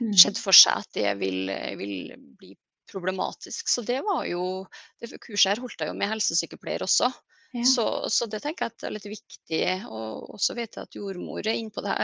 Mm. 0.00 0.14
sett 0.16 0.38
for 0.40 0.56
seg 0.56 0.78
at 0.80 0.88
det 0.96 1.10
vil, 1.20 1.50
vil 1.76 2.14
bli 2.40 2.54
problematisk. 2.88 3.68
Så 3.68 3.82
det 3.84 3.98
var 4.06 4.24
jo 4.24 4.64
det 4.98 5.10
Kurset 5.20 5.50
her 5.52 5.60
holdt 5.60 5.76
jeg 5.78 5.90
jo 5.90 5.96
med 5.98 6.08
helsesykepleier 6.08 6.80
også. 6.86 7.10
Ja. 7.52 7.64
Så, 7.68 7.84
så 8.08 8.24
det 8.30 8.40
tenker 8.40 8.70
jeg 8.70 8.86
er 8.88 8.94
litt 8.94 9.04
viktig. 9.10 9.60
Og 9.90 10.38
så 10.40 10.54
vet 10.56 10.72
jeg 10.78 10.86
at 10.88 10.96
jordmor 10.96 11.44
er 11.44 11.52
inne 11.52 11.74
på 11.74 11.84
det, 11.84 11.98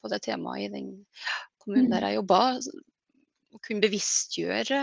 på 0.00 0.08
det 0.08 0.22
temaet 0.24 0.64
i 0.64 0.72
den 0.72 0.88
kommunen 1.60 1.90
Mm. 1.90 1.92
der 1.92 2.06
jeg 2.08 2.18
jobba. 2.22 2.40
Å 3.52 3.60
kunne 3.60 3.84
bevisstgjøre 3.84 4.80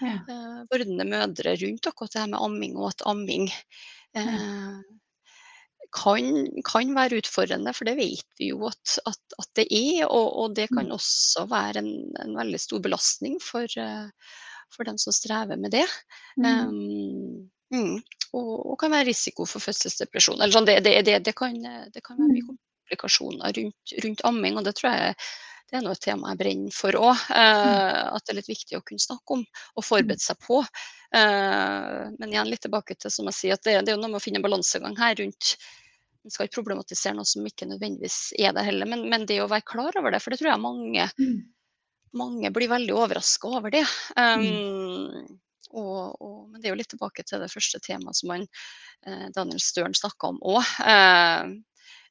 Ja. 0.00 0.14
uh, 0.24 0.64
vordende 0.72 1.04
mødre 1.04 1.52
rundt 1.60 1.84
akkurat 1.90 2.12
det 2.16 2.22
her 2.22 2.32
med 2.32 2.40
amming, 2.40 2.76
og 2.80 2.88
at 2.94 3.04
amming 3.04 3.50
eh, 4.16 4.80
kan, 5.94 6.46
kan 6.66 6.90
være 6.96 7.18
utfordrende, 7.22 7.72
for 7.76 7.88
det 7.88 7.96
vet 7.98 8.26
vi 8.40 8.50
jo 8.52 8.66
at, 8.68 8.98
at, 9.08 9.18
at 9.40 9.48
det 9.56 9.66
er. 9.72 10.04
Og, 10.06 10.26
og 10.42 10.54
det 10.56 10.68
kan 10.74 10.86
Mm. 10.88 10.94
også 10.98 11.46
være 11.48 11.78
en, 11.82 11.90
en 12.24 12.36
veldig 12.36 12.60
stor 12.60 12.82
belastning 12.84 13.38
for, 13.42 13.64
eh, 13.64 14.10
for 14.74 14.84
dem 14.84 14.98
som 14.98 15.12
strever 15.16 15.56
med 15.56 15.72
det. 15.72 15.86
Mm. 16.36 16.44
Um, 16.44 17.50
mm, 17.72 17.98
og, 18.32 18.54
og 18.72 18.78
kan 18.80 18.92
være 18.92 19.08
risiko 19.08 19.46
for 19.48 19.64
fødselsdepresjon. 19.64 20.40
Eller 20.40 20.52
sånn, 20.52 20.68
det, 20.68 20.80
det, 20.84 20.96
det, 21.08 21.18
det, 21.24 21.34
kan, 21.36 21.56
det 21.92 22.04
kan 22.04 22.18
være 22.20 22.32
mye 22.32 22.44
Mm. 22.48 22.56
komplikasjoner 22.88 23.52
rundt, 23.58 23.92
rundt 24.04 24.24
amming, 24.24 24.56
og 24.56 24.64
det 24.64 24.76
tror 24.78 24.92
jeg 24.94 25.14
det 25.68 25.76
er 25.76 25.82
noe 25.84 25.92
et 25.92 26.00
tema 26.00 26.30
jeg 26.32 26.38
brenner 26.40 26.72
for 26.72 26.96
òg. 26.96 27.24
Uh, 27.28 28.14
at 28.16 28.24
det 28.24 28.32
er 28.32 28.38
litt 28.38 28.48
viktig 28.48 28.78
å 28.78 28.84
kunne 28.88 29.02
snakke 29.02 29.34
om 29.36 29.42
og 29.76 29.84
forberede 29.84 30.24
seg 30.24 30.38
på. 30.40 30.62
Uh, 31.14 32.12
men 32.20 32.32
igjen 32.34 32.50
litt 32.50 32.60
tilbake 32.66 32.96
til 33.00 33.12
som 33.12 33.28
jeg 33.30 33.36
sier, 33.38 33.56
at 33.56 33.64
det, 33.64 33.78
det 33.86 33.92
er 33.92 33.96
jo 33.96 34.02
noe 34.02 34.12
med 34.12 34.20
å 34.20 34.24
finne 34.24 34.42
en 34.42 34.44
balansegang 34.44 34.96
her 35.00 35.14
rundt 35.16 35.54
Man 36.26 36.34
skal 36.34 36.48
ikke 36.48 36.58
problematisere 36.58 37.16
noe 37.16 37.28
som 37.28 37.46
ikke 37.48 37.68
nødvendigvis 37.70 38.34
er 38.36 38.52
det 38.52 38.66
heller, 38.66 38.88
men, 38.90 39.06
men 39.08 39.24
det 39.24 39.38
å 39.40 39.48
være 39.48 39.64
klar 39.64 39.96
over 39.96 40.12
det, 40.12 40.20
for 40.20 40.34
det 40.34 40.40
tror 40.42 40.50
jeg 40.50 40.64
mange 40.64 41.06
Mm. 41.16 41.38
mange 42.16 42.50
blir 42.56 42.68
veldig 42.68 42.94
overraska 42.96 43.48
over 43.58 43.72
det. 43.72 43.84
Um, 44.16 45.38
og, 45.70 46.16
og, 46.24 46.36
men 46.50 46.60
det 46.60 46.68
er 46.68 46.72
jo 46.72 46.78
litt 46.80 46.90
tilbake 46.92 47.24
til 47.28 47.42
det 47.42 47.50
første 47.52 47.80
temaet 47.84 48.16
som 48.16 48.32
han, 48.32 48.46
eh, 49.06 49.26
Daniel 49.34 49.60
Støren 49.60 49.96
snakka 49.96 50.30
om 50.32 50.38
òg. 50.54 50.70
Eh, 50.88 51.50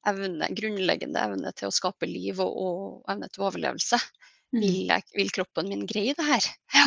evne, 0.07 0.49
grunnleggende 0.55 1.23
evne 1.23 1.53
til 1.57 1.69
å 1.69 1.73
skape 1.73 2.09
liv 2.09 2.39
og, 2.43 2.53
og 2.53 3.11
evne 3.11 3.29
til 3.33 3.47
overlevelse. 3.47 3.99
Mm. 4.53 4.61
Vil, 4.61 4.77
jeg, 4.93 5.07
vil 5.17 5.33
kroppen 5.35 5.71
min 5.73 5.87
greie 5.89 6.13
det 6.17 6.27
her? 6.27 6.51
Ja. 6.77 6.85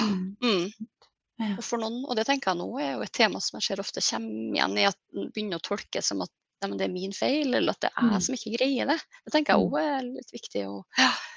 Mm. 1.40 1.46
Mm. 1.46 1.57
Og 1.59 1.64
for 1.64 1.79
noen, 1.81 2.05
og 2.05 2.16
det 2.16 2.26
tenker 2.29 2.50
jeg 2.53 2.59
nå 2.61 2.66
er 2.81 2.90
jo 2.98 3.03
et 3.07 3.12
tema 3.16 3.40
som 3.40 3.57
jeg 3.59 3.62
ser 3.70 3.81
ofte 3.81 4.03
kommer 4.05 4.55
igjen 4.59 4.79
i 4.79 4.85
at 4.90 4.96
en 5.16 5.31
begynner 5.33 5.57
å 5.57 5.64
tolke 5.64 6.03
som 6.05 6.20
at 6.20 6.31
nei, 6.61 6.68
men 6.68 6.76
det 6.76 6.85
er 6.85 6.92
min 6.92 7.12
feil, 7.16 7.55
eller 7.57 7.72
at 7.72 7.81
det 7.81 7.90
er 7.96 8.03
Mm. 8.05 8.12
jeg 8.12 8.22
som 8.26 8.35
ikke 8.37 8.53
greier 8.59 8.87
det. 8.90 8.98
Det 9.24 9.33
tenker 9.33 9.55
jeg 9.55 9.61
Mm. 9.61 9.70
òg 9.72 9.81
er 9.81 10.03
litt 10.05 10.33
viktig 10.35 10.64
å, 10.68 10.85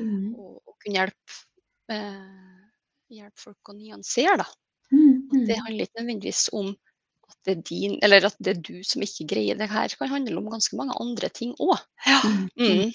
Mm. 0.01 0.35
å, 0.35 0.59
å 0.67 0.73
kunne 0.83 0.97
hjelpe, 0.99 1.37
eh, 1.89 2.67
hjelpe 3.09 3.39
folk 3.39 3.63
å 3.69 3.73
nyansere. 3.77 4.37
da. 4.37 4.45
Mm. 4.91 5.29
At 5.31 5.47
det 5.47 5.55
Mm. 5.57 5.63
handler 5.65 5.85
ikke 5.87 6.01
nødvendigvis 6.03 6.49
om 6.53 6.75
at 7.29 7.37
det 7.45 7.57
er 7.57 7.61
din, 7.61 7.99
eller 8.03 8.25
at 8.25 8.35
det 8.41 8.57
er 8.57 8.61
du 8.61 8.83
som 8.83 9.01
ikke 9.01 9.25
greier 9.27 9.57
det 9.57 9.69
her. 9.69 9.87
Det 9.87 9.97
kan 9.97 10.09
handle 10.09 10.37
om 10.37 10.49
ganske 10.49 10.75
mange 10.75 10.93
andre 10.99 11.29
ting 11.29 11.55
òg. 11.59 11.79
Ja. 12.05 12.19
Mm. 12.21 12.49
Mm. 12.59 12.67
Mm. 12.83 12.93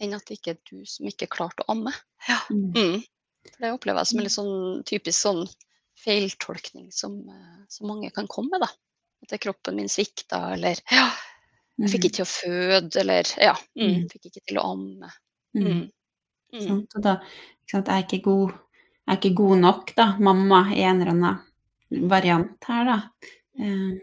Enn 0.00 0.14
at 0.14 0.24
det 0.26 0.38
ikke 0.40 0.50
er 0.50 0.58
du 0.70 0.84
som 0.84 1.06
ikke 1.06 1.28
klarte 1.28 1.62
å 1.62 1.70
amme. 1.76 1.92
Ja. 2.28 2.40
Mm. 2.50 2.72
Mm. 2.74 3.04
For 3.52 3.58
det 3.60 3.72
opplever 3.80 3.98
jeg 4.00 4.06
som 4.08 4.18
en 4.18 4.24
litt 4.24 4.32
sånn 4.32 4.84
typisk 4.84 5.22
sånn 5.22 5.48
feiltolkning 6.04 6.90
som, 6.94 7.18
eh, 7.28 7.64
som 7.68 7.88
mange 7.90 8.10
kan 8.14 8.26
komme 8.30 8.50
med. 8.54 8.60
da. 8.66 8.70
At 9.26 9.40
kroppen 9.42 9.76
min 9.76 9.88
svikta, 9.90 10.52
eller 10.54 10.78
ja, 10.90 11.08
jeg 11.78 11.90
fikk 11.90 12.04
Mm. 12.04 12.06
ikke 12.08 12.14
til 12.16 12.24
å 12.24 12.32
føde, 12.32 12.96
eller 13.00 13.22
ja, 13.38 13.54
mm, 13.76 13.88
Mm. 13.94 14.08
fikk 14.12 14.26
ikke 14.30 14.44
til 14.46 14.58
å 14.58 14.64
amme. 14.72 15.10
Mm. 15.54 15.90
Mm. 16.52 16.66
Mm. 16.68 16.86
Og 16.94 17.02
da 17.02 17.16
ikke 17.20 17.70
sant, 17.76 17.86
jeg 17.86 17.96
er 17.98 18.06
ikke 18.06 18.22
god 18.24 18.52
jeg 19.08 19.16
er 19.16 19.20
ikke 19.22 19.36
god 19.36 19.58
nok, 19.58 19.94
da. 19.96 20.06
Mamma 20.20 20.62
i 20.74 20.82
en 20.84 21.00
eller 21.00 21.12
annen 21.14 22.08
variant 22.10 22.64
her, 22.68 22.84
da. 22.84 22.96
Eh, 23.58 23.98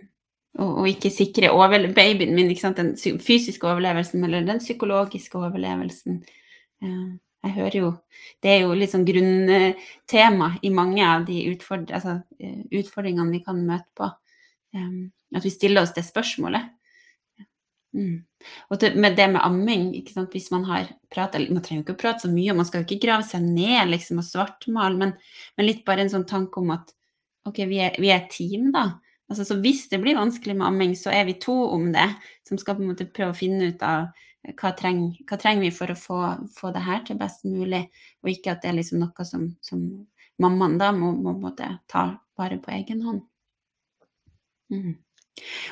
og, 0.58 0.78
og 0.80 0.88
ikke 0.88 1.12
sikre 1.14 1.52
overle 1.54 1.92
babyen 1.94 2.34
min, 2.34 2.50
ikke 2.50 2.62
sant, 2.62 2.78
den 2.78 2.96
fysiske 3.22 3.68
overlevelsen 3.70 4.24
eller 4.24 4.42
den 4.48 4.60
psykologiske 4.60 5.38
overlevelsen. 5.38 6.24
Eh, 6.82 7.12
jeg 7.46 7.56
hører 7.60 7.78
jo 7.80 7.90
Det 8.42 8.52
er 8.52 8.64
jo 8.66 8.76
litt 8.78 8.92
sånn 8.92 9.06
grunntema 9.08 10.48
i 10.66 10.70
mange 10.74 11.06
av 11.06 11.26
de 11.26 11.40
utford 11.52 11.92
altså, 11.94 12.20
eh, 12.40 12.62
utfordringene 12.78 13.32
vi 13.32 13.42
kan 13.46 13.62
møte 13.66 13.88
på. 13.98 14.10
Um, 14.76 15.12
at 15.34 15.46
vi 15.46 15.54
stiller 15.54 15.86
oss 15.86 15.94
det 15.96 16.04
spørsmålet. 16.06 16.68
Mm. 17.96 18.26
Og 18.70 18.80
det, 18.82 18.92
med 19.00 19.16
det 19.16 19.30
med 19.32 19.42
amming, 19.42 19.88
hvis 20.34 20.52
man 20.52 20.66
har 20.68 20.90
prata 21.10 21.40
Man 21.40 21.64
trenger 21.64 21.80
jo 21.80 21.86
ikke 21.86 21.96
å 21.96 22.02
prate 22.04 22.26
så 22.26 22.32
mye, 22.32 22.52
og 22.52 22.60
man 22.60 22.68
skal 22.68 22.84
jo 22.84 22.88
ikke 22.90 23.06
grave 23.08 23.26
seg 23.26 23.46
ned 23.48 23.90
liksom, 23.94 24.20
og 24.20 24.28
svartmale, 24.28 25.00
men, 25.00 25.16
men 25.56 25.68
litt 25.68 25.86
bare 25.88 26.04
en 26.04 26.12
sånn 26.12 26.28
tanke 26.28 26.60
om 26.60 26.74
at 26.76 26.92
ok, 27.48 27.64
vi 27.70 27.80
er, 27.88 27.98
vi 28.02 28.12
team, 28.30 28.72
da. 28.76 29.00
Altså, 29.30 29.46
så 29.48 29.58
hvis 29.62 29.88
det 29.90 30.02
blir 30.04 30.20
vanskelig 30.20 30.58
med 30.58 30.68
amming, 30.68 30.94
så 30.98 31.14
er 31.14 31.26
vi 31.30 31.40
to 31.42 31.56
om 31.72 31.88
det, 31.94 32.10
som 32.48 32.60
skal 32.62 32.78
på 32.78 32.84
en 32.84 32.92
måte 32.92 33.08
prøve 33.10 33.34
å 33.34 33.38
finne 33.38 33.72
ut 33.72 33.86
av 33.86 34.12
hva 34.54 34.74
trenger, 34.78 35.16
hva 35.26 35.38
trenger 35.42 35.66
vi 35.66 35.72
for 35.74 35.92
å 35.92 35.98
få, 36.00 36.20
få 36.54 36.74
det 36.76 36.84
her 36.86 37.02
til 37.08 37.18
best 37.20 37.46
mulig, 37.48 37.86
og 38.24 38.32
ikke 38.32 38.54
at 38.54 38.62
det 38.64 38.72
er 38.72 38.78
liksom 38.80 39.02
noe 39.02 39.26
som, 39.28 39.48
som 39.66 39.82
mammaen 40.42 40.78
da 40.82 40.92
må, 40.96 41.14
må 41.18 41.34
måtte 41.40 41.70
ta 41.92 42.12
bare 42.38 42.60
på 42.62 42.74
egen 42.76 43.02
hånd. 43.06 43.24
Mm. 44.74 44.96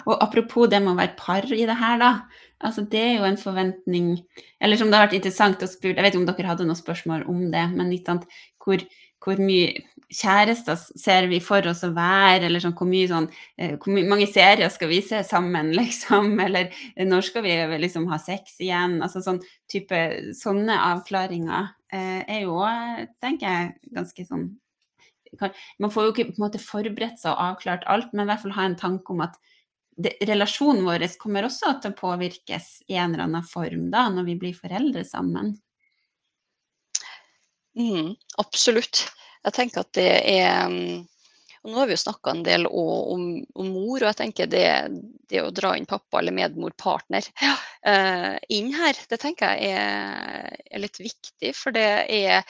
Og 0.07 0.17
apropos 0.19 0.67
det 0.67 0.81
med 0.83 0.93
å 0.93 0.99
være 0.99 1.15
par 1.19 1.47
i 1.53 1.63
det 1.67 1.77
her, 1.79 1.99
da. 2.01 2.11
Altså, 2.63 2.83
det 2.89 2.99
er 2.99 3.13
jo 3.17 3.27
en 3.27 3.39
forventning 3.39 4.09
Eller 4.61 4.79
som 4.79 4.87
det 4.87 4.95
har 4.95 5.07
vært 5.07 5.17
interessant 5.17 5.63
å 5.65 5.67
spørre 5.67 5.97
Jeg 5.97 6.05
vet 6.05 6.13
ikke 6.13 6.21
om 6.21 6.27
dere 6.29 6.51
hadde 6.51 6.67
noen 6.67 6.79
spørsmål 6.79 7.25
om 7.31 7.41
det, 7.51 7.63
men 7.73 7.89
litt 7.91 8.07
sant, 8.07 8.23
hvor, 8.63 8.83
hvor 9.23 9.41
mye 9.43 9.73
kjærester 10.13 10.77
ser 10.77 11.27
vi 11.31 11.39
for 11.43 11.65
oss 11.69 11.83
å 11.85 11.91
være, 11.95 12.47
eller 12.47 12.63
sånn 12.63 12.75
hvor 12.77 12.89
mye 12.89 13.09
sånn 13.09 13.27
eh, 13.57 13.75
Hvor 13.81 13.93
mange 14.09 14.27
serier 14.29 14.71
skal 14.73 14.91
vi 14.91 15.01
se 15.05 15.23
sammen, 15.27 15.71
liksom? 15.79 16.33
Eller 16.43 16.73
eh, 16.95 17.05
når 17.07 17.29
skal 17.29 17.45
vi 17.45 17.55
liksom 17.81 18.09
ha 18.11 18.19
sex 18.21 18.59
igjen? 18.63 18.99
Altså 19.05 19.23
sånn 19.25 19.41
type 19.71 20.01
Sånne 20.37 20.77
avklaringer 20.93 21.71
eh, 21.93 22.21
er 22.27 22.43
jo 22.45 22.59
òg, 22.61 23.07
tenker 23.23 23.49
jeg, 23.49 23.73
ganske 23.95 24.27
sånn 24.29 24.51
man 25.81 25.89
får 25.89 26.03
jo 26.05 26.11
ikke 26.11 26.27
på 26.27 26.35
en 26.37 26.43
måte 26.43 26.59
forberedt 26.61 27.17
seg 27.17 27.31
og 27.31 27.39
avklart 27.41 27.87
alt, 27.89 28.11
men 28.13 28.27
i 28.27 28.29
hvert 28.29 28.43
fall 28.43 28.53
ha 28.53 28.67
en 28.69 28.75
tanke 28.77 29.15
om 29.15 29.23
at 29.25 29.39
det, 29.97 30.11
relasjonen 30.29 30.85
vår 30.85 31.05
kommer 31.21 31.47
også 31.47 31.75
til 31.81 31.93
å 31.93 31.97
påvirkes 31.97 32.67
i 32.89 32.97
en 32.97 33.13
eller 33.13 33.25
annen 33.27 33.47
form 33.47 33.89
da, 33.93 34.07
når 34.13 34.27
vi 34.29 34.37
blir 34.43 34.57
foreldre 34.57 35.01
sammen. 35.09 35.55
Mm, 37.77 38.13
absolutt. 38.41 39.07
Jeg 39.43 39.55
tenker 39.55 39.83
at 39.83 39.91
det 39.97 40.11
er 40.37 40.71
og 41.63 41.71
Nå 41.71 41.77
har 41.79 41.87
vi 41.87 41.95
jo 41.95 42.01
snakka 42.01 42.31
en 42.33 42.41
del 42.43 42.65
om, 42.67 43.21
om, 43.55 43.67
mor, 43.71 44.01
og 44.01 44.09
jeg 44.09 44.17
tenker 44.19 44.49
det, 44.51 44.67
det, 45.31 45.39
å 45.39 45.53
dra 45.55 45.69
inn 45.79 45.87
pappa 45.87 46.19
eller 46.19 46.35
medmor, 46.35 46.73
partner, 46.75 47.23
uh, 47.87 48.35
inn 48.51 48.73
her, 48.75 48.99
det 49.07 49.19
tenker 49.21 49.53
jeg 49.55 49.77
er, 49.79 50.57
er 50.67 50.83
litt 50.83 50.99
viktig. 50.99 51.53
For 51.55 51.71
det 51.71 51.87
er 52.11 52.43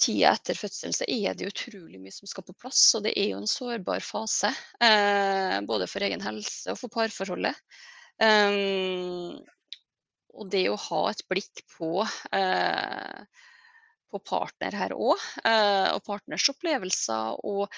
tida 0.00 0.34
etter 0.34 0.58
fødsel 0.58 0.94
så 0.96 1.06
er 1.08 1.36
det 1.36 1.48
utrolig 1.48 2.00
mye 2.02 2.14
som 2.14 2.28
skal 2.28 2.44
på 2.46 2.56
plass. 2.60 2.82
Og 2.98 3.06
det 3.06 3.14
er 3.16 3.30
jo 3.32 3.40
en 3.40 3.50
sårbar 3.50 4.04
fase. 4.04 4.52
Eh, 4.84 5.58
både 5.68 5.88
for 5.90 6.04
egen 6.04 6.24
helse 6.24 6.74
og 6.74 6.80
for 6.80 6.92
parforholdet. 6.92 7.56
Um, 8.20 9.40
og 10.34 10.50
det 10.50 10.66
å 10.70 10.78
ha 10.88 11.02
et 11.10 11.24
blikk 11.30 11.64
på, 11.76 12.04
eh, 12.34 13.24
på 14.14 14.22
partner 14.22 14.76
her 14.78 14.94
òg, 14.94 15.20
eh, 15.44 15.90
og 15.94 16.02
partners 16.06 16.48
opplevelser. 16.52 17.40
og 17.44 17.68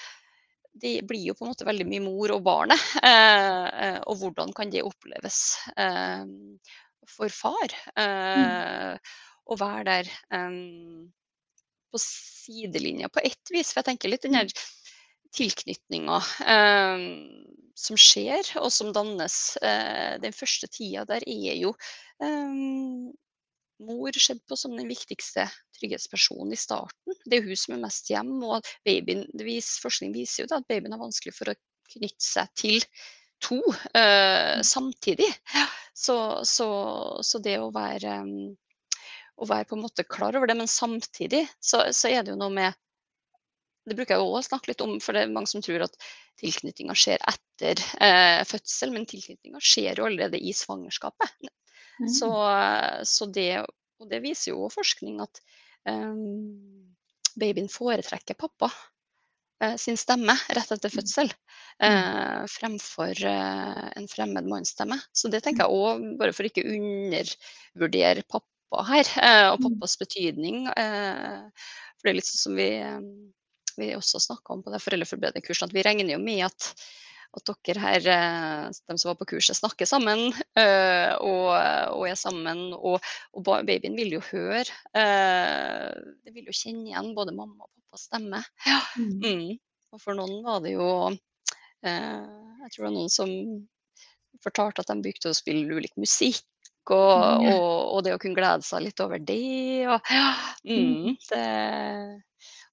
det 0.77 1.07
blir 1.09 1.31
jo 1.31 1.33
på 1.33 1.41
en 1.41 1.49
måte 1.49 1.65
veldig 1.65 1.87
mye 1.89 2.03
mor 2.05 2.31
og 2.35 2.43
barnet. 2.45 2.81
Eh, 3.01 3.97
og 4.05 4.19
hvordan 4.19 4.51
kan 4.53 4.69
det 4.69 4.83
oppleves 4.85 5.57
for 7.07 7.33
far 7.33 7.73
mm. 7.97 8.99
å 9.47 9.57
være 9.57 9.83
der. 9.87 10.11
På 11.89 12.01
sidelinja 12.03 13.09
på 13.09 13.23
ett 13.25 13.53
vis. 13.53 13.71
For 13.71 13.81
jeg 13.81 13.89
tenker 13.89 14.13
litt 14.13 14.27
den 14.27 14.37
her 14.37 14.51
tilknytninga 15.35 16.17
eh, 16.53 17.05
som 17.77 17.99
skjer, 17.99 18.53
og 18.61 18.71
som 18.73 18.93
dannes 18.95 19.57
eh, 19.61 20.17
den 20.23 20.35
første 20.35 20.69
tida, 20.71 21.05
der 21.09 21.25
er 21.27 21.57
jo 21.59 21.73
eh, 22.23 22.61
mor 23.83 24.17
sett 24.19 24.41
på 24.49 24.57
som 24.57 24.75
den 24.77 24.89
viktigste 24.89 25.47
trygghetspersonen 25.77 26.53
i 26.53 26.59
starten. 26.59 27.17
Det 27.25 27.39
er 27.39 27.47
hun 27.47 27.59
som 27.59 27.75
er 27.75 27.83
mest 27.83 28.09
hjemme, 28.11 28.39
og 28.45 28.69
babyen, 28.87 29.25
vis, 29.45 29.75
forskning 29.83 30.15
viser 30.15 30.43
jo 30.45 30.57
at 30.57 30.67
babyen 30.69 30.95
har 30.95 31.03
vanskelig 31.03 31.35
for 31.37 31.53
å 31.53 31.57
knytte 31.93 32.25
seg 32.25 32.53
til 32.57 32.79
to 33.43 33.59
uh, 33.69 34.57
samtidig. 34.65 35.29
Så, 35.93 36.17
så, 36.45 36.69
så, 37.25 37.41
det 37.41 37.57
å 37.61 37.71
være 37.73 38.19
um, 38.25 38.55
å 39.37 39.47
være 39.49 39.69
på 39.69 39.77
en 39.77 39.85
måte 39.85 40.05
klar 40.07 40.35
over 40.37 40.49
det. 40.49 40.57
Men 40.57 40.69
samtidig 40.69 41.45
så, 41.59 41.85
så 41.93 42.11
er 42.11 42.23
det 42.23 42.33
jo 42.33 42.41
noe 42.41 42.53
med 42.53 42.77
Det 43.87 43.95
bruker 43.95 44.17
jeg 44.17 44.23
òg 44.25 44.33
å 44.35 44.43
snakke 44.43 44.73
litt 44.73 44.81
om, 44.83 44.97
for 44.99 45.15
det 45.15 45.23
er 45.23 45.29
mange 45.31 45.47
som 45.47 45.61
tror 45.63 45.85
at 45.85 45.93
tilknytninga 46.41 46.91
skjer 46.97 47.21
etter 47.23 47.79
eh, 48.03 48.41
fødsel, 48.43 48.91
men 48.91 49.07
tilknytninga 49.07 49.61
skjer 49.63 50.01
jo 50.01 50.09
allerede 50.09 50.41
i 50.43 50.51
svangerskapet. 50.51 51.47
Mm. 52.01 52.09
Så, 52.13 52.29
så, 53.09 53.29
det, 53.33 53.51
og 54.01 54.11
det 54.11 54.21
viser 54.25 54.53
jo 54.53 54.67
forskning 54.73 55.21
at 55.23 55.41
um, 55.89 56.93
babyen 57.39 57.69
foretrekker 57.71 58.37
pappa 58.37 58.69
uh, 58.69 59.75
sin 59.81 59.97
stemme 59.97 60.35
rett 60.53 60.75
etter 60.75 60.93
mm. 60.93 60.97
fødsel, 60.97 61.31
uh, 61.83 62.43
fremfor 62.53 63.23
uh, 63.25 63.87
en 63.97 64.11
fremmed 64.11 64.49
mannsstemme. 64.49 64.99
Så 65.13 65.31
det 65.33 65.41
tenker 65.45 65.65
jeg 65.65 65.81
òg, 65.81 66.05
bare 66.21 66.35
for 66.37 66.49
ikke 66.49 66.67
undervurdere 66.67 68.27
pappa 68.27 68.45
pappa 68.67 68.83
her, 68.83 69.09
og 69.53 69.61
pappas 69.63 69.97
betydning. 69.99 70.65
For 70.67 72.03
det 72.03 72.11
er 72.11 72.17
litt 72.17 72.27
sånn 72.27 72.41
som 72.41 72.57
vi, 72.57 72.69
vi 73.79 73.93
også 73.95 74.19
snakka 74.19 74.53
om 74.53 74.63
på 74.65 74.73
det 74.73 74.81
foreldreforberedende 74.83 75.55
at 75.63 75.75
vi 75.75 75.85
regner 75.85 76.11
jo 76.13 76.19
med 76.19 76.43
at, 76.49 76.67
at 77.35 77.51
dere 77.67 77.81
her, 77.83 78.07
de 78.71 78.95
som 78.97 79.11
var 79.11 79.17
på 79.19 79.27
kurset, 79.33 79.57
snakker 79.59 79.89
sammen 79.89 80.29
og, 81.29 81.49
og 81.51 82.03
er 82.07 82.17
sammen. 82.19 82.71
Og, 82.77 82.97
og, 83.33 83.43
babyen 83.45 83.97
vil 83.99 84.17
jo 84.17 84.23
høre. 84.31 84.65
Det 84.93 86.33
vil 86.33 86.49
jo 86.49 86.55
kjenne 86.55 86.87
igjen 86.89 87.13
både 87.17 87.35
mamma 87.35 87.67
og 87.67 87.71
pappas 87.71 88.07
stemme. 88.09 88.43
Ja. 88.67 88.81
Mm. 88.97 89.17
mm. 89.21 89.57
Og 89.95 90.01
for 90.03 90.17
noen 90.17 90.41
var 90.43 90.59
det 90.65 90.73
jo 90.73 90.87
Jeg 91.79 92.71
tror 92.73 92.81
det 92.81 92.83
var 92.83 92.95
noen 92.97 93.11
som 93.13 93.29
fortalte 94.43 94.83
at 94.83 94.91
de 94.91 95.01
begynte 95.01 95.31
å 95.31 95.37
spille 95.37 95.77
ulik 95.77 95.95
musikk 95.97 96.43
og, 96.93 97.43
og, 97.43 97.93
og, 97.95 97.99
det 98.05 98.13
å 98.15 98.19
kunne 98.21 98.37
glede 98.37 98.63
seg 98.63 98.85
litt 98.85 99.01
over 99.03 99.19
det. 99.19 99.87
Og, 99.91 100.11
ja, 100.13 100.29
mm, 100.63 101.17
det, 101.31 101.43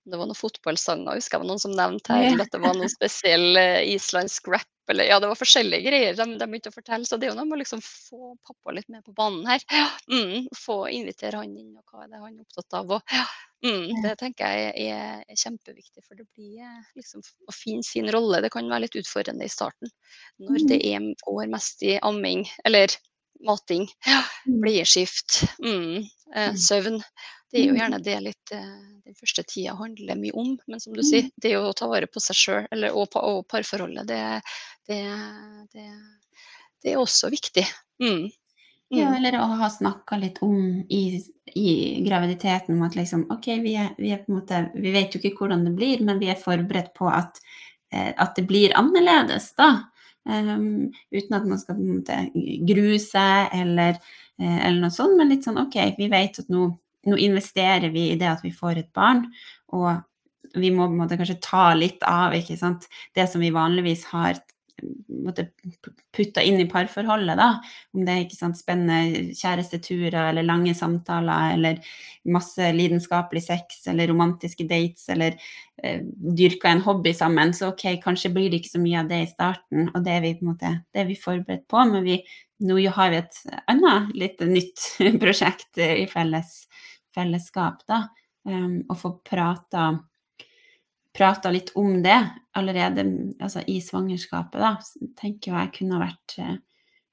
det 0.04 0.18
var 0.20 0.28
noen 0.28 0.38
fotballsanger, 0.38 1.16
husker 1.16 1.38
jeg 1.38 1.42
var 1.44 1.48
noen 1.48 1.62
som 1.62 1.74
nevnte 1.74 2.16
her, 2.16 2.40
at 2.42 2.52
det 2.52 2.60
var 2.60 2.76
noen 2.76 2.92
spesiell 2.92 3.56
eh, 3.60 3.82
islandsk 3.94 4.50
rap. 4.52 4.68
Eller, 4.92 5.08
ja, 5.08 5.16
det 5.20 5.30
var 5.30 5.38
forskjellige 5.40 5.80
greier 5.86 6.16
de, 6.18 6.24
de, 6.36 6.46
begynte 6.46 6.68
å 6.68 6.74
fortelle. 6.74 7.08
Så 7.08 7.16
det 7.16 7.24
er 7.24 7.30
jo 7.32 7.38
noe 7.38 7.48
med 7.48 7.56
å 7.56 7.60
liksom 7.62 7.80
få 7.80 8.34
pappa 8.44 8.74
litt 8.76 8.90
med 8.92 9.00
på 9.06 9.14
banen 9.16 9.46
her. 9.48 9.64
Ja, 9.72 9.86
mm, 10.12 10.50
få 10.60 10.76
invitere 10.92 11.40
han 11.40 11.54
inn, 11.56 11.70
og 11.78 11.88
hva 11.88 12.04
er 12.04 12.10
det 12.12 12.20
han 12.20 12.34
er 12.34 12.42
opptatt 12.44 12.76
av. 12.76 12.92
Og, 12.98 13.14
ja, 13.16 13.24
mm, 13.64 14.02
det 14.04 14.12
tenker 14.20 14.52
jeg 14.52 14.74
er, 14.92 15.24
er, 15.24 15.40
kjempeviktig. 15.40 16.04
For 16.04 16.20
det 16.20 16.28
blir 16.36 16.66
eh, 16.66 16.92
liksom 17.00 17.24
å 17.24 17.56
finne 17.56 17.86
sin 17.86 18.12
rolle. 18.12 18.42
Det 18.44 18.52
kan 18.52 18.68
være 18.68 18.84
litt 18.84 19.00
utfordrende 19.00 19.48
i 19.48 19.54
starten. 19.56 19.88
Når 20.44 20.68
det 20.68 20.80
er, 20.84 21.08
går 21.24 21.48
mest 21.56 21.80
i 21.88 21.96
amming, 22.04 22.44
eller 22.68 22.92
mating, 23.44 23.88
mm. 24.04 24.60
bleieskift, 24.60 25.42
mm, 25.64 25.96
eh, 26.34 26.50
mm. 26.50 26.60
søvn. 26.60 27.00
Det 27.54 27.62
er 27.62 27.70
jo 27.70 27.76
gjerne 27.78 28.00
det 28.02 28.14
litt 28.18 28.52
eh, 28.56 28.70
den 29.06 29.14
første 29.14 29.44
tida 29.46 29.76
handler 29.78 30.18
mye 30.18 30.34
om. 30.34 30.54
Men 30.66 30.80
som 30.82 30.96
du 30.96 31.04
sier, 31.06 31.28
det 31.38 31.52
å 31.54 31.70
ta 31.76 31.86
vare 31.90 32.08
på 32.10 32.22
seg 32.22 32.38
sjøl 32.38 32.86
og, 32.90 33.14
og, 33.20 33.44
parforholdet, 33.50 34.08
det, 34.08 34.22
det, 34.90 35.02
det, 35.70 35.84
det, 36.82 36.94
er 36.94 36.98
også 36.98 37.30
viktig. 37.30 37.62
Mm. 38.02 38.26
Ja, 38.94 39.14
eller 39.16 39.38
å 39.40 39.46
ha 39.58 39.68
snakka 39.70 40.18
litt 40.20 40.42
om 40.44 40.82
i, 40.92 41.02
i, 41.54 41.70
graviditeten 42.04 42.74
om 42.74 42.84
at 42.86 42.98
liksom 42.98 43.24
OK, 43.32 43.48
vi, 43.62 43.78
er, 43.80 43.94
vi, 43.98 44.12
er 44.14 44.26
måte, 44.30 44.66
vi 44.74 44.92
vet 44.94 45.14
jo 45.14 45.22
ikke 45.22 45.44
hvordan 45.44 45.64
det 45.66 45.74
blir, 45.78 46.02
men 46.04 46.20
vi 46.22 46.30
er 46.34 46.40
forberedt 46.40 46.92
på 46.98 47.06
at, 47.10 47.38
eh, 47.94 48.10
at 48.10 48.34
det 48.38 48.48
blir 48.50 48.74
annerledes, 48.78 49.52
da. 49.58 49.72
Um, 50.24 50.88
uten 51.12 51.34
at 51.36 51.44
man 51.44 51.58
skal 51.60 51.76
på 51.76 51.82
en 51.84 51.96
måte 51.98 52.14
grue 52.64 52.96
seg 53.02 53.52
eller, 53.52 53.98
uh, 54.40 54.54
eller, 54.56 54.78
noe 54.86 54.94
sånt, 54.94 55.18
men 55.18 55.28
litt 55.28 55.44
sånn 55.44 55.60
OK, 55.60 55.76
vi 55.98 56.08
vet 56.08 56.40
at 56.40 56.48
nå, 56.52 56.70
nå, 57.06 57.18
investerer 57.20 57.90
vi 57.94 58.10
i 58.12 58.18
det 58.20 58.30
at 58.30 58.44
vi 58.44 58.52
får 58.54 58.80
et 58.80 58.90
barn, 58.96 59.26
og 59.74 60.02
vi 60.54 60.70
må 60.70 60.86
på 60.86 60.94
en 60.94 61.00
måte 61.02 61.18
kanskje 61.18 61.40
ta 61.42 61.72
litt 61.74 62.02
av 62.06 62.34
ikke 62.36 62.56
sant? 62.58 62.86
det 63.16 63.26
som 63.30 63.42
vi 63.42 63.54
vanligvis 63.54 64.04
har 64.12 64.38
putta 66.14 66.42
inn 66.42 66.60
i 66.60 66.66
parforholdet, 66.70 67.38
da. 67.38 67.48
Om 67.94 68.04
det 68.04 68.14
er 68.14 68.22
ikke 68.24 68.38
sant, 68.38 68.58
spennende 68.58 69.34
kjæresteturer 69.36 70.30
eller 70.30 70.46
lange 70.46 70.74
samtaler 70.76 71.54
eller 71.54 71.94
masse 72.34 72.70
lidenskapelig 72.74 73.44
sex 73.46 73.84
eller 73.90 74.10
romantiske 74.10 74.66
dates 74.68 75.06
eller 75.12 75.36
eh, 75.82 76.02
dyrka 76.02 76.72
en 76.72 76.82
hobby 76.84 77.14
sammen. 77.14 77.54
Så 77.54 77.70
ok, 77.72 77.86
kanskje 78.04 78.32
blir 78.34 78.50
det 78.50 78.62
ikke 78.62 78.74
så 78.74 78.82
mye 78.82 79.02
av 79.02 79.12
det 79.12 79.22
i 79.22 79.30
starten, 79.30 79.90
og 79.92 80.02
det 80.06 80.16
er 80.16 80.26
vi 80.26 80.34
på 80.38 80.46
en 80.46 80.52
måte 80.52 80.74
det 80.90 81.04
er 81.04 81.10
vi 81.10 81.20
forberedt 81.20 81.66
på. 81.70 81.86
Men 81.90 82.06
vi, 82.06 82.18
nå 82.66 82.80
har 82.98 83.14
vi 83.14 83.22
et 83.22 83.42
annet 83.70 84.14
litt 84.18 84.44
nytt 84.48 84.88
prosjekt 85.22 85.82
i 85.82 86.06
felles, 86.10 86.64
fellesskap, 87.14 87.86
da. 87.88 88.06
Um, 88.44 88.82
få 89.00 89.14
prata 89.24 89.94
prata 91.14 91.50
litt 91.50 91.70
om 91.74 92.02
det 92.02 92.18
allerede 92.52 93.04
altså 93.40 93.62
i 93.66 93.78
svangerskapet, 93.80 94.58
da, 94.60 95.12
tenker 95.20 95.54
jeg 95.54 95.70
kunne 95.78 96.00
vært 96.02 96.34
eh, 96.42 96.56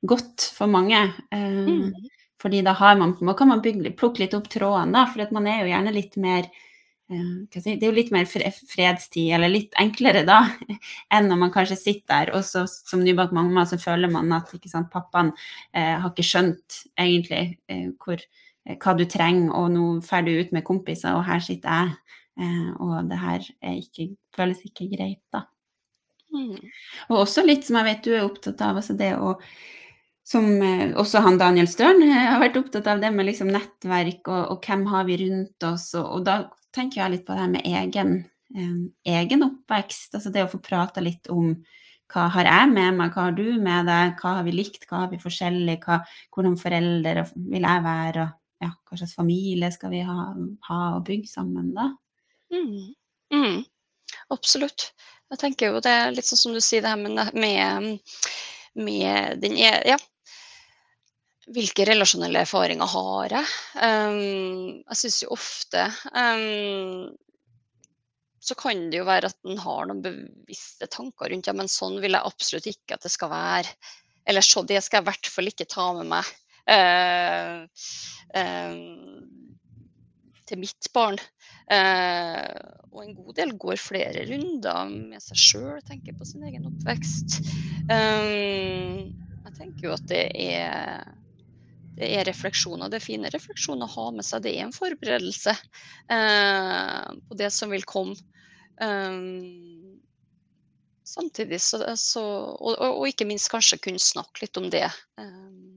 godt 0.02 0.48
for 0.56 0.72
mange. 0.72 1.04
Eh, 1.32 1.62
mm. 1.68 2.10
Fordi 2.42 2.64
da 2.66 2.74
har 2.78 2.98
man, 2.98 3.14
kan 3.38 3.52
man 3.52 3.62
bygge, 3.62 3.94
plukke 3.98 4.24
litt 4.24 4.34
opp 4.34 4.50
trådene, 4.50 4.96
da, 4.96 5.06
for 5.10 5.38
man 5.38 5.50
er 5.50 5.62
jo 5.62 5.70
gjerne 5.70 5.94
litt 5.94 6.18
mer 6.22 6.48
eh, 6.50 7.34
si, 7.54 7.76
Det 7.76 7.86
er 7.86 7.92
jo 7.92 7.98
litt 8.00 8.14
mer 8.14 8.26
fredstid, 8.26 9.36
eller 9.38 9.54
litt 9.54 9.78
enklere 9.82 10.26
da, 10.26 10.42
enn 11.14 11.30
når 11.30 11.44
man 11.46 11.54
kanskje 11.54 11.78
sitter 11.78 12.26
der, 12.26 12.36
og 12.40 12.46
så 12.48 12.66
som 12.72 13.06
nybakt 13.06 13.38
mamma 13.38 13.68
så 13.70 13.78
føler 13.82 14.10
man 14.10 14.34
at 14.34 14.50
ikke 14.58 14.72
sant, 14.74 14.90
pappaen 14.94 15.30
eh, 15.78 15.94
har 16.02 16.10
ikke 16.10 16.26
skjønt 16.26 16.86
egentlig 16.98 17.60
eh, 17.70 17.92
hvor, 18.02 18.18
eh, 18.18 18.50
hva 18.62 18.94
du 18.98 19.06
trenger, 19.10 19.54
og 19.58 19.72
nå 19.74 19.86
drar 20.06 20.26
du 20.26 20.32
ut 20.38 20.52
med 20.54 20.66
kompiser, 20.68 21.16
og 21.18 21.26
her 21.26 21.42
sitter 21.44 21.70
jeg 21.70 22.18
Eh, 22.40 22.70
og 22.80 23.10
det 23.10 23.20
her 23.20 23.44
ikke, 23.76 24.14
føles 24.36 24.64
ikke 24.66 24.90
greit, 24.94 25.22
da. 25.34 25.46
Mm. 26.32 26.56
Og 27.12 27.26
også 27.26 27.44
litt 27.44 27.68
som 27.68 27.82
jeg 27.82 27.90
vet 27.90 28.06
du 28.06 28.14
er 28.16 28.24
opptatt 28.24 28.62
av, 28.64 28.80
altså 28.80 28.96
det 28.98 29.12
å 29.20 29.36
som 30.32 30.46
eh, 30.64 30.94
også 30.96 31.20
han 31.26 31.40
Daniel 31.42 31.68
Støren 31.68 32.00
eh, 32.06 32.30
har 32.30 32.40
vært 32.40 32.60
opptatt 32.62 32.88
av, 32.88 33.02
det 33.04 33.10
med 33.12 33.28
liksom 33.28 33.50
nettverk 33.52 34.30
og, 34.32 34.54
og 34.54 34.68
hvem 34.68 34.86
har 34.94 35.08
vi 35.10 35.20
rundt 35.26 35.68
oss, 35.68 35.90
og, 36.00 36.08
og, 36.08 36.26
da 36.30 36.38
tenker 36.72 37.02
jeg 37.02 37.16
litt 37.18 37.26
på 37.28 37.36
det 37.36 37.44
her 37.44 37.52
med 37.52 37.68
egen, 37.68 38.14
eh, 38.56 38.78
egen 39.18 39.48
oppvekst, 39.50 40.16
altså 40.16 40.32
det 40.32 40.46
å 40.46 40.52
få 40.54 40.62
prata 40.64 41.04
litt 41.04 41.28
om 41.34 41.52
hva 42.12 42.28
har 42.32 42.48
jeg 42.48 42.72
med 42.72 42.96
meg, 43.00 43.12
hva 43.12 43.28
har 43.28 43.36
du 43.36 43.46
med 43.64 43.88
deg, 43.88 44.16
hva 44.20 44.38
har 44.38 44.48
vi 44.48 44.56
likt, 44.56 44.88
hva 44.88 45.04
har 45.04 45.12
vi 45.12 45.20
forskjellig, 45.20 45.78
hva, 45.84 46.00
hvordan 46.32 46.58
foreldre 46.60 47.26
vil 47.36 47.68
jeg 47.68 47.84
være, 47.88 48.26
og 48.28 48.41
ja, 48.62 48.70
hva 48.88 49.00
slags 49.00 49.16
familie 49.18 49.72
skal 49.74 49.94
vi 49.94 50.04
ha, 50.06 50.32
ha 50.68 50.80
og 50.98 51.06
bygge 51.08 51.30
sammen, 51.32 51.72
da? 51.76 51.90
Mm. 52.54 52.94
Mm. 53.34 53.64
Absolutt. 54.34 54.92
Jeg 55.32 55.40
tenker 55.42 55.72
jo 55.72 55.84
det 55.84 55.92
er 55.92 56.14
litt 56.14 56.28
sånn 56.28 56.40
som 56.40 56.56
du 56.56 56.62
sier, 56.64 56.84
det 56.84 56.92
her 56.92 57.00
med, 57.00 57.34
med, 57.34 58.16
med 58.78 59.44
den 59.44 59.58
e, 59.60 59.76
Ja. 59.94 60.00
Hvilke 61.52 61.84
relasjonelle 61.90 62.44
erfaringer 62.46 62.88
har 62.88 63.34
jeg? 63.34 63.48
Um, 63.82 64.84
jeg 64.86 65.00
syns 65.00 65.18
jo 65.24 65.32
ofte 65.34 65.88
um, 66.14 67.10
så 68.42 68.56
kan 68.56 68.86
det 68.92 69.02
jo 69.02 69.08
være 69.08 69.32
at 69.32 69.50
en 69.50 69.60
har 69.60 69.90
noen 69.90 70.04
bevisste 70.06 70.88
tanker 70.94 71.30
rundt 71.34 71.50
ja, 71.50 71.56
men 71.58 71.70
sånn 71.70 72.00
vil 72.02 72.16
jeg 72.16 72.30
absolutt 72.30 72.70
ikke 72.72 72.98
at 72.98 73.04
det 73.06 73.12
skal 73.14 73.34
være. 73.34 73.74
Eller 74.30 74.46
så 74.46 74.64
det 74.66 74.80
skal 74.86 75.02
jeg 75.02 75.06
i 75.06 75.10
hvert 75.10 75.30
fall 75.34 75.52
ikke 75.52 75.70
ta 75.70 75.90
med 75.98 76.10
meg 76.14 76.30
til 80.52 80.62
mitt 80.62 80.92
barn. 80.96 81.18
Uh, 81.72 82.52
og 82.92 83.06
en 83.06 83.16
god 83.16 83.34
del 83.38 83.54
går 83.60 83.80
flere 83.80 84.26
runder 84.28 84.92
med 84.92 85.24
seg 85.24 85.40
sjøl, 85.40 85.80
tenker 85.88 86.18
på 86.18 86.28
sin 86.28 86.44
egen 86.44 86.68
oppvekst. 86.68 87.40
jeg 87.88 89.54
tenker 89.56 89.88
jo 89.88 89.96
at 89.96 90.06
det 90.12 90.26
er 90.36 91.08
det 92.02 92.10
er 92.18 92.26
refleksjoner. 92.26 92.90
Det 92.90 92.98
er 93.00 93.06
fine 93.06 93.32
refleksjoner 93.34 93.86
å 93.86 93.96
ha 93.96 94.06
med 94.16 94.26
seg. 94.26 94.46
Det 94.46 94.56
er 94.56 94.66
en 94.66 94.76
forberedelse 94.76 95.54
eh, 95.54 97.10
på 97.28 97.38
det 97.40 97.52
som 97.54 97.74
vil 97.74 97.86
komme. 97.88 98.16
Um, 98.82 100.00
samtidig 101.06 101.60
så, 101.62 101.84
så 102.00 102.24
og, 102.56 102.80
og, 102.80 103.04
ikke 103.06 103.28
minst 103.30 103.52
kanskje 103.54 103.78
kunne 103.84 104.02
snakke 104.02 104.42
litt 104.42 104.58
om 104.58 104.72
det 104.74 104.88
um, 105.22 105.71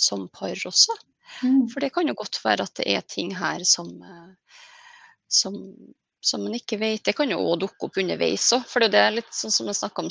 som 0.00 0.26
par 0.32 0.56
også. 0.70 0.96
Mm. 1.42 1.66
For 1.72 1.84
det 1.84 1.92
kan 1.94 2.08
jo 2.08 2.16
godt 2.18 2.40
være 2.44 2.64
at 2.64 2.80
det 2.80 2.88
er 2.94 3.04
ting 3.06 3.34
her 3.36 3.64
som, 3.68 3.90
som, 5.28 5.58
som 6.24 6.46
man 6.46 6.56
ikke 6.56 6.78
vet. 6.80 7.04
Det 7.04 7.16
kan 7.18 7.30
jo 7.30 7.40
òg 7.42 7.60
dukke 7.66 7.88
opp 7.88 8.00
underveis 8.00 8.46
òg. 8.56 8.64
For 8.70 8.86
det 8.86 9.02
er 9.02 9.18
litt 9.18 9.30
sånn 9.34 9.54
som 9.54 9.68
jeg 9.68 9.80
snakka 9.80 10.06
om 10.06 10.10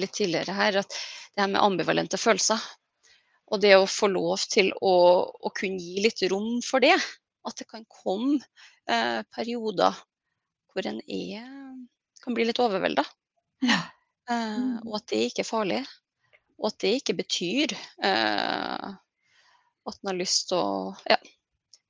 litt 0.00 0.16
tidligere 0.16 0.56
her, 0.56 0.80
at 0.80 0.96
det 1.36 1.44
her 1.44 1.52
med 1.52 1.62
ambivalente 1.62 2.20
følelser. 2.20 2.62
Og 3.52 3.60
det 3.62 3.76
å 3.78 3.86
få 3.86 4.08
lov 4.10 4.42
til 4.50 4.72
å, 4.82 4.94
å 5.28 5.52
kunne 5.54 5.78
gi 5.78 6.02
litt 6.02 6.24
rom 6.32 6.56
for 6.66 6.82
det. 6.82 6.96
At 7.46 7.60
det 7.60 7.68
kan 7.70 7.84
komme 7.86 8.40
eh, 8.90 9.20
perioder 9.34 9.94
hvor 10.72 10.88
en 10.90 10.98
er, 11.06 11.44
kan 12.24 12.34
bli 12.36 12.48
litt 12.48 12.60
overvelda. 12.60 13.04
Ja. 13.64 13.78
Eh, 14.28 14.74
og 14.82 14.98
at 14.98 15.06
det 15.12 15.22
ikke 15.28 15.44
er 15.44 15.48
farlig. 15.48 15.80
Og 16.58 16.70
at 16.72 16.80
det 16.82 16.94
ikke 16.98 17.18
betyr 17.18 17.74
uh, 18.00 18.94
at 19.90 20.00
en 20.00 20.12
har 20.12 20.18
lyst 20.18 20.48
til 20.50 20.58
å 20.58 20.94
ja, 21.10 21.18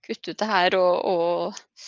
kutte 0.06 0.32
ut 0.32 0.42
det 0.42 0.48
her 0.50 0.76
og, 0.78 1.08
og 1.08 1.86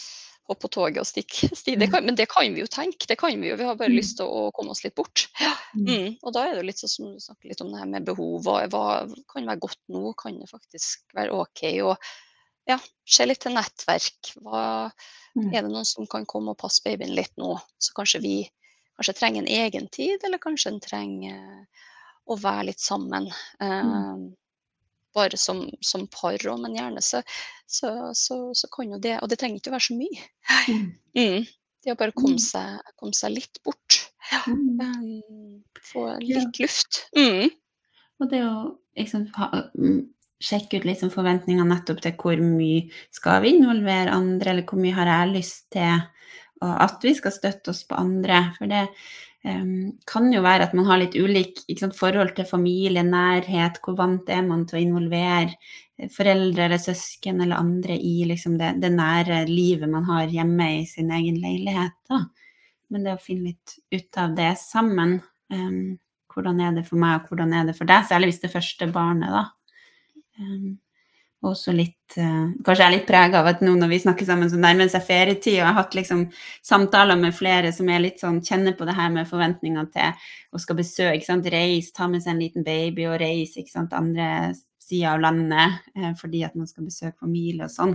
hoppe 0.49 0.65
på 0.65 0.71
toget 0.79 1.03
og 1.03 1.09
stikke. 1.09 1.51
Det 1.83 1.91
kan, 1.93 2.07
men 2.07 2.17
det 2.17 2.29
kan 2.33 2.55
vi 2.55 2.63
jo 2.63 2.69
tenke. 2.73 3.05
det 3.09 3.19
kan 3.21 3.37
Vi 3.37 3.51
jo, 3.51 3.59
vi 3.61 3.67
har 3.69 3.77
bare 3.77 3.93
mm. 3.93 3.99
lyst 3.99 4.17
til 4.21 4.31
å 4.31 4.47
komme 4.57 4.73
oss 4.73 4.81
litt 4.85 4.97
bort. 4.97 5.27
Ja. 5.41 5.53
Mm. 5.77 6.17
Og 6.23 6.33
da 6.33 6.47
er 6.47 6.55
det 6.55 6.63
jo 6.63 6.69
litt 6.71 6.81
sånn 6.81 6.95
som 6.95 7.11
du 7.13 7.21
snakker 7.21 7.51
litt 7.51 7.61
om 7.61 7.69
det 7.75 7.83
her 7.83 7.91
med 7.91 8.07
behov. 8.09 8.41
Hva, 8.47 8.63
hva 8.73 8.87
kan 9.29 9.51
være 9.51 9.61
godt 9.67 9.83
nå? 9.93 10.15
Kan 10.17 10.41
det 10.41 10.49
faktisk 10.49 11.05
være 11.19 11.37
OK? 11.37 11.65
Og 11.85 12.09
ja, 12.69 12.79
se 13.05 13.29
litt 13.29 13.45
til 13.45 13.53
nettverk. 13.57 14.33
Hva, 14.41 14.65
Mm. 15.39 15.53
Er 15.55 15.63
det 15.63 15.71
noen 15.73 15.87
som 15.87 16.07
kan 16.11 16.27
komme 16.29 16.55
og 16.55 16.61
passe 16.61 16.83
babyen 16.85 17.15
litt 17.17 17.35
nå, 17.39 17.53
så 17.79 17.95
kanskje 17.97 18.23
vi 18.25 18.37
kanskje 18.99 19.15
trenger 19.21 19.45
en 19.45 19.53
egen 19.61 19.87
tid, 19.95 20.25
eller 20.27 20.43
kanskje 20.43 20.73
en 20.73 20.83
trenger 20.83 21.85
å 22.29 22.37
være 22.41 22.71
litt 22.73 22.83
sammen. 22.83 23.29
Mm. 23.63 24.25
Bare 25.17 25.39
som, 25.41 25.63
som 25.85 26.07
par 26.13 26.37
òg, 26.37 26.59
men 26.63 26.77
gjerne 26.77 27.03
så, 27.05 27.23
så, 27.67 27.93
så, 28.17 28.41
så, 28.57 28.69
kan 28.75 28.93
jo 28.93 28.99
det 29.03 29.17
Og 29.23 29.31
det 29.31 29.39
trenger 29.41 29.61
ikke 29.61 29.73
å 29.73 29.77
være 29.79 29.87
så 29.89 29.97
mye. 29.99 30.27
Mm. 30.69 30.85
mm. 31.17 31.49
Det 31.85 31.95
å 31.95 31.99
bare 32.01 32.17
komme 32.17 32.37
mm. 32.37 32.45
seg, 32.45 32.93
komme 32.99 33.17
seg 33.17 33.37
litt 33.37 33.61
bort. 33.65 34.03
Ja. 34.33 34.43
Mm. 34.51 35.63
få 35.89 36.05
litt 36.21 36.59
ja. 36.59 36.67
luft. 36.67 37.05
Og 38.19 38.31
det 38.33 38.43
å 38.45 38.55
liksom 38.99 39.29
ha 39.39 39.49
sjekke 40.43 40.79
ut 40.79 40.87
liksom 40.87 41.11
forventningene 41.11 41.67
nettopp 41.71 42.03
til 42.03 42.15
hvor 42.21 42.43
mye 42.43 42.87
skal 43.15 43.43
vi 43.43 43.57
involvere 43.57 44.15
andre, 44.15 44.53
eller 44.53 44.67
hvor 44.69 44.79
mye 44.83 44.95
har 44.95 45.11
jeg 45.11 45.35
lyst 45.35 45.65
til 45.75 46.05
at 46.61 47.05
vi 47.07 47.15
skal 47.15 47.35
støtte 47.35 47.73
oss 47.73 47.85
på 47.87 47.99
andre. 47.99 48.43
For 48.59 48.71
det 48.71 48.85
um, 49.45 49.93
kan 50.09 50.31
jo 50.33 50.43
være 50.45 50.69
at 50.69 50.75
man 50.77 50.89
har 50.89 51.01
litt 51.03 51.17
ulik 51.19 51.63
forhold 51.97 52.35
til 52.37 52.49
familie, 52.49 53.03
nærhet, 53.03 53.81
hvor 53.85 53.99
vant 53.99 54.29
er 54.31 54.43
man 54.47 54.67
til 54.67 54.79
å 54.79 54.83
involvere 54.83 56.09
foreldre 56.15 56.69
eller 56.69 56.79
søsken 56.79 57.41
eller 57.43 57.59
andre 57.59 57.97
i 57.99 58.25
liksom, 58.29 58.59
det, 58.59 58.77
det, 58.83 58.93
nære 58.95 59.45
livet 59.51 59.91
man 59.91 60.05
har 60.07 60.31
hjemme 60.31 60.69
i 60.81 60.85
sin 60.87 61.11
egen 61.11 61.41
leilighet. 61.43 61.97
Da. 62.11 62.23
Men 62.89 63.05
det 63.05 63.17
å 63.17 63.23
finne 63.23 63.53
litt 63.53 63.79
ut 63.93 64.21
av 64.21 64.37
det 64.39 64.53
sammen. 64.63 65.19
Um, 65.53 65.99
hvordan 66.33 66.61
er 66.63 66.77
det 66.77 66.85
for 66.87 67.01
meg, 67.01 67.19
og 67.19 67.33
hvordan 67.33 67.55
er 67.57 67.65
det 67.67 67.75
for 67.79 67.89
deg? 67.89 68.05
Særlig 68.07 68.33
hvis 68.33 68.45
det 68.45 68.53
første 68.53 68.87
barnet, 68.95 69.33
da. 69.35 69.49
Også 71.47 71.73
litt 71.77 72.17
uh, 72.19 72.51
Kanskje 72.67 72.83
jeg 72.83 72.89
er 72.89 72.95
litt 72.97 73.07
prega 73.07 73.41
av 73.41 73.51
at 73.53 73.61
nå 73.63 73.75
når 73.79 73.93
vi 73.93 74.01
snakker 74.03 74.27
sammen, 74.27 74.51
så 74.51 74.59
nærmer 74.59 74.89
det 74.89 74.95
seg 74.95 75.05
ferietid, 75.07 75.55
og 75.55 75.61
jeg 75.61 75.69
har 75.69 75.77
hatt 75.79 75.95
liksom 75.95 76.25
samtaler 76.67 77.21
med 77.21 77.37
flere 77.37 77.71
som 77.75 77.91
er 77.93 78.03
litt 78.03 78.23
sånn 78.23 78.41
Kjenner 78.45 78.75
på 78.79 78.89
det 78.89 78.97
her 78.99 79.13
med 79.15 79.29
forventninger 79.31 79.91
til 79.95 80.31
å 80.51 80.63
skal 80.63 80.81
besøke, 80.81 81.19
ikke 81.19 81.31
sant, 81.31 81.51
reise, 81.53 81.95
ta 81.95 82.09
med 82.11 82.25
seg 82.25 82.35
en 82.35 82.43
liten 82.43 82.67
baby 82.67 83.07
og 83.11 83.21
reise, 83.23 83.63
ikke 83.63 83.77
sant, 83.77 83.95
andre 83.95 84.55
sida 84.89 85.15
av 85.15 85.23
landet 85.23 85.93
eh, 85.95 86.15
fordi 86.19 86.43
at 86.47 86.57
man 86.59 86.69
skal 86.71 86.89
besøke 86.89 87.19
familie 87.21 87.69
og 87.69 87.75
sånn. 87.75 87.95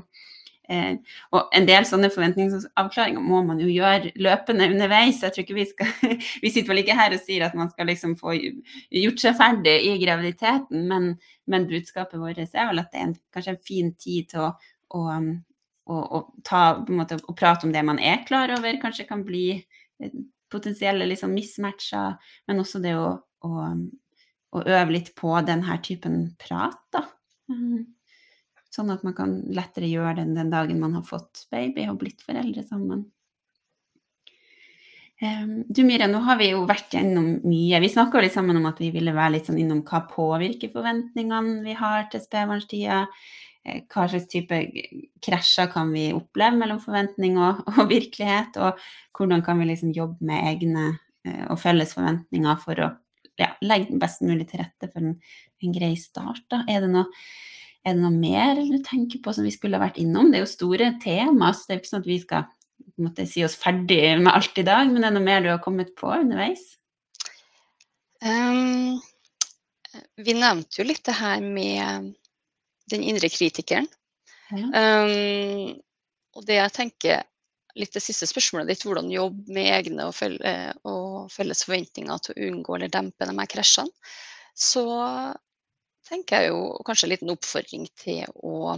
Eh, 0.71 0.95
og 1.35 1.49
en 1.57 1.65
del 1.67 1.83
sånne 1.87 2.07
forventningsavklaringer 2.13 3.23
må 3.23 3.41
man 3.43 3.59
jo 3.59 3.67
gjøre 3.67 4.13
løpende 4.23 4.69
underveis. 4.71 5.21
Jeg 5.23 5.35
tror 5.35 5.43
ikke 5.43 5.57
Vi 5.57 5.65
skal, 5.71 5.93
vi 6.43 6.51
sitter 6.51 6.71
vel 6.71 6.83
ikke 6.83 6.97
her 6.97 7.15
og 7.15 7.23
sier 7.23 7.47
at 7.47 7.57
man 7.59 7.71
skal 7.71 7.89
liksom 7.91 8.15
få 8.19 8.35
gjort 8.37 9.23
seg 9.23 9.39
ferdig 9.39 9.75
i 9.89 9.95
graviditeten, 10.01 10.85
men, 10.89 11.09
men 11.51 11.67
budskapet 11.69 12.21
vårt 12.21 12.39
er 12.43 12.69
vel 12.69 12.83
at 12.83 12.93
det 12.93 13.01
er 13.01 13.09
en, 13.09 13.17
kanskje 13.35 13.55
en 13.57 13.65
fin 13.71 13.91
tid 13.99 14.29
til 14.31 14.45
å, 14.45 14.51
å, 14.95 15.03
å, 15.91 15.97
å 15.99 16.23
ta, 16.47 16.63
måte, 16.87 17.19
prate 17.35 17.67
om 17.67 17.75
det 17.75 17.83
man 17.83 17.99
er 17.99 18.23
klar 18.27 18.53
over, 18.55 18.79
kanskje 18.81 19.09
kan 19.09 19.25
bli 19.27 19.47
eh, 19.57 20.15
potensielle 20.53 21.09
liksom 21.09 21.33
mismatcher, 21.33 22.15
men 22.47 22.61
også 22.61 22.79
det 22.83 22.93
å, 22.95 23.17
å 23.43 24.61
øve 24.61 24.93
litt 24.93 25.11
på 25.17 25.33
denne 25.43 25.75
typen 25.83 26.27
prat. 26.39 26.79
da. 26.93 27.07
Mm. 27.51 27.83
Sånn 28.73 28.89
at 28.89 29.03
man 29.05 29.13
kan 29.17 29.35
lettere 29.53 29.89
gjøre 29.89 30.17
det 30.21 30.31
den 30.33 30.49
dagen 30.53 30.79
man 30.81 30.95
har 30.97 31.05
fått 31.05 31.45
baby 31.53 31.85
og 31.91 31.99
blitt 32.01 32.23
foreldre 32.25 32.63
sammen. 32.65 33.03
Du 35.67 35.83
Mira, 35.87 36.07
nå 36.09 36.19
har 36.25 36.35
vi 36.39 36.49
jo 36.49 36.65
vært 36.67 36.97
gjennom 36.97 37.27
mye. 37.47 37.79
Vi 37.79 37.91
snakka 37.93 38.19
litt 38.23 38.33
sammen 38.35 38.57
om 38.59 38.65
at 38.67 38.81
vi 38.81 38.89
ville 38.91 39.13
være 39.15 39.37
litt 39.37 39.47
sånn 39.47 39.61
innom 39.61 39.83
hva 39.87 40.01
påvirker 40.09 40.71
forventningene 40.73 41.61
vi 41.63 41.75
har 41.79 42.09
til 42.11 42.23
spedbarnstida. 42.23 42.97
Eh, 43.63 43.85
hva 43.87 44.07
slags 44.11 44.27
type 44.31 44.59
krasjer 45.23 45.69
kan 45.71 45.93
vi 45.95 46.09
oppleve 46.15 46.59
mellom 46.59 46.81
forventning 46.83 47.37
og, 47.39 47.61
og 47.77 47.87
virkelighet? 47.91 48.59
Og 48.59 48.83
hvordan 49.15 49.45
kan 49.45 49.61
vi 49.61 49.69
liksom 49.69 49.93
jobbe 49.95 50.27
med 50.27 50.49
egne 50.51 50.89
eh, 50.89 51.45
og 51.47 51.61
felles 51.61 51.95
forventninger 51.95 52.59
for 52.65 52.83
å 52.83 52.91
ja, 53.39 53.53
legge 53.63 53.95
best 54.01 54.25
mulig 54.27 54.49
til 54.49 54.65
rette 54.65 54.91
for 54.91 55.05
en, 55.05 55.15
en 55.63 55.79
grei 55.79 55.93
start? 55.99 56.43
Da? 56.51 56.65
Er 56.67 56.83
det 56.83 56.91
noe 56.91 57.07
er 57.83 57.95
det 57.95 57.99
noe 57.99 58.15
mer 58.15 58.59
du 58.63 58.77
tenker 58.85 59.19
på 59.23 59.33
som 59.35 59.45
vi 59.47 59.51
skulle 59.51 59.79
ha 59.79 59.83
vært 59.83 59.99
innom? 60.01 60.31
Det 60.31 60.39
er 60.39 60.45
jo 60.45 60.51
store 60.53 60.93
tema, 61.03 61.51
så 61.51 61.67
det 61.67 61.75
er 61.75 61.81
ikke 61.81 61.91
sånn 61.91 62.03
at 62.03 62.11
vi 62.11 62.19
skal 62.21 62.45
måtte, 63.03 63.25
si 63.27 63.43
oss 63.45 63.57
ferdig 63.59 64.01
med 64.21 64.31
alt 64.31 64.59
i 64.59 64.65
dag, 64.67 64.87
men 64.91 65.03
er 65.03 65.11
det 65.11 65.17
noe 65.17 65.27
mer 65.27 65.43
du 65.43 65.49
har 65.51 65.61
kommet 65.63 65.91
på 65.99 66.11
underveis? 66.15 66.63
Um, 68.23 69.01
vi 70.23 70.35
nevnte 70.37 70.79
jo 70.79 70.87
litt 70.87 71.03
det 71.07 71.17
her 71.17 71.43
med 71.43 72.13
den 72.91 73.03
indre 73.03 73.29
kritikeren. 73.31 73.89
Ja. 74.53 74.67
Um, 74.71 75.75
og 76.37 76.47
det 76.47 76.59
jeg 76.59 76.75
tenker 76.75 77.23
litt 77.79 77.95
det 77.95 78.03
siste 78.05 78.27
spørsmålet 78.29 78.69
ditt, 78.69 78.83
hvordan 78.85 79.11
jobbe 79.11 79.53
med 79.53 79.71
egne 79.79 80.07
og, 80.07 81.31
felles 81.33 81.63
forventninger 81.65 82.21
til 82.21 82.35
å 82.35 82.49
unngå 82.49 82.77
eller 82.77 82.91
dempe 82.93 83.27
de 83.27 83.35
her 83.37 83.49
krasjene, 83.49 84.11
så 84.53 84.85
tenker 86.07 86.43
jeg 86.43 86.51
jo 86.51 86.59
kanskje 86.85 87.07
en 87.07 87.13
liten 87.13 87.33
oppfordring 87.33 87.87
til 87.99 88.25
å 88.43 88.75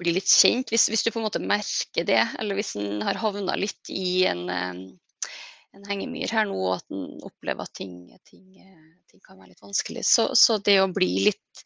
bli 0.00 0.14
litt 0.16 0.30
kjent. 0.30 0.72
Hvis, 0.72 0.88
hvis, 0.90 1.04
du 1.04 1.12
på 1.12 1.20
en 1.20 1.26
måte 1.28 1.42
merker 1.42 2.06
det, 2.08 2.22
eller 2.40 2.58
hvis 2.58 2.74
en 2.80 3.04
har 3.06 3.20
havna 3.20 3.56
litt 3.58 3.92
i 3.92 4.24
en, 4.30 4.46
en 4.48 5.86
hengemyr 5.90 6.32
her 6.32 6.48
nå, 6.48 6.56
og 6.56 6.78
at 6.78 6.96
en 6.96 7.20
opplever 7.26 7.66
at 7.66 7.76
ting, 7.76 8.02
ting, 8.28 8.46
ting, 9.10 9.22
kan 9.22 9.38
være 9.38 9.52
litt 9.52 9.64
vanskelig. 9.64 10.04
Så, 10.08 10.30
så, 10.38 10.58
det 10.64 10.80
å 10.82 10.90
bli 10.92 11.12
litt 11.28 11.64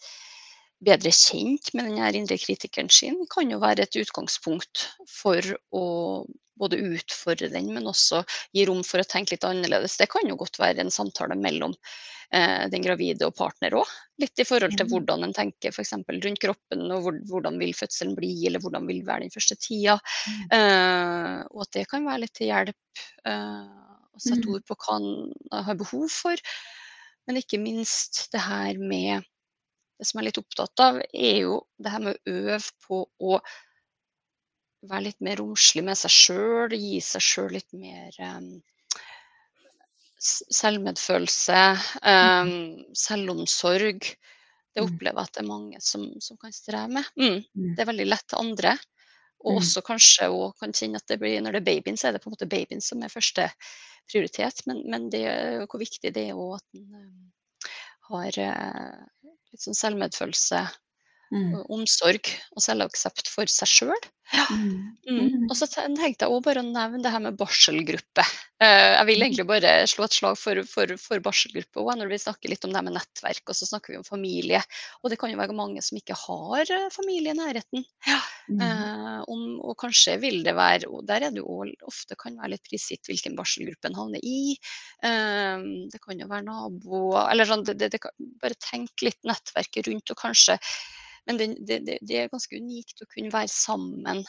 bedre 0.85 1.13
kjent 1.15 1.71
med 1.77 1.93
den 1.95 2.25
indre 2.25 2.39
kritikeren 2.41 2.91
sin, 2.93 3.23
kan 3.33 3.53
jo 3.53 3.63
være 3.63 3.87
et 3.87 4.01
utgangspunkt 4.03 4.89
for 5.09 5.55
å 5.73 5.85
både 6.61 6.79
utfordre 6.79 7.49
den, 7.51 7.73
men 7.75 7.89
også 7.91 8.23
gi 8.55 8.67
rom 8.69 8.85
for 8.87 9.03
å 9.03 9.09
tenke 9.09 9.35
litt 9.35 9.47
annerledes. 9.47 9.97
Det 9.99 10.11
kan 10.13 10.27
jo 10.29 10.37
godt 10.39 10.61
være 10.61 10.85
en 10.85 10.93
samtale 10.93 11.37
mellom 11.39 11.75
eh, 11.75 12.14
den 12.33 12.83
gravide 12.85 13.27
og 13.29 13.35
partner 13.39 13.77
òg. 13.79 13.91
Litt 14.23 14.39
i 14.39 14.47
forhold 14.47 14.77
til 14.79 14.89
hvordan 14.91 15.27
en 15.27 15.35
tenker 15.35 15.75
f.eks. 15.75 15.93
rundt 16.07 16.41
kroppen, 16.43 16.85
og 16.95 17.03
hvor, 17.05 17.19
hvordan 17.31 17.59
vil 17.61 17.75
fødselen 17.77 18.15
bli, 18.19 18.33
eller 18.47 18.63
hvordan 18.63 18.87
vil 18.87 19.03
være 19.07 19.27
den 19.27 19.35
første 19.35 19.57
tida. 19.59 19.97
Mm. 20.29 20.45
Eh, 20.59 21.39
og 21.51 21.65
at 21.67 21.73
det 21.79 21.89
kan 21.91 22.07
være 22.07 22.25
litt 22.25 22.35
til 22.39 22.51
hjelp 22.53 23.05
eh, 23.31 23.85
å 24.15 24.23
sette 24.23 24.45
mm. 24.47 24.55
ord 24.55 24.67
på 24.69 24.79
hva 24.85 24.99
en 25.01 25.67
har 25.69 25.79
behov 25.81 26.07
for. 26.15 26.45
Men 27.27 27.41
ikke 27.41 27.63
minst 27.63 28.27
det 28.35 28.43
her 28.45 28.79
med 28.81 29.31
Det 29.95 30.09
som 30.09 30.19
jeg 30.19 30.25
er 30.25 30.27
litt 30.27 30.39
opptatt 30.41 30.81
av, 30.83 30.97
er 31.15 31.37
jo 31.45 31.59
det 31.79 31.91
her 31.93 32.01
med 32.03 32.17
å 32.17 32.33
øve 32.35 32.57
på 32.83 32.97
å 33.23 33.37
være 34.91 35.05
litt 35.07 35.21
mer 35.23 35.39
romslig 35.39 35.85
med 35.87 35.97
seg 35.97 36.11
sjøl, 36.11 36.75
gi 36.75 36.99
seg 37.01 37.23
sjøl 37.23 37.55
litt 37.55 37.71
mer 37.79 38.17
um, 38.19 38.49
selvmedfølelse, 40.25 41.61
um, 42.01 42.55
selvomsorg. 42.97 44.09
Det 44.75 44.83
mm. 44.83 44.89
opplever 44.89 45.21
jeg 45.21 45.29
at 45.29 45.37
det 45.37 45.43
er 45.43 45.49
mange 45.49 45.81
som, 45.85 46.07
som 46.25 46.39
kan 46.41 46.55
streve 46.55 46.91
med. 46.99 47.09
Mm. 47.21 47.41
mm. 47.45 47.71
Det 47.75 47.85
er 47.85 47.91
veldig 47.93 48.09
lett 48.09 48.27
til 48.31 48.41
andre. 48.41 48.75
Og 49.45 49.59
også 49.61 49.83
kanskje 49.85 50.31
og 50.33 50.55
kan 50.61 50.73
kjenne 50.73 50.97
at 50.97 51.11
det 51.11 51.19
blir, 51.21 51.37
når 51.45 51.59
det 51.59 51.61
er 51.61 51.67
babyen, 51.67 51.99
så 52.01 52.09
er 52.09 52.17
det 52.17 52.23
på 52.25 52.31
en 52.31 52.35
måte 52.35 52.49
babyen 52.49 52.81
som 52.81 53.03
er 53.05 53.13
første 53.13 53.51
prioritet. 54.11 54.63
Men, 54.69 54.81
men 54.91 55.11
det, 55.13 55.27
hvor 55.69 55.83
viktig 55.83 56.15
det 56.17 56.31
er 56.31 56.39
òg 56.39 56.57
at 56.57 56.81
en 56.81 56.97
um, 56.97 57.69
har 58.09 58.41
uh, 58.41 59.29
litt 59.53 59.65
sånn 59.65 59.77
selvmedfølelse 59.77 60.63
Mm. 61.33 61.55
Omsorg 61.73 62.29
og 62.55 62.63
selvaksept 62.63 63.31
for 63.33 63.51
seg 63.51 63.71
sjøl. 63.71 64.11
Ja. 64.33 64.47
Mm. 64.51 64.97
mm. 65.09 65.19
mm. 65.19 65.47
Og 65.51 65.57
så 65.59 65.67
tenkte 65.69 66.25
jeg 66.25 66.33
òg 66.33 66.41
bare 66.47 66.63
å 66.63 66.67
nevne 66.67 67.03
det 67.05 67.13
her 67.13 67.23
med 67.23 67.37
barselgruppe. 67.39 68.25
Eh, 68.63 68.93
jeg 68.95 69.07
vil 69.11 69.25
egentlig 69.27 69.47
bare 69.49 69.73
slå 69.91 70.07
et 70.07 70.17
slag 70.17 70.39
for, 70.41 70.61
for, 70.69 70.95
for 71.01 71.23
barselgruppe 71.25 71.83
òg, 71.83 71.91
når 72.01 72.13
vi 72.13 72.21
snakker 72.23 72.53
litt 72.53 72.65
om 72.67 72.73
det 72.75 72.83
med 72.87 72.97
nettverk. 72.97 73.43
Og 73.51 73.59
så 73.59 73.69
snakker 73.69 73.93
vi 73.93 74.01
om 74.01 74.07
familie. 74.07 74.63
Og 75.03 75.13
det 75.13 75.19
kan 75.21 75.33
jo 75.33 75.41
være 75.41 75.57
mange 75.57 75.85
som 75.85 76.01
ikke 76.01 76.17
har 76.25 76.65
eh, 76.65 76.89
familie 76.95 77.35
i 77.35 77.39
nærheten. 77.39 77.85
Ja. 78.09 78.21
Mm. 78.45 78.61
Uh, 78.61 79.21
om, 79.33 79.45
og 79.65 79.79
kanskje 79.81 80.19
vil 80.21 80.43
det 80.45 80.53
være 80.53 80.91
og 80.93 81.07
Der 81.09 81.25
er 81.25 81.33
det 81.33 81.41
jo 81.41 81.63
ofte 81.89 82.13
kan 82.21 82.35
være 82.37 82.51
litt 82.53 82.67
prisgitt 82.69 83.09
hvilken 83.09 83.39
barselgruppe 83.39 83.89
en 83.89 83.97
havner 83.97 84.21
i. 84.21 84.57
Uh, 85.01 85.89
det 85.93 86.01
kan 86.05 86.21
jo 86.21 86.29
være 86.29 86.45
naboer 86.45 87.31
Eller 87.33 87.49
sånn, 87.49 87.65
det, 87.65 87.79
det, 87.81 87.95
det, 87.95 88.03
bare 88.43 88.61
tenk 88.61 89.07
litt 89.07 89.21
nettverket 89.25 89.89
rundt, 89.89 90.13
og 90.13 90.21
kanskje 90.21 90.59
men 91.27 91.41
det, 91.41 91.79
det, 91.87 91.99
det, 92.03 92.19
er 92.19 92.33
ganske 92.33 92.59
unikt 92.61 93.01
å 93.03 93.09
kunne 93.11 93.33
være 93.33 93.53
sammen 93.53 94.23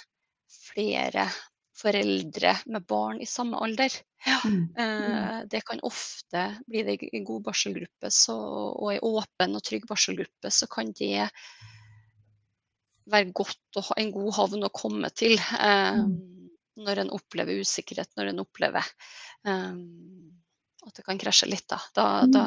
flere 0.72 1.28
foreldre 1.76 2.56
med 2.72 2.86
barn 2.88 3.22
i 3.22 3.28
samme 3.28 3.60
alder. 3.60 3.92
Ja. 4.26 4.40
Mm. 4.46 4.62
Eh, 4.80 5.40
det 5.52 5.62
kan 5.68 5.84
ofte 5.84 6.46
bli 6.68 6.84
det 6.88 6.98
i 7.12 7.24
god 7.26 7.44
barselgruppe, 7.50 8.12
så, 8.12 8.36
og 8.74 8.94
i 8.94 9.02
åpen 9.04 9.58
og 9.58 9.64
trygg 9.66 9.88
barselgruppe, 9.90 10.52
så 10.52 10.70
kan 10.72 10.94
det 10.96 11.28
være 13.12 13.36
godt 13.38 13.78
å 13.78 13.84
ha 13.92 14.00
en 14.02 14.14
god 14.16 14.32
havn 14.40 14.66
å 14.66 14.74
komme 14.74 15.12
til 15.14 15.36
eh, 15.38 16.00
mm. 16.00 16.16
når 16.88 17.04
en 17.04 17.14
opplever 17.14 17.62
usikkerhet, 17.62 18.16
når 18.18 18.32
en 18.32 18.42
opplever 18.46 18.88
eh, 19.46 19.76
at 20.86 20.96
det 20.96 21.06
kan 21.06 21.20
krasje 21.22 21.50
litt. 21.52 21.68
Da, 21.70 21.82
da, 21.94 22.08
mm. 22.24 22.34
da, 22.34 22.46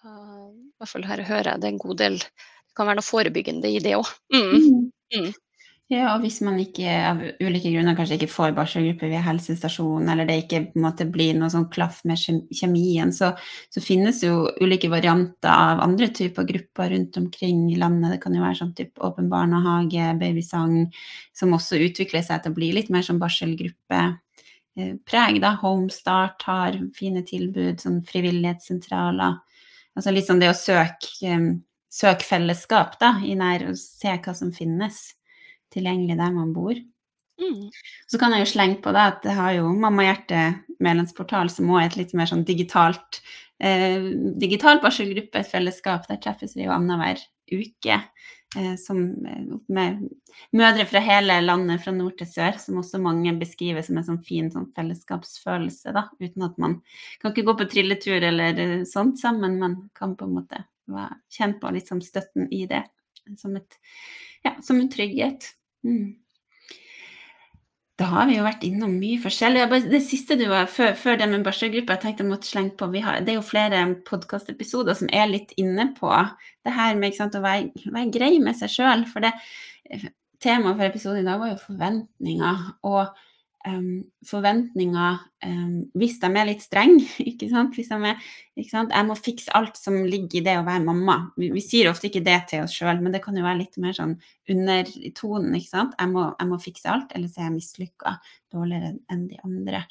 da 0.00 0.16
i 0.48 0.80
hvert 0.80 0.94
fall 0.94 1.06
her 1.06 1.22
hører 1.28 1.52
jeg 1.52 1.62
det 1.62 1.70
er 1.70 1.76
en 1.76 1.84
god 1.84 2.02
del 2.02 2.18
det 2.70 2.78
kan 2.78 2.86
være 2.86 3.00
noe 3.00 3.10
forebyggende 3.10 3.70
i 3.70 3.78
det 3.82 3.96
òg. 3.98 4.06
Mm. 4.34 4.50
mm. 4.54 4.90
Mm. 5.10 5.32
Ja, 5.90 6.12
og 6.12 6.20
hvis 6.22 6.36
man 6.46 6.54
ikke 6.62 6.86
av 6.86 7.18
ulike 7.42 7.66
grunner 7.72 7.96
kanskje 7.98 8.14
ikke 8.14 8.30
får 8.30 8.52
barselgruppe 8.54 9.08
via 9.10 9.18
helsestasjonen, 9.26 10.06
eller 10.12 10.28
det 10.28 10.36
ikke 10.44 10.60
på 10.68 10.78
en 10.78 10.84
måte 10.84 11.02
blir 11.10 11.34
noe 11.34 11.50
sånn 11.50 11.66
klaff 11.72 12.04
med 12.06 12.14
kjemien, 12.54 13.10
så, 13.10 13.32
så, 13.74 13.82
finnes 13.82 14.22
jo 14.22 14.46
ulike 14.62 14.86
varianter 14.92 15.50
av 15.50 15.82
andre 15.82 16.06
typer 16.14 16.46
grupper 16.46 16.94
rundt 16.94 17.18
omkring 17.18 17.74
i 17.74 17.80
landet. 17.80 18.14
Det 18.14 18.20
kan 18.22 18.36
jo 18.38 18.44
være 18.44 18.60
sånn 18.60 18.70
type 18.78 19.02
åpen 19.02 19.26
barnehage, 19.32 20.14
babysang, 20.20 20.94
som 21.34 21.58
også 21.58 21.82
utvikler 21.88 22.22
seg 22.22 22.38
til 22.44 22.54
å 22.54 22.58
bli 22.60 22.70
litt 22.76 22.92
mer 22.94 23.02
som 23.02 23.18
barselgruppepreg. 23.18 25.40
da. 25.42 25.56
Homestart 25.64 26.46
har 26.46 26.78
fine 26.94 27.26
tilbud, 27.26 27.82
sånn 27.82 27.98
frivillighetssentraler. 28.06 29.42
Altså 29.98 30.14
litt 30.14 30.30
sånn 30.30 30.38
det 30.38 30.52
å 30.52 30.54
søke 30.54 31.34
søke 31.90 32.26
fellesskap 32.26 32.96
da, 33.00 33.16
i 33.26 33.34
nær 33.38 33.66
og 33.70 33.78
se 33.78 34.14
hva 34.14 34.34
som 34.36 34.54
finnes 34.54 35.02
tilgjengelig 35.74 36.16
der 36.18 36.32
man 36.34 36.54
bor. 36.54 36.78
Mm. 37.40 37.70
Så 38.10 38.18
kan 38.20 38.34
jeg 38.34 38.44
jo 38.44 38.50
slenge 38.52 38.80
på 38.84 38.92
da, 38.94 39.08
at 39.14 39.22
det 39.24 39.34
har 39.36 39.54
jo 39.56 39.70
Mamma 39.72 40.04
Hjerte 40.06 40.42
medlemsportal, 40.82 41.50
som 41.52 41.70
også 41.70 41.82
er 41.82 41.88
et 41.88 42.00
litt 42.02 42.16
mer 42.18 42.28
sånn 42.30 42.44
digitalt 42.48 43.20
eh, 43.62 44.10
digital 44.40 44.82
barselgruppe, 44.82 45.40
et 45.40 45.50
fellesskap. 45.50 46.06
Der 46.08 46.20
treffes 46.22 46.56
vi 46.56 46.66
jo 46.66 46.74
annenhver 46.74 47.22
uke 47.50 47.96
eh, 47.96 48.74
som, 48.80 49.00
eh, 49.26 49.44
med 49.72 50.02
mødre 50.56 50.86
fra 50.90 51.02
hele 51.04 51.38
landet, 51.44 51.82
fra 51.84 51.94
nord 51.96 52.18
til 52.18 52.28
sør, 52.28 52.58
som 52.60 52.80
også 52.82 53.00
mange 53.02 53.32
beskriver 53.40 53.84
som 53.86 54.00
en 54.00 54.08
sånn 54.10 54.24
fin 54.26 54.50
sånn 54.52 54.68
fellesskapsfølelse, 54.76 55.94
da, 55.96 56.08
uten 56.20 56.46
at 56.46 56.60
man 56.60 56.80
kan 57.22 57.32
ikke 57.32 57.46
gå 57.48 57.56
på 57.60 57.70
trilletur 57.76 58.20
eller 58.32 58.64
eh, 58.66 58.76
sånt 58.88 59.20
sammen, 59.22 59.58
men 59.62 59.80
kan 59.96 60.16
på 60.18 60.28
en 60.28 60.36
måte 60.40 60.64
kjenne 61.32 61.60
på 61.60 61.74
liksom 61.76 62.02
støtten 62.04 62.48
i 62.54 62.64
det 62.70 62.84
som, 63.38 63.54
et, 63.56 63.78
ja, 64.46 64.56
som 64.64 64.80
en 64.80 64.90
trygghet. 64.90 65.52
Mm. 65.86 66.16
Da 68.00 68.06
har 68.08 68.28
vi 68.30 68.38
jo 68.38 68.44
vært 68.46 68.62
innom 68.64 68.94
mye 68.96 69.20
forskjellig. 69.20 69.66
Det 69.92 70.00
siste 70.00 70.38
du 70.40 70.46
var, 70.48 70.70
før, 70.72 70.94
før 70.96 71.18
det 71.20 71.26
med 71.28 71.44
barselgruppa, 71.44 71.98
jeg 71.98 72.04
tenkte 72.06 72.24
jeg 72.24 72.30
måtte 72.30 72.48
slenge 72.48 72.76
på 72.80 72.88
har, 73.04 73.20
Det 73.20 73.34
er 73.34 73.36
jo 73.36 73.44
flere 73.44 73.82
podkastepisoder 74.08 74.96
som 74.96 75.10
er 75.12 75.28
litt 75.28 75.52
inne 75.60 75.90
på 75.98 76.08
det 76.64 76.72
her 76.72 76.96
med 76.96 77.16
sant, 77.16 77.36
å 77.36 77.44
være, 77.44 77.68
være, 77.84 78.10
grei 78.14 78.38
med 78.40 78.56
seg 78.56 78.72
sjøl. 78.72 79.04
For 79.10 79.20
det 79.20 79.34
temaet 80.40 80.78
for 80.78 80.86
episoden 80.86 81.20
i 81.20 81.28
dag 81.28 81.42
var 81.42 81.52
jo 81.52 81.60
forventninger. 81.60 82.64
Og 82.88 83.20
um, 83.68 84.02
forventninger 84.26 85.18
um, 85.44 85.74
hvis 85.98 86.18
de 86.22 86.30
er 86.30 86.48
litt 86.48 86.62
strenge. 86.64 87.04
Ikke 87.30 87.50
sant? 87.50 87.74
Hvis 87.76 87.90
de 87.92 87.98
er, 88.12 88.30
ikke 88.58 88.72
sant? 88.72 88.94
Jeg 88.94 89.08
må 89.08 89.16
fikse 89.18 89.52
alt 89.56 89.78
som 89.80 89.98
ligger 90.04 90.40
i 90.40 90.44
det 90.46 90.56
å 90.60 90.64
være 90.66 90.84
mamma. 90.86 91.18
Vi, 91.40 91.50
vi 91.54 91.64
sier 91.64 91.90
ofte 91.90 92.10
ikke 92.10 92.24
det 92.26 92.38
til 92.50 92.64
oss 92.64 92.74
sjøl, 92.76 93.00
men 93.02 93.14
det 93.14 93.22
kan 93.24 93.36
jo 93.36 93.44
være 93.46 93.62
litt 93.62 93.78
mer 93.80 93.96
sånn 93.96 94.16
under 94.52 94.90
tonen. 95.16 95.54
ikke 95.56 95.72
sant? 95.72 95.94
Jeg 96.00 96.12
må, 96.12 96.26
jeg 96.34 96.50
må 96.50 96.60
fikse 96.62 96.90
alt, 96.92 97.14
ellers 97.16 97.38
er 97.38 97.48
jeg 97.48 97.56
mislykka 97.56 98.16
dårligere 98.52 98.96
enn 99.12 99.28
de 99.30 99.40
andre. 99.46 99.84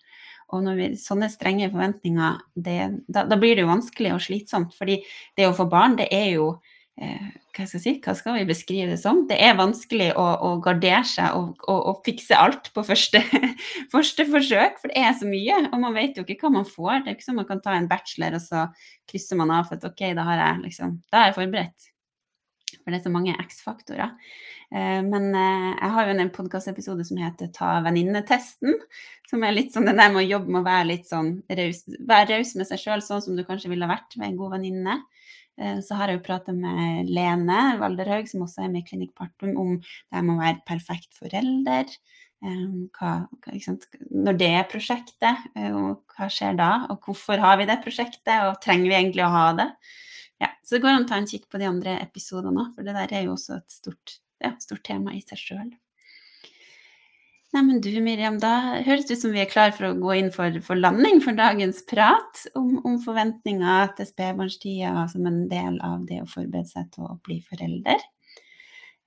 Og 0.53 0.65
når 0.65 0.80
vi, 0.80 0.89
sånne 0.97 1.30
strenge 1.30 1.70
forventninger, 1.70 2.41
det, 2.57 2.80
da, 3.07 3.26
da, 3.30 3.38
blir 3.38 3.55
det 3.55 3.65
jo 3.65 3.72
vanskelig 3.72 4.15
og 4.15 4.24
slitsomt. 4.26 4.74
fordi 4.78 4.99
det 5.38 5.45
å 5.47 5.55
få 5.57 5.70
barn, 5.70 5.97
det 5.99 6.09
er 6.15 6.32
jo 6.39 6.51
hva 7.00 7.66
skal, 7.68 7.82
si, 7.82 7.93
hva 8.04 8.14
skal 8.18 8.36
vi 8.36 8.47
beskrive 8.50 8.91
det 8.91 9.00
som? 9.00 9.22
Det 9.30 9.38
er 9.39 9.58
vanskelig 9.60 10.10
å, 10.20 10.26
å 10.47 10.50
gardere 10.64 11.06
seg 11.08 11.36
og, 11.38 11.54
og, 11.64 11.80
og, 11.80 12.02
fikse 12.08 12.36
alt 12.36 12.70
på 12.76 12.84
første, 12.88 13.22
første, 13.93 14.26
forsøk, 14.28 14.82
for 14.82 14.91
det 14.91 15.04
er 15.04 15.16
så 15.16 15.28
mye. 15.30 15.62
Og 15.70 15.78
man 15.80 15.95
vet 15.95 16.20
jo 16.20 16.26
ikke 16.26 16.47
hva 16.47 16.58
man 16.60 16.68
får. 16.68 17.06
Det 17.06 17.12
er 17.12 17.18
ikke 17.18 17.30
som 17.30 17.39
man 17.39 17.47
kan 17.50 17.64
ta 17.64 17.78
en 17.78 17.88
bachelor, 17.91 18.36
og 18.36 18.43
så 18.43 18.66
krysser 19.10 19.39
man 19.39 19.54
av 19.56 19.70
for 19.70 19.80
at 19.80 19.88
OK, 19.88 20.10
da 20.18 20.28
har 20.28 20.43
jeg 20.43 20.66
liksom 20.68 21.00
Da 21.08 21.22
er 21.22 21.32
jeg 21.32 21.39
forberedt. 21.39 21.91
For 22.78 22.91
det 22.91 23.00
er 23.00 23.06
så 23.08 23.14
mange 23.14 23.36
X-faktorer. 23.41 24.12
Eh, 24.70 25.00
men 25.06 25.30
eh, 25.34 25.70
jeg 25.72 25.93
har 25.95 26.10
jo 26.10 26.16
en 26.16 26.34
podkastepisode 26.34 27.06
som 27.08 27.22
heter 27.22 27.50
Ta 27.56 27.78
venninnetesten. 27.86 28.76
Som 29.30 29.45
er 29.45 29.56
litt 29.56 29.72
sånn 29.74 29.88
den 29.89 30.02
der 30.02 30.12
med 30.14 30.24
å 30.26 30.28
jobbe 30.28 30.54
med 30.54 30.62
å 30.62 30.68
være 30.68 30.89
litt 30.91 31.08
sånn 31.10 31.38
raus, 31.60 31.84
raus 32.10 32.54
med 32.60 32.70
seg 32.70 32.84
sjøl, 32.84 33.06
sånn 33.06 33.24
som 33.26 33.39
du 33.39 33.45
kanskje 33.47 33.72
ville 33.72 33.89
vært 33.89 34.18
med 34.20 34.32
en 34.32 34.39
god 34.39 34.58
venninne. 34.58 35.00
Eh, 35.60 35.80
så 35.84 35.97
har 35.99 36.10
jeg 36.10 36.20
jo 36.20 36.26
prata 36.30 36.55
med 36.55 37.10
Lene 37.12 37.60
Valderhaug, 37.82 38.30
som 38.32 38.45
også 38.45 38.64
er 38.64 38.72
med 38.72 38.86
i 38.86 38.88
Klinikk 38.88 39.14
Partum, 39.18 39.55
om 39.60 39.76
det 39.80 40.24
med 40.24 40.38
å 40.38 40.39
være 40.39 40.64
perfekt 40.68 41.12
forelder. 41.20 41.91
Eh, 42.45 42.68
hva, 42.95 43.16
når 44.10 44.39
det 44.39 44.51
er 44.62 44.70
prosjektet, 44.72 45.49
eh, 45.60 45.76
hva 46.16 46.30
skjer 46.32 46.55
da? 46.60 46.72
Og 46.93 47.03
hvorfor 47.03 47.43
har 47.43 47.60
vi 47.60 47.68
det 47.70 47.82
prosjektet, 47.84 48.36
og 48.47 48.62
trenger 48.64 48.88
vi 48.88 48.97
egentlig 49.01 49.26
å 49.28 49.34
ha 49.36 49.49
det? 49.60 49.68
Ja, 50.39 50.53
så 50.64 50.78
det 50.78 50.86
går 50.86 50.95
an 50.95 51.03
å 51.03 51.12
ta 51.12 51.20
en 51.20 51.28
kikk 51.28 51.49
på 51.51 51.60
de 51.60 51.68
andre 51.68 51.99
episodene 51.99 52.64
òg, 52.64 52.74
for 52.76 52.88
det 52.88 52.95
der 52.95 53.18
er 53.18 53.28
jo 53.28 53.36
også 53.36 53.60
et 53.60 53.76
stort, 53.76 54.20
ja, 54.39 54.53
stort 54.64 54.86
tema 54.88 55.12
i 55.18 55.20
seg 55.26 55.43
sjøl. 55.43 55.70
Nei, 57.50 57.64
men 57.66 57.80
du 57.82 57.89
Miriam, 58.06 58.36
da 58.38 58.78
høres 58.86 59.08
det 59.10 59.16
ut 59.18 59.24
som 59.24 59.32
vi 59.34 59.41
er 59.41 59.50
klar 59.50 59.72
for 59.74 59.88
å 59.88 59.95
gå 59.97 60.14
inn 60.20 60.28
for, 60.34 60.54
for 60.62 60.78
landing 60.78 61.18
for 61.24 61.34
dagens 61.38 61.82
prat 61.89 62.43
om, 62.60 62.76
om 62.86 63.00
forventninger 63.02 63.95
til 63.97 64.06
spedbarnstida 64.06 65.08
som 65.10 65.26
en 65.26 65.39
del 65.50 65.80
av 65.86 66.04
det 66.06 66.22
å 66.22 66.30
forberede 66.30 66.70
seg 66.70 66.91
til 66.93 67.08
å 67.10 67.18
bli 67.26 67.39
forelder. 67.47 68.06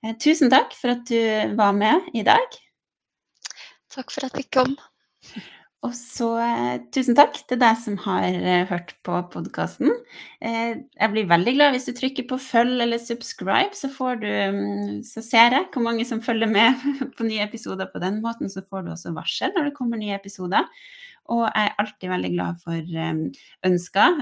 Eh, 0.03 0.17
tusen 0.19 0.51
takk 0.51 0.75
for 0.75 0.91
at 0.97 1.07
du 1.07 1.55
var 1.55 1.71
med 1.77 2.11
i 2.11 2.25
dag. 2.27 2.59
Takk 3.95 4.11
for 4.11 4.27
at 4.27 4.35
vi 4.35 4.43
kom. 4.51 4.75
Og 5.83 5.91
så 5.97 6.29
eh, 6.39 6.75
tusen 6.95 7.15
takk 7.17 7.35
til 7.49 7.59
deg 7.59 7.75
som 7.81 7.97
har 8.05 8.23
eh, 8.31 8.63
hørt 8.69 8.93
på 9.03 9.17
podkasten. 9.33 9.91
Eh, 10.39 10.79
jeg 10.79 11.11
blir 11.11 11.27
veldig 11.27 11.53
glad 11.57 11.75
hvis 11.75 11.89
du 11.89 11.91
trykker 11.97 12.27
på 12.29 12.37
følg 12.39 12.85
eller 12.85 13.01
subscribe, 13.03 13.75
så, 13.75 13.89
du, 14.21 14.29
mm, 14.29 15.01
så 15.03 15.23
ser 15.25 15.57
jeg 15.57 15.67
hvor 15.73 15.83
mange 15.83 16.05
som 16.07 16.23
følger 16.23 16.47
med 16.47 16.85
på 17.17 17.27
nye 17.27 17.43
episoder 17.43 17.91
på 17.91 17.99
den 18.03 18.21
måten. 18.23 18.51
Så 18.51 18.63
får 18.63 18.85
du 18.85 18.93
også 18.93 19.11
varsel 19.17 19.51
når 19.57 19.69
det 19.69 19.75
kommer 19.75 19.99
nye 19.99 20.15
episoder. 20.15 20.69
Og 21.33 21.43
jeg 21.49 21.67
er 21.67 21.75
alltid 21.79 22.11
veldig 22.11 22.31
glad 22.33 22.63
for 22.63 22.95
ønsker 23.63 24.17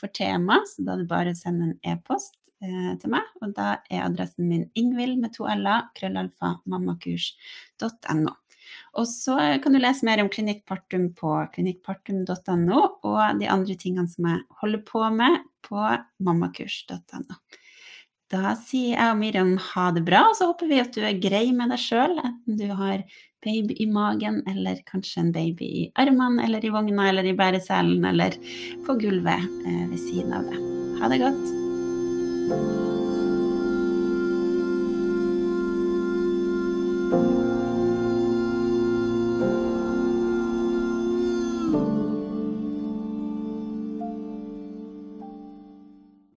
for 0.00 0.10
tema, 0.10 0.56
så 0.66 0.82
da 0.82 0.96
er 0.96 1.04
det 1.04 1.10
bare 1.12 1.30
å 1.30 1.38
sende 1.38 1.68
en 1.68 1.92
e-post 1.92 2.34
til 2.58 3.12
meg. 3.14 3.28
Og 3.38 3.54
da 3.54 3.76
er 3.86 4.02
adressen 4.08 4.50
min 4.50 4.64
ingvild 4.74 5.22
med 5.22 5.36
to 5.36 5.46
l-er, 5.46 5.86
krøllalfa, 5.94 6.56
mammakurs.no. 6.66 8.34
Og 8.98 9.06
så 9.06 9.36
kan 9.62 9.74
du 9.74 9.78
lese 9.78 10.06
mer 10.06 10.22
om 10.22 10.30
Klinikk 10.32 10.64
Partum 10.68 11.10
på 11.16 11.36
klinikkpartum.no, 11.54 12.80
og 13.06 13.40
de 13.40 13.50
andre 13.50 13.76
tingene 13.78 14.10
som 14.10 14.26
jeg 14.26 14.42
holder 14.62 14.82
på 14.88 15.04
med 15.14 15.42
på 15.66 15.84
mammakurs.no. 16.26 17.38
Da 18.30 18.54
sier 18.54 18.94
jeg 18.94 19.10
og 19.10 19.18
Miriam 19.18 19.56
ha 19.72 19.88
det 19.94 20.04
bra, 20.06 20.22
og 20.28 20.36
så 20.38 20.50
håper 20.52 20.70
vi 20.70 20.78
at 20.82 20.94
du 20.94 21.02
er 21.02 21.18
grei 21.22 21.48
med 21.54 21.72
deg 21.74 21.82
sjøl, 21.82 22.14
enten 22.22 22.58
du 22.60 22.68
har 22.78 23.02
baby 23.42 23.74
i 23.82 23.88
magen, 23.90 24.42
eller 24.50 24.82
kanskje 24.86 25.24
en 25.24 25.32
baby 25.34 25.70
i 25.80 25.86
armene, 25.98 26.44
eller 26.46 26.64
i 26.64 26.70
vogna, 26.70 27.08
eller 27.10 27.26
i 27.26 27.34
bæreselen, 27.34 28.04
eller 28.12 28.36
på 28.86 28.98
gulvet 29.00 29.48
eh, 29.66 29.86
ved 29.90 29.98
siden 29.98 30.36
av 30.36 30.46
det. 30.46 30.60
Ha 31.00 31.10
det 31.10 31.22
godt. 31.24 31.44